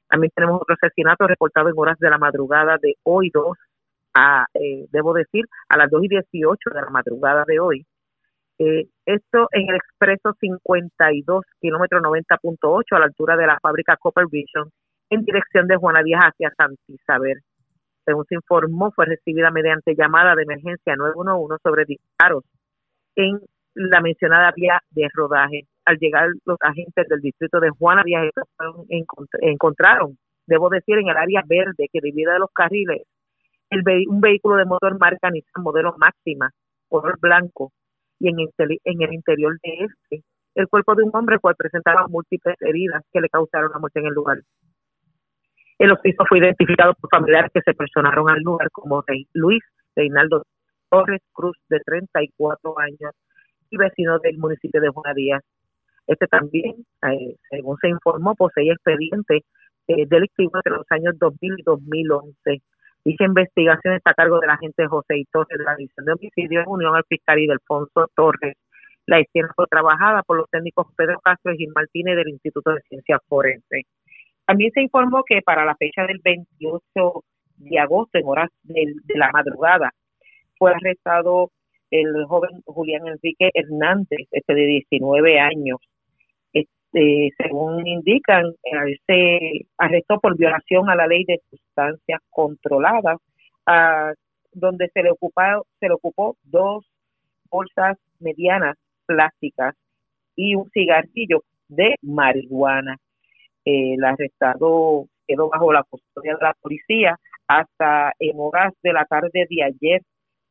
[0.08, 3.56] También tenemos otro asesinato reportado en horas de la madrugada de hoy, dos,
[4.14, 7.86] a, eh, debo decir, a las 2 y 18 de la madrugada de hoy.
[8.64, 14.26] Eh, esto en el expreso 52, kilómetro 90.8, a la altura de la fábrica Copper
[14.30, 14.70] Vision,
[15.10, 17.40] en dirección de Juana Díaz hacia Santa Isabel.
[18.04, 22.44] Según se informó, fue recibida mediante llamada de emergencia 911 sobre disparos
[23.16, 23.40] en
[23.74, 25.66] la mencionada vía de rodaje.
[25.84, 28.30] Al llegar los agentes del distrito de Juana Díaz
[29.40, 30.16] encontraron,
[30.46, 33.02] debo decir, en el área verde que divide los carriles,
[34.08, 36.50] un vehículo de motor marca Nissan modelo máxima,
[36.88, 37.72] color blanco,
[38.22, 40.24] y en el, interior de este,
[40.54, 44.06] el cuerpo de un hombre cual presentaba múltiples heridas que le causaron la muerte en
[44.06, 44.38] el lugar.
[45.78, 49.62] El oficio fue identificado por familiares que se personaron al lugar como Rey Luis
[49.96, 50.44] Reinaldo
[50.88, 53.12] Torres Cruz, de 34 años,
[53.70, 55.42] y vecino del municipio de Juana Díaz.
[56.06, 59.44] Este también, eh, según se informó, poseía expediente
[59.88, 62.62] eh, delictivo entre los años 2000 y 2011.
[63.04, 66.68] Dicha investigación está a cargo del agente José Torres de la División de Homicidio en
[66.68, 68.56] unión al fiscal y Alfonso Torres.
[69.06, 72.80] La escena fue trabajada por los técnicos Pedro Castro y Gil Martínez del Instituto de
[72.82, 73.86] Ciencias Forenses.
[74.46, 77.24] También se informó que para la fecha del 28
[77.56, 79.90] de agosto, en horas de la madrugada,
[80.56, 81.50] fue arrestado
[81.90, 85.78] el joven Julián Enrique Hernández, este de 19 años.
[86.92, 93.18] Este, según indican, él se arrestó por violación a la ley de sustancias controladas,
[94.52, 96.84] donde se le, ocupó, se le ocupó dos
[97.50, 99.74] bolsas medianas plásticas
[100.36, 102.98] y un cigarrillo de marihuana.
[103.64, 109.46] El arrestado quedó bajo la custodia de la policía hasta en horas de la tarde
[109.48, 110.02] de ayer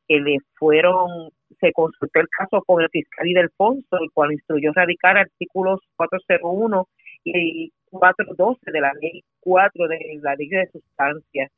[0.07, 4.71] que le fueron, se consultó el caso con el fiscal y Delfonso, el cual instruyó
[4.73, 6.87] radicar artículos 401
[7.23, 11.51] y 412 de la ley 4 de la ley de sustancias.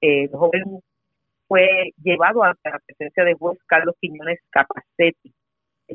[0.00, 0.80] El joven
[1.48, 5.32] fue llevado ante la presencia de juez Carlos Quiñones Capacetti.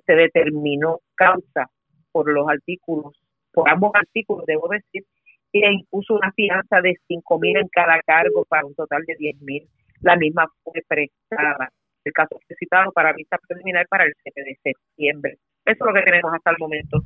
[0.05, 1.69] Se determinó causa
[2.11, 3.13] por los artículos,
[3.53, 5.03] por ambos artículos, debo decir,
[5.51, 9.15] y le impuso una fianza de cinco mil en cada cargo para un total de
[9.17, 9.67] diez mil.
[10.01, 11.71] La misma fue prestada
[12.03, 15.38] el caso fue citado para vista preliminar para el 7 de septiembre.
[15.65, 17.03] Eso es lo que tenemos hasta el momento.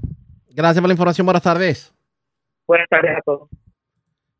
[0.50, 1.26] Gracias por la información.
[1.26, 1.94] Buenas tardes.
[2.68, 3.50] Buenas tardes a todos.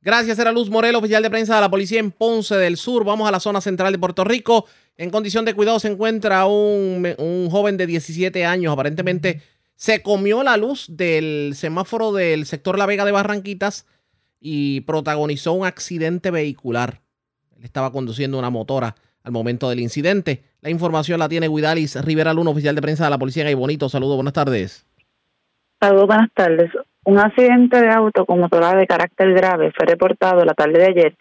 [0.02, 3.04] Gracias, era Luz Morel, oficial de prensa de la policía en Ponce del Sur.
[3.04, 4.66] Vamos a la zona central de Puerto Rico.
[4.98, 8.72] En condición de cuidado se encuentra un, un joven de 17 años.
[8.72, 9.42] Aparentemente
[9.76, 13.88] se comió la luz del semáforo del sector La Vega de Barranquitas
[14.40, 17.02] y protagonizó un accidente vehicular.
[17.58, 18.96] Él estaba conduciendo una motora
[19.26, 20.44] al momento del incidente.
[20.62, 23.90] La información la tiene Guidalis Rivera Luna, oficial de prensa de la policía en Bonito.
[23.90, 24.86] Saludos, buenas tardes.
[25.82, 26.72] Saludos, buenas tardes.
[27.04, 31.16] Un accidente de auto con motora de carácter grave fue reportado la tarde de ayer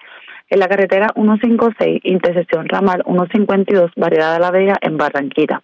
[0.49, 5.63] en la carretera 156, intersección ramal 152, variedad de la Vega, en Barranquita.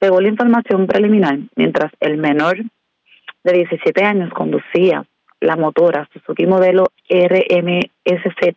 [0.00, 2.58] Según la información preliminar, mientras el menor
[3.44, 5.04] de 17 años conducía
[5.40, 8.56] la motora Suzuki modelo RMSZ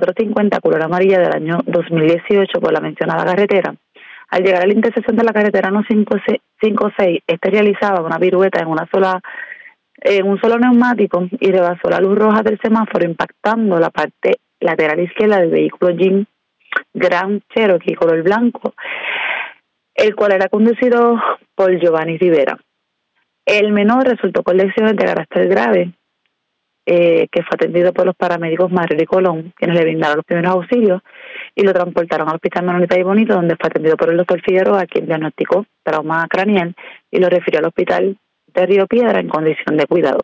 [0.00, 3.74] 450 color amarilla del año 2018 por la mencionada carretera.
[4.28, 8.86] Al llegar a la intersección de la carretera 156, este realizaba una virueta en una
[8.92, 9.20] sola
[9.98, 15.00] en un solo neumático y rebasó la luz roja del semáforo impactando la parte lateral
[15.00, 16.26] izquierda del vehículo Jeep
[16.92, 18.74] Grand Cherokee color blanco,
[19.94, 21.18] el cual era conducido
[21.54, 22.58] por Giovanni Rivera.
[23.46, 25.92] El menor resultó con lesiones de carácter grave,
[26.86, 30.54] eh, que fue atendido por los paramédicos Mario y Colón, quienes le brindaron los primeros
[30.54, 31.02] auxilios
[31.54, 34.86] y lo transportaron al Hospital Manolita y Bonito, donde fue atendido por el doctor Figueroa,
[34.86, 36.74] quien diagnosticó trauma craneal
[37.10, 38.16] y lo refirió al Hospital
[38.54, 40.20] de Río Piedra en condición de cuidado.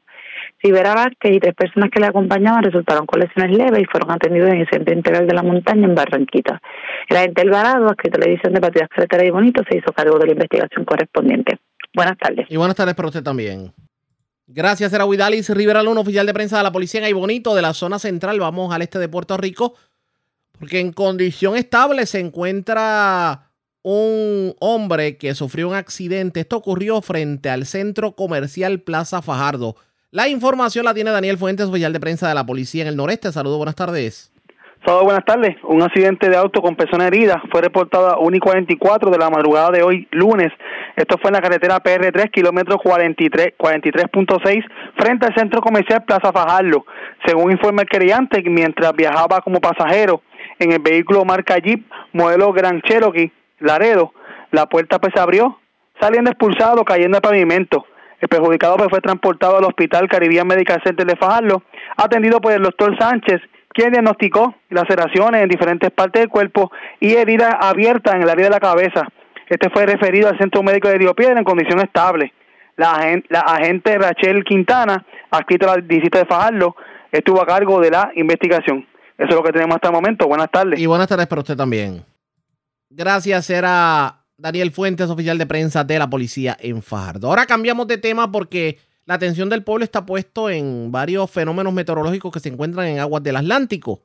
[0.62, 4.50] Rivera Vázquez y tres personas que le acompañaban resultaron con lesiones leves y fueron atendidos
[4.50, 6.60] en el Centro Integral de la Montaña en Barranquita.
[7.08, 10.18] El agente Alvarado, adscrito a la edición de Partidas Carretera y Bonito, se hizo cargo
[10.18, 11.58] de la investigación correspondiente.
[11.94, 12.46] Buenas tardes.
[12.48, 13.72] Y buenas tardes para usted también.
[14.54, 17.72] Gracias, era Huidalis Rivera Luna, oficial de prensa de la policía en Bonito, de la
[17.72, 18.38] zona central.
[18.38, 19.74] Vamos al este de Puerto Rico,
[20.58, 23.50] porque en condición estable se encuentra
[23.82, 26.40] un hombre que sufrió un accidente.
[26.40, 29.76] Esto ocurrió frente al centro comercial Plaza Fajardo.
[30.10, 33.32] La información la tiene Daniel Fuentes, oficial de prensa de la policía en el noreste.
[33.32, 34.31] Saludos, buenas tardes.
[34.84, 35.56] Saludos, buenas tardes.
[35.62, 39.30] Un accidente de auto con persona herida fue reportado a 1 y 44 de la
[39.30, 40.50] madrugada de hoy, lunes.
[40.96, 44.64] Esto fue en la carretera PR3, kilómetro 43, 43.6,
[44.96, 46.84] frente al centro comercial Plaza Fajardo.
[47.24, 50.20] Según informa el querellante, mientras viajaba como pasajero
[50.58, 53.30] en el vehículo marca Jeep, modelo Grand Cherokee,
[53.60, 54.12] Laredo,
[54.50, 55.60] la puerta pues se abrió,
[56.00, 57.86] saliendo expulsado, cayendo al pavimento.
[58.20, 61.62] El perjudicado pues, fue transportado al Hospital Caribbean Medical Center de Fajardo,
[61.96, 63.40] atendido por el doctor Sánchez,
[63.72, 66.70] quien diagnosticó laceraciones en diferentes partes del cuerpo
[67.00, 69.08] y heridas abiertas en el área de la cabeza.
[69.48, 72.32] Este fue referido al Centro Médico de Río Piedra en condición estable.
[72.76, 72.92] La,
[73.44, 76.74] agente Rachel Quintana, adscrita al distrito de Fajardo,
[77.10, 78.86] estuvo a cargo de la investigación.
[79.18, 80.26] Eso es lo que tenemos hasta el momento.
[80.26, 80.80] Buenas tardes.
[80.80, 82.02] Y buenas tardes para usted también.
[82.88, 87.28] Gracias, era Daniel Fuentes, oficial de prensa de la policía en Fajardo.
[87.28, 92.32] Ahora cambiamos de tema porque la atención del pueblo está puesto en varios fenómenos meteorológicos
[92.32, 94.02] que se encuentran en aguas del Atlántico.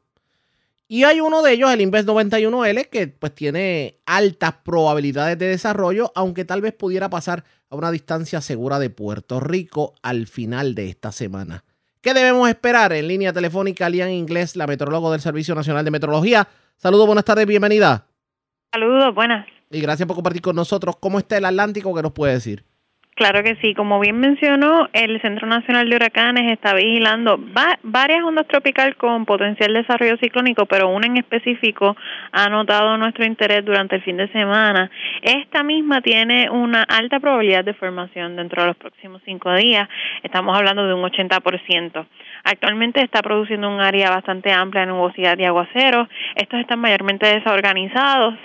[0.89, 6.13] Y hay uno de ellos, el Inves 91L, que pues tiene altas probabilidades de desarrollo,
[6.15, 10.87] aunque tal vez pudiera pasar a una distancia segura de Puerto Rico al final de
[10.89, 11.65] esta semana.
[11.99, 12.93] ¿Qué debemos esperar?
[12.93, 16.47] En línea telefónica, Lian Inglés, la meteorólogo del Servicio Nacional de Meteorología.
[16.77, 18.05] Saludos, buenas tardes, bienvenida.
[18.71, 19.45] Saludos, buenas.
[19.69, 22.63] Y gracias por compartir con nosotros cómo está el Atlántico, ¿qué nos puede decir?
[23.17, 27.39] Claro que sí, como bien mencionó, el Centro Nacional de Huracanes está vigilando
[27.81, 31.97] varias ondas tropicales con potencial desarrollo ciclónico, pero una en específico
[32.31, 34.91] ha notado nuestro interés durante el fin de semana.
[35.23, 39.89] Esta misma tiene una alta probabilidad de formación dentro de los próximos cinco días,
[40.21, 42.05] estamos hablando de un 80%.
[42.43, 48.35] Actualmente está produciendo un área bastante amplia de nubosidad y aguaceros, estos están mayormente desorganizados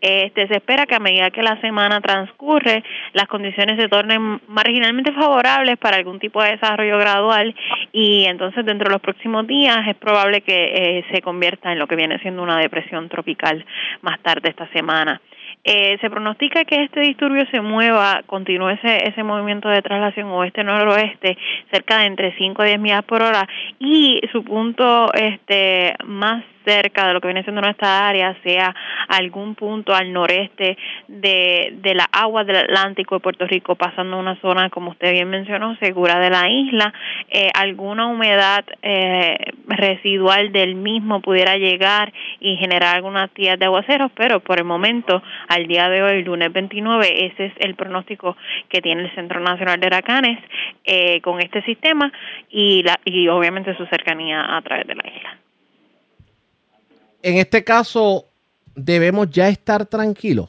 [0.00, 5.12] este, se espera que a medida que la semana transcurre, las condiciones se tornen marginalmente
[5.12, 7.54] favorables para algún tipo de desarrollo gradual
[7.92, 11.86] y entonces dentro de los próximos días es probable que eh, se convierta en lo
[11.86, 13.64] que viene siendo una depresión tropical
[14.02, 15.20] más tarde esta semana.
[15.64, 21.36] Eh, se pronostica que este disturbio se mueva, continúe ese, ese movimiento de traslación oeste-noroeste
[21.70, 23.46] cerca de entre 5 a 10 millas por hora
[23.78, 28.74] y su punto este más cerca de lo que viene siendo nuestra área, sea
[29.08, 30.76] algún punto al noreste
[31.08, 35.30] de, de las aguas del Atlántico de Puerto Rico, pasando una zona, como usted bien
[35.30, 36.92] mencionó, segura de la isla,
[37.30, 44.10] eh, alguna humedad eh, residual del mismo pudiera llegar y generar algunas tías de aguaceros,
[44.14, 48.36] pero por el momento, al día de hoy, lunes 29, ese es el pronóstico
[48.68, 50.38] que tiene el Centro Nacional de Huracanes
[50.84, 52.12] eh, con este sistema
[52.50, 55.38] y, la, y obviamente su cercanía a través de la isla
[57.22, 58.26] en este caso,
[58.74, 60.48] debemos ya estar tranquilos.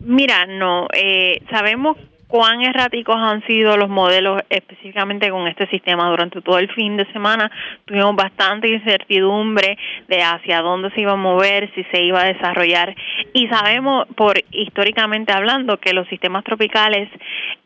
[0.00, 1.96] Mira, no, eh, sabemos
[2.30, 6.08] cuán erráticos han sido los modelos específicamente con este sistema.
[6.08, 7.50] Durante todo el fin de semana
[7.84, 9.76] tuvimos bastante incertidumbre
[10.08, 12.94] de hacia dónde se iba a mover, si se iba a desarrollar
[13.34, 17.08] y sabemos por históricamente hablando que los sistemas tropicales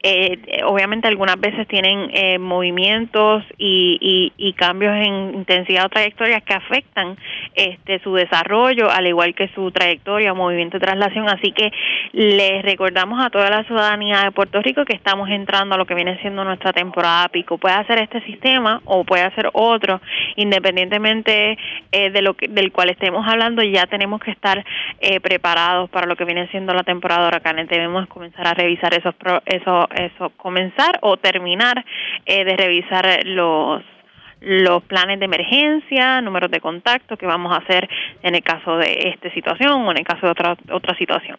[0.06, 6.52] eh, obviamente algunas veces tienen eh, movimientos y, y, cambios en intensidad o trayectorias que
[6.52, 7.16] afectan
[7.54, 11.72] este su desarrollo al igual que su trayectoria o movimiento de traslación así que
[12.12, 15.94] les recordamos a toda la ciudadanía de Puerto Rico que estamos entrando a lo que
[15.94, 17.58] viene siendo nuestra temporada pico.
[17.58, 20.00] Puede hacer este sistema o puede hacer otro,
[20.36, 21.58] independientemente
[21.92, 24.64] eh, de lo que, del cual estemos hablando, ya tenemos que estar
[25.00, 27.68] eh, preparados para lo que viene siendo la temporada de huracanes.
[27.68, 29.14] Debemos comenzar a revisar esos,
[29.46, 31.84] eso, eso, comenzar o terminar
[32.26, 33.82] eh, de revisar los
[34.44, 37.88] los planes de emergencia, números de contacto que vamos a hacer
[38.22, 41.38] en el caso de esta situación o en el caso de otra otra situación.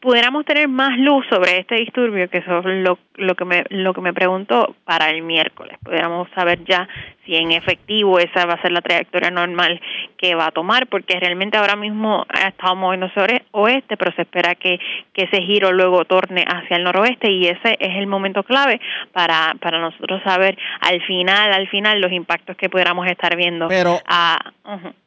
[0.00, 3.92] Pudiéramos tener más luz sobre este disturbio, que eso es lo, lo que me lo
[3.92, 5.76] que me preguntó para el miércoles.
[5.84, 6.88] Pudiéramos saber ya
[7.28, 9.80] si en efectivo esa va a ser la trayectoria normal
[10.16, 14.54] que va a tomar, porque realmente ahora mismo ha estado moviéndose oeste, pero se espera
[14.54, 14.78] que,
[15.12, 18.80] que ese giro luego torne hacia el noroeste y ese es el momento clave
[19.12, 23.68] para, para nosotros saber al final, al final los impactos que pudiéramos estar viendo.
[23.68, 24.00] Pero,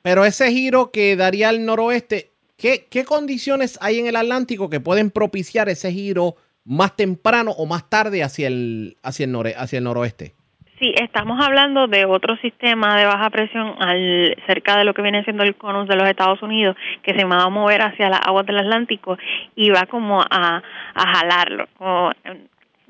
[0.03, 4.79] pero ese giro que daría al noroeste, ¿qué, ¿qué condiciones hay en el Atlántico que
[4.79, 6.35] pueden propiciar ese giro
[6.65, 10.35] más temprano o más tarde hacia el, hacia el, nore, hacia el noroeste?
[10.81, 15.23] Sí, estamos hablando de otro sistema de baja presión al cerca de lo que viene
[15.23, 18.47] siendo el conus de los Estados Unidos, que se va a mover hacia las aguas
[18.47, 19.15] del Atlántico
[19.55, 20.63] y va como a,
[20.95, 21.67] a jalarlo.
[21.77, 22.11] Como,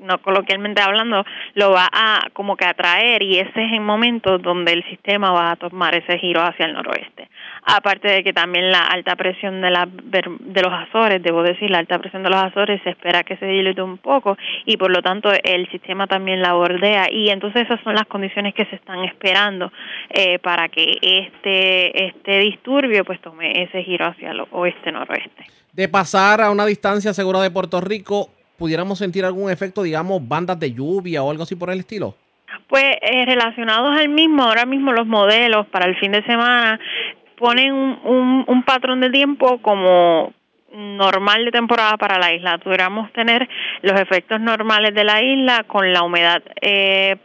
[0.02, 1.24] no coloquialmente hablando,
[1.54, 5.52] lo va a como que atraer y ese es el momento donde el sistema va
[5.52, 7.28] a tomar ese giro hacia el noroeste.
[7.64, 11.78] Aparte de que también la alta presión de, la, de los Azores, debo decir, la
[11.78, 15.02] alta presión de los Azores se espera que se dilute un poco y por lo
[15.02, 19.04] tanto el sistema también la bordea y entonces esas son las condiciones que se están
[19.04, 19.72] esperando
[20.10, 25.46] eh, para que este, este disturbio pues tome ese giro hacia el oeste-noroeste.
[25.72, 28.28] De pasar a una distancia segura de Puerto Rico,
[28.62, 32.14] pudiéramos sentir algún efecto, digamos, bandas de lluvia o algo así por el estilo?
[32.68, 36.78] Pues eh, relacionados al mismo, ahora mismo los modelos para el fin de semana
[37.36, 40.32] ponen un, un, patrón de tiempo como
[40.72, 42.58] normal de temporada para la isla.
[42.58, 43.48] Pudiéramos tener
[43.82, 47.16] los efectos normales de la isla con la humedad eh,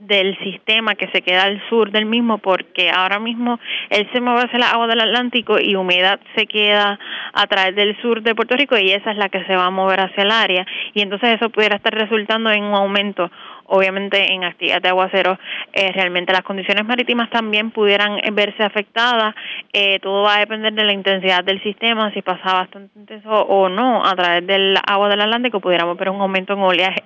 [0.00, 3.60] del sistema que se queda al sur del mismo porque ahora mismo
[3.90, 6.98] él se mueve hacia el agua del Atlántico y humedad se queda
[7.34, 9.70] a través del sur de Puerto Rico y esa es la que se va a
[9.70, 10.66] mover hacia el área.
[10.94, 13.30] Y entonces eso pudiera estar resultando en un aumento.
[13.72, 15.38] Obviamente en actividad de aguacero
[15.72, 19.34] eh, realmente las condiciones marítimas también pudieran verse afectadas.
[19.72, 23.68] Eh, todo va a depender de la intensidad del sistema si pasa bastante intenso o
[23.68, 24.04] no.
[24.04, 27.04] A través del agua del Atlántico pudiéramos ver un aumento en oleaje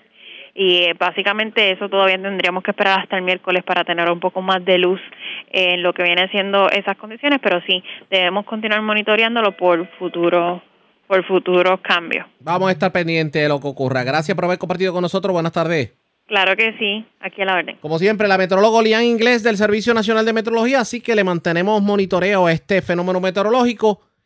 [0.55, 4.41] y eh, básicamente eso todavía tendríamos que esperar hasta el miércoles para tener un poco
[4.41, 5.01] más de luz
[5.51, 10.63] en lo que viene siendo esas condiciones, pero sí, debemos continuar monitoreándolo por futuro
[11.07, 12.27] por futuros cambios.
[12.41, 14.05] Vamos a estar pendientes de lo que ocurra.
[14.05, 15.35] Gracias por haber compartido con nosotros.
[15.35, 15.93] Buenas tardes.
[16.27, 17.77] Claro que sí, aquí a la orden.
[17.83, 21.83] Como siempre, la meteoróloga Lian Inglés del Servicio Nacional de Meteorología, así que le mantenemos
[21.83, 24.01] monitoreo a este fenómeno meteorológico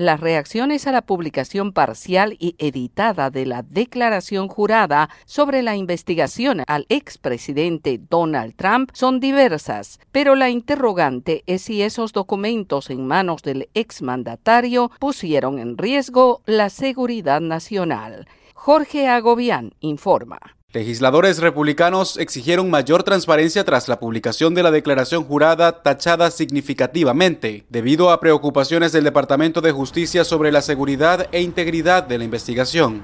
[0.00, 6.62] Las reacciones a la publicación parcial y editada de la declaración jurada sobre la investigación
[6.66, 13.42] al expresidente Donald Trump son diversas, pero la interrogante es si esos documentos en manos
[13.42, 18.26] del exmandatario pusieron en riesgo la seguridad nacional.
[18.54, 20.59] Jorge Agobián informa.
[20.72, 28.10] Legisladores republicanos exigieron mayor transparencia tras la publicación de la declaración jurada tachada significativamente, debido
[28.10, 33.02] a preocupaciones del Departamento de Justicia sobre la seguridad e integridad de la investigación.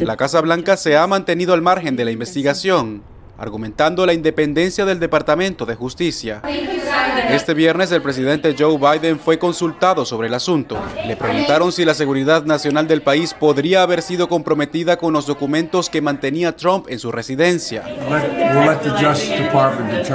[0.00, 3.04] La Casa Blanca se ha mantenido al margen de la investigación,
[3.38, 6.42] argumentando la independencia del Departamento de Justicia.
[7.30, 10.78] Este viernes el presidente Joe Biden fue consultado sobre el asunto.
[11.06, 15.90] Le preguntaron si la seguridad nacional del país podría haber sido comprometida con los documentos
[15.90, 17.82] que mantenía Trump en su residencia.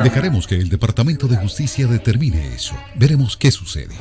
[0.04, 2.76] Dejaremos que el Departamento de Justicia determine eso.
[2.96, 3.96] Veremos qué sucede.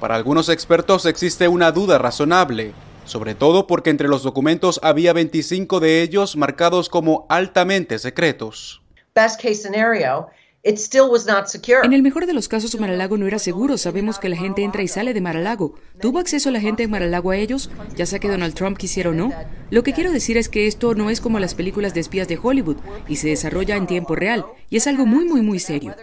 [0.00, 2.74] Para algunos expertos existe una duda razonable
[3.06, 8.82] sobre todo porque entre los documentos había 25 de ellos marcados como altamente secretos.
[9.14, 10.28] Best case scenario,
[10.66, 13.78] en el mejor de los casos, Mar-a-Lago no era seguro.
[13.78, 15.76] Sabemos que la gente entra y sale de Mar-a-Lago.
[16.00, 17.70] ¿Tuvo acceso la gente en Mar-a-Lago a ellos?
[17.94, 19.32] Ya sea que Donald Trump quisiera o no.
[19.70, 22.38] Lo que quiero decir es que esto no es como las películas de espías de
[22.40, 22.76] Hollywood
[23.08, 24.44] y se desarrolla en tiempo real.
[24.68, 25.94] Y es algo muy, muy, muy serio.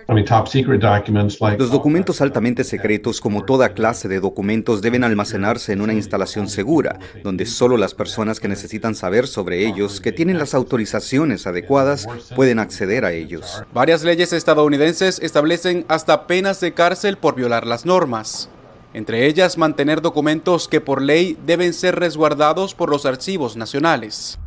[1.57, 6.99] Los documentos altamente secretos, como toda clase de documentos, deben almacenarse en una instalación segura,
[7.23, 12.59] donde solo las personas que necesitan saber sobre ellos, que tienen las autorizaciones adecuadas, pueden
[12.59, 13.63] acceder a ellos.
[13.73, 18.51] Varias leyes estadounidenses establecen hasta penas de cárcel por violar las normas.
[18.93, 24.39] Entre ellas, mantener documentos que por ley deben ser resguardados por los archivos nacionales.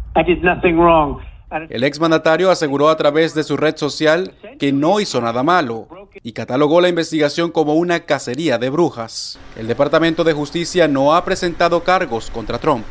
[1.71, 5.89] El exmandatario aseguró a través de su red social que no hizo nada malo
[6.23, 9.41] y catalogó la investigación como una cacería de brujas.
[9.57, 12.85] El Departamento de Justicia no ha presentado cargos contra Trump.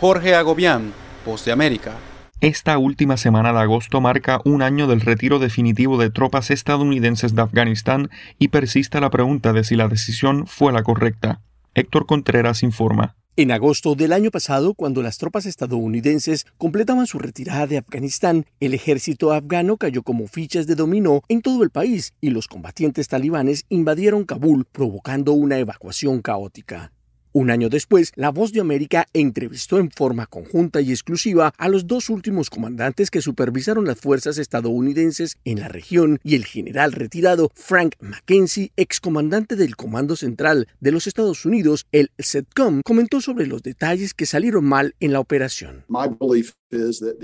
[0.00, 0.92] Jorge Agobián,
[1.24, 1.94] Post de América.
[2.40, 7.42] Esta última semana de agosto marca un año del retiro definitivo de tropas estadounidenses de
[7.42, 11.40] Afganistán y persiste la pregunta de si la decisión fue la correcta.
[11.74, 13.16] Héctor Contreras informa.
[13.34, 18.72] En agosto del año pasado, cuando las tropas estadounidenses completaban su retirada de Afganistán, el
[18.72, 23.64] ejército afgano cayó como fichas de dominó en todo el país y los combatientes talibanes
[23.68, 26.92] invadieron Kabul, provocando una evacuación caótica.
[27.38, 31.86] Un año después, La Voz de América entrevistó en forma conjunta y exclusiva a los
[31.86, 37.52] dos últimos comandantes que supervisaron las fuerzas estadounidenses en la región y el general retirado
[37.54, 43.62] Frank McKenzie, excomandante del Comando Central de los Estados Unidos, el SETCOM, comentó sobre los
[43.62, 45.84] detalles que salieron mal en la operación.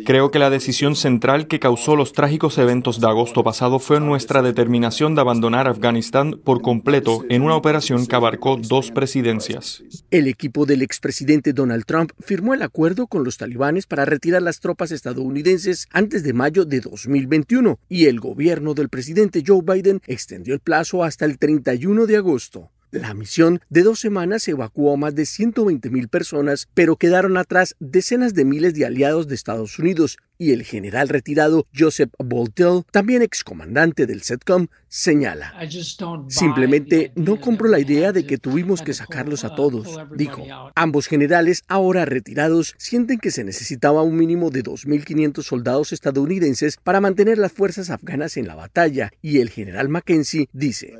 [0.06, 4.40] Creo que la decisión central que causó los trágicos eventos de agosto pasado fue nuestra
[4.40, 9.82] determinación de abandonar Afganistán por completo en una operación que abarcó dos presidencias.
[10.10, 14.60] El equipo del expresidente Donald Trump firmó el acuerdo con los talibanes para retirar las
[14.60, 20.54] tropas estadounidenses antes de mayo de 2021 y el gobierno del presidente Joe Biden extendió
[20.54, 22.70] el plazo hasta el 31 de agosto.
[22.94, 27.74] La misión de dos semanas evacuó a más de 120 mil personas, pero quedaron atrás
[27.80, 33.22] decenas de miles de aliados de Estados Unidos, y el general retirado Joseph Boltell, también
[33.22, 35.54] excomandante del SETCOM, señala.
[36.28, 40.44] Simplemente no compro la idea de que tuvimos que sacarlos a todos, dijo.
[40.74, 47.00] Ambos generales, ahora retirados, sienten que se necesitaba un mínimo de 2.500 soldados estadounidenses para
[47.00, 50.94] mantener las fuerzas afganas en la batalla, y el general Mackenzie dice.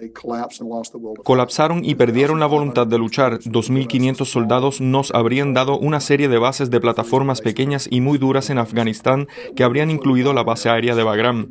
[1.23, 3.41] Colapsaron y perdieron la voluntad de luchar.
[3.41, 8.51] 2.500 soldados nos habrían dado una serie de bases de plataformas pequeñas y muy duras
[8.51, 9.24] en Afganistán
[9.55, 11.49] que habrían incluido la base aérea de Bagram.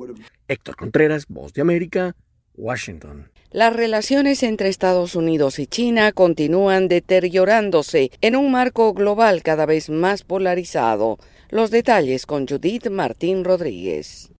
[0.47, 2.15] Héctor Contreras, Voz de América,
[2.55, 3.31] Washington.
[3.51, 9.91] Las relaciones entre Estados Unidos y China continúan deteriorándose en un marco global cada vez
[9.91, 11.19] más polarizado.
[11.49, 14.32] Los detalles con Judith Martín Rodríguez.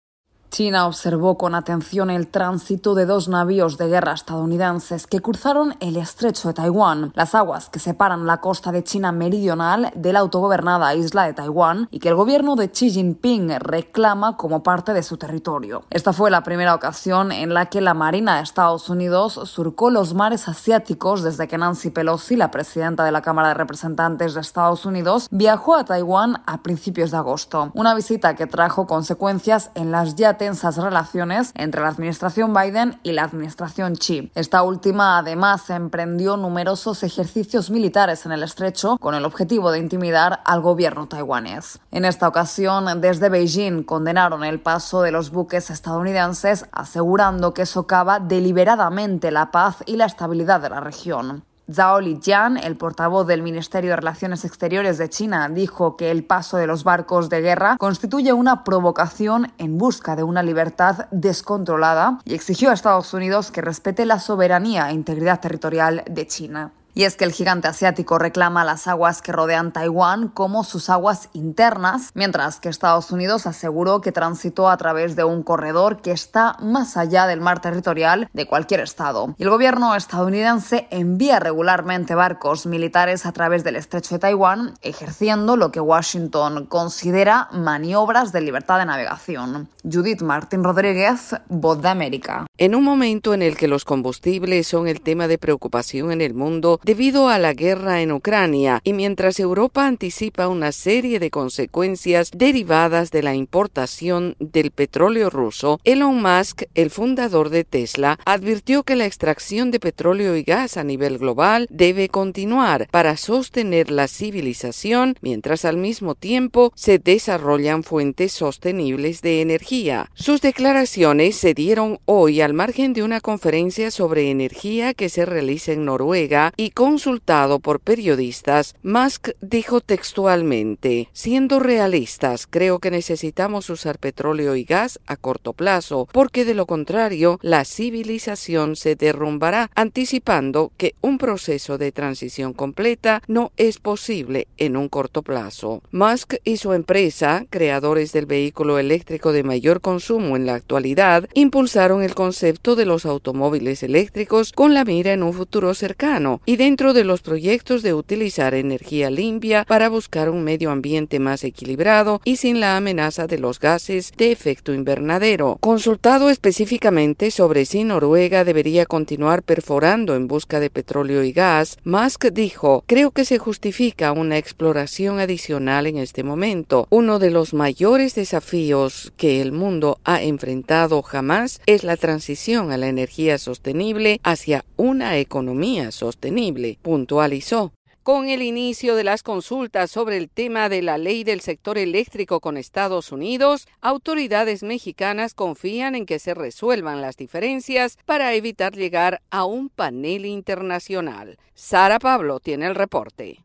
[0.54, 5.98] China observó con atención el tránsito de dos navíos de guerra estadounidenses que cruzaron el
[5.98, 10.94] estrecho de Taiwán, las aguas que separan la costa de China meridional de la autogobernada
[10.94, 15.18] isla de Taiwán y que el gobierno de Xi Jinping reclama como parte de su
[15.18, 15.86] territorio.
[15.90, 20.14] Esta fue la primera ocasión en la que la Marina de Estados Unidos surcó los
[20.14, 24.86] mares asiáticos desde que Nancy Pelosi, la presidenta de la Cámara de Representantes de Estados
[24.86, 27.72] Unidos, viajó a Taiwán a principios de agosto.
[27.74, 33.14] Una visita que trajo consecuencias en las ya tensas relaciones entre la administración Biden y
[33.14, 34.30] la administración Xi.
[34.36, 40.42] Esta última además emprendió numerosos ejercicios militares en el estrecho con el objetivo de intimidar
[40.44, 41.80] al gobierno taiwanés.
[41.92, 48.20] En esta ocasión, desde Beijing condenaron el paso de los buques estadounidenses, asegurando que socava
[48.20, 51.46] deliberadamente la paz y la estabilidad de la región.
[51.72, 56.58] Zhao Lijian, el portavoz del Ministerio de Relaciones Exteriores de China, dijo que el paso
[56.58, 62.34] de los barcos de guerra constituye una provocación en busca de una libertad descontrolada y
[62.34, 66.72] exigió a Estados Unidos que respete la soberanía e integridad territorial de China.
[66.96, 71.30] Y es que el gigante asiático reclama las aguas que rodean Taiwán como sus aguas
[71.34, 76.56] internas, mientras que Estados Unidos aseguró que transitó a través de un corredor que está
[76.60, 79.34] más allá del mar territorial de cualquier estado.
[79.38, 85.58] Y el gobierno estadounidense envía regularmente barcos militares a través del estrecho de Taiwán, ejerciendo
[85.58, 89.68] lo que Washington considera maniobras de libertad de navegación.
[89.84, 92.46] Judith Martín Rodríguez, Voz de América.
[92.58, 96.34] En un momento en el que los combustibles son el tema de preocupación en el
[96.34, 102.32] mundo, debido a la guerra en Ucrania y mientras Europa anticipa una serie de consecuencias
[102.36, 108.96] derivadas de la importación del petróleo ruso, Elon Musk, el fundador de Tesla, advirtió que
[108.96, 115.16] la extracción de petróleo y gas a nivel global debe continuar para sostener la civilización
[115.22, 120.10] mientras al mismo tiempo se desarrollan fuentes sostenibles de energía.
[120.14, 125.72] Sus declaraciones se dieron hoy al margen de una conferencia sobre energía que se realiza
[125.72, 134.00] en Noruega y consultado por periodistas, Musk dijo textualmente, siendo realistas, creo que necesitamos usar
[134.00, 140.72] petróleo y gas a corto plazo, porque de lo contrario, la civilización se derrumbará, anticipando
[140.78, 145.82] que un proceso de transición completa no es posible en un corto plazo.
[145.92, 152.04] Musk y su empresa, creadores del vehículo eléctrico de mayor consumo en la actualidad, impulsaron
[152.04, 156.94] el concepto de los automóviles eléctricos con la mira en un futuro cercano y dentro
[156.94, 162.38] de los proyectos de utilizar energía limpia para buscar un medio ambiente más equilibrado y
[162.38, 165.58] sin la amenaza de los gases de efecto invernadero.
[165.60, 172.28] Consultado específicamente sobre si Noruega debería continuar perforando en busca de petróleo y gas, Musk
[172.32, 176.88] dijo, creo que se justifica una exploración adicional en este momento.
[176.90, 182.78] Uno de los mayores desafíos que el mundo ha enfrentado jamás es la transición a
[182.78, 187.74] la energía sostenible hacia una economía sostenible, puntualizó.
[188.04, 192.42] Con el inicio de las consultas sobre el tema de la ley del sector eléctrico
[192.42, 199.22] con Estados Unidos, autoridades mexicanas confían en que se resuelvan las diferencias para evitar llegar
[199.32, 201.38] a un panel internacional.
[201.54, 203.40] Sara Pablo tiene el reporte.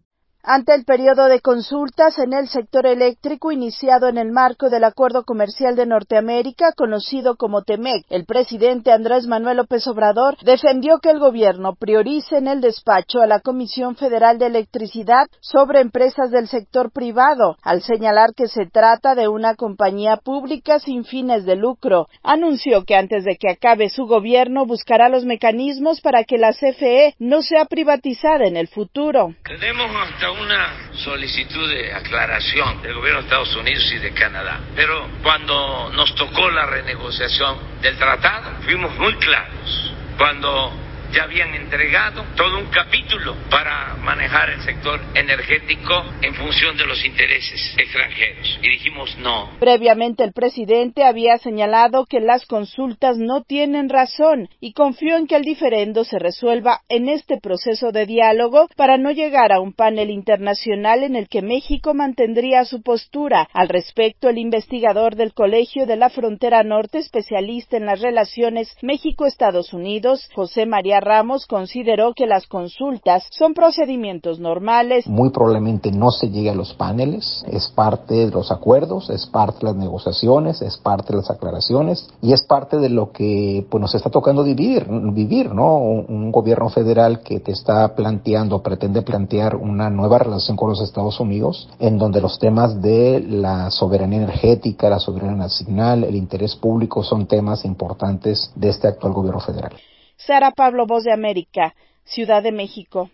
[0.51, 5.25] Ante el periodo de consultas en el sector eléctrico iniciado en el marco del Acuerdo
[5.25, 11.19] Comercial de Norteamérica, conocido como TEMEC, el presidente Andrés Manuel López Obrador defendió que el
[11.19, 16.93] gobierno priorice en el despacho a la Comisión Federal de Electricidad sobre empresas del sector
[16.93, 22.07] privado, al señalar que se trata de una compañía pública sin fines de lucro.
[22.23, 27.17] Anunció que antes de que acabe su gobierno buscará los mecanismos para que la CFE
[27.19, 29.35] no sea privatizada en el futuro.
[29.45, 34.61] Tenemos hasta una solicitud de aclaración del gobierno de Estados Unidos y de Canadá.
[34.75, 39.93] Pero cuando nos tocó la renegociación del tratado, fuimos muy claros.
[40.17, 46.87] Cuando ya habían entregado todo un capítulo para manejar el sector energético en función de
[46.87, 48.59] los intereses extranjeros.
[48.63, 49.51] Y dijimos no.
[49.59, 55.37] Previamente el presidente había señalado que las consultas no tienen razón y confió en que
[55.37, 60.11] el diferendo se resuelva en este proceso de diálogo para no llegar a un panel
[60.11, 63.49] internacional en el que México mantendría su postura.
[63.53, 69.73] Al respecto, el investigador del Colegio de la Frontera Norte, especialista en las relaciones México-Estados
[69.73, 75.07] Unidos, José María Ramos consideró que las consultas son procedimientos normales.
[75.07, 79.59] Muy probablemente no se llegue a los paneles, es parte de los acuerdos, es parte
[79.61, 83.81] de las negociaciones, es parte de las aclaraciones y es parte de lo que pues,
[83.81, 85.79] nos está tocando vivir, vivir, ¿no?
[85.79, 91.19] Un, gobierno federal que te está planteando, pretende plantear una nueva relación con los Estados
[91.21, 97.03] Unidos, en donde los temas de la soberanía energética, la soberanía nacional, el interés público
[97.03, 99.73] son temas importantes de este actual gobierno federal.
[100.19, 103.11] Sara Pablo, Voz de América, Ciudad de México.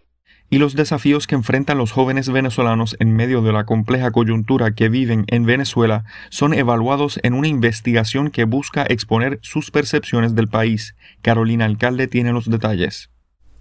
[0.49, 4.89] Y los desafíos que enfrentan los jóvenes venezolanos en medio de la compleja coyuntura que
[4.89, 10.97] viven en Venezuela son evaluados en una investigación que busca exponer sus percepciones del país.
[11.21, 13.11] Carolina Alcalde tiene los detalles.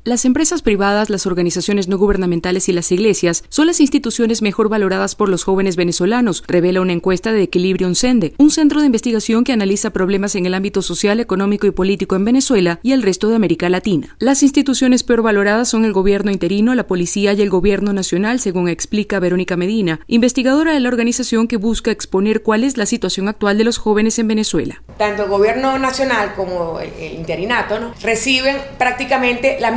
[0.06, 5.16] Las empresas privadas, las organizaciones no gubernamentales y las iglesias son las instituciones mejor valoradas
[5.16, 9.54] por los jóvenes venezolanos, revela una encuesta de Equilibrium Sende, un centro de investigación que
[9.54, 13.38] analiza problemas en el ámbito social, económico y político en Venezuela y el resto de
[13.38, 14.18] América Latina.
[14.20, 18.68] Las instituciones peor valoradas son el gobierno interino, la policía y el gobierno nacional, según
[18.68, 23.58] explica Verónica Medina, investigadora de la organización que busca exponer cuál es la situación actual
[23.58, 24.84] de los jóvenes en Venezuela.
[24.98, 29.72] Tanto el gobierno nacional como el, interinato reciben prácticamente la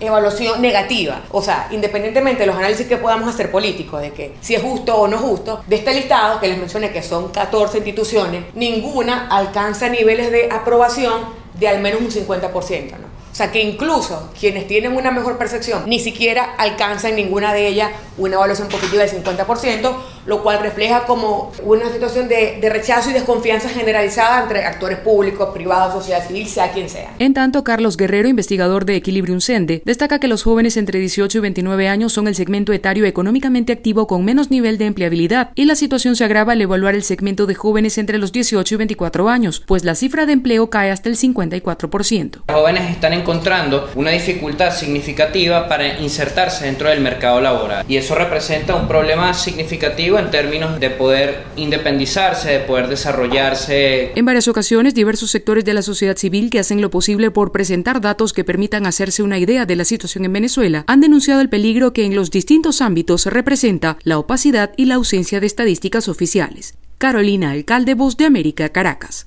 [0.00, 1.22] evaluación negativa.
[1.30, 4.96] O sea, independientemente de los análisis que podamos hacer políticos, de que si es justo
[4.96, 9.88] o no justo, de este listado que les mencioné que son 14 instituciones, ninguna alcanza
[9.88, 11.24] niveles de aprobación
[11.58, 12.90] de al menos un 50%.
[12.92, 13.10] ¿no?
[13.32, 17.92] O sea que incluso quienes tienen una mejor percepción ni siquiera alcanzan ninguna de ellas
[18.18, 19.96] una evaluación positiva del 50%,
[20.26, 25.50] lo cual refleja como una situación de, de rechazo y desconfianza generalizada entre actores públicos,
[25.52, 27.14] privados, sociedad civil, sea quien sea.
[27.18, 31.40] En tanto, Carlos Guerrero, investigador de Equilibrium Sende, destaca que los jóvenes entre 18 y
[31.40, 35.74] 29 años son el segmento etario económicamente activo con menos nivel de empleabilidad y la
[35.74, 39.62] situación se agrava al evaluar el segmento de jóvenes entre los 18 y 24 años,
[39.66, 42.42] pues la cifra de empleo cae hasta el 54%.
[42.48, 48.14] Los jóvenes están encontrando una dificultad significativa para insertarse dentro del mercado laboral y eso
[48.14, 54.12] representa un problema significativo en términos de poder independizarse, de poder desarrollarse.
[54.14, 58.00] En varias ocasiones, diversos sectores de la sociedad civil que hacen lo posible por presentar
[58.00, 61.92] datos que permitan hacerse una idea de la situación en Venezuela han denunciado el peligro
[61.92, 66.74] que en los distintos ámbitos representa la opacidad y la ausencia de estadísticas oficiales.
[66.98, 69.26] Carolina Alcalde, Voz de América, Caracas.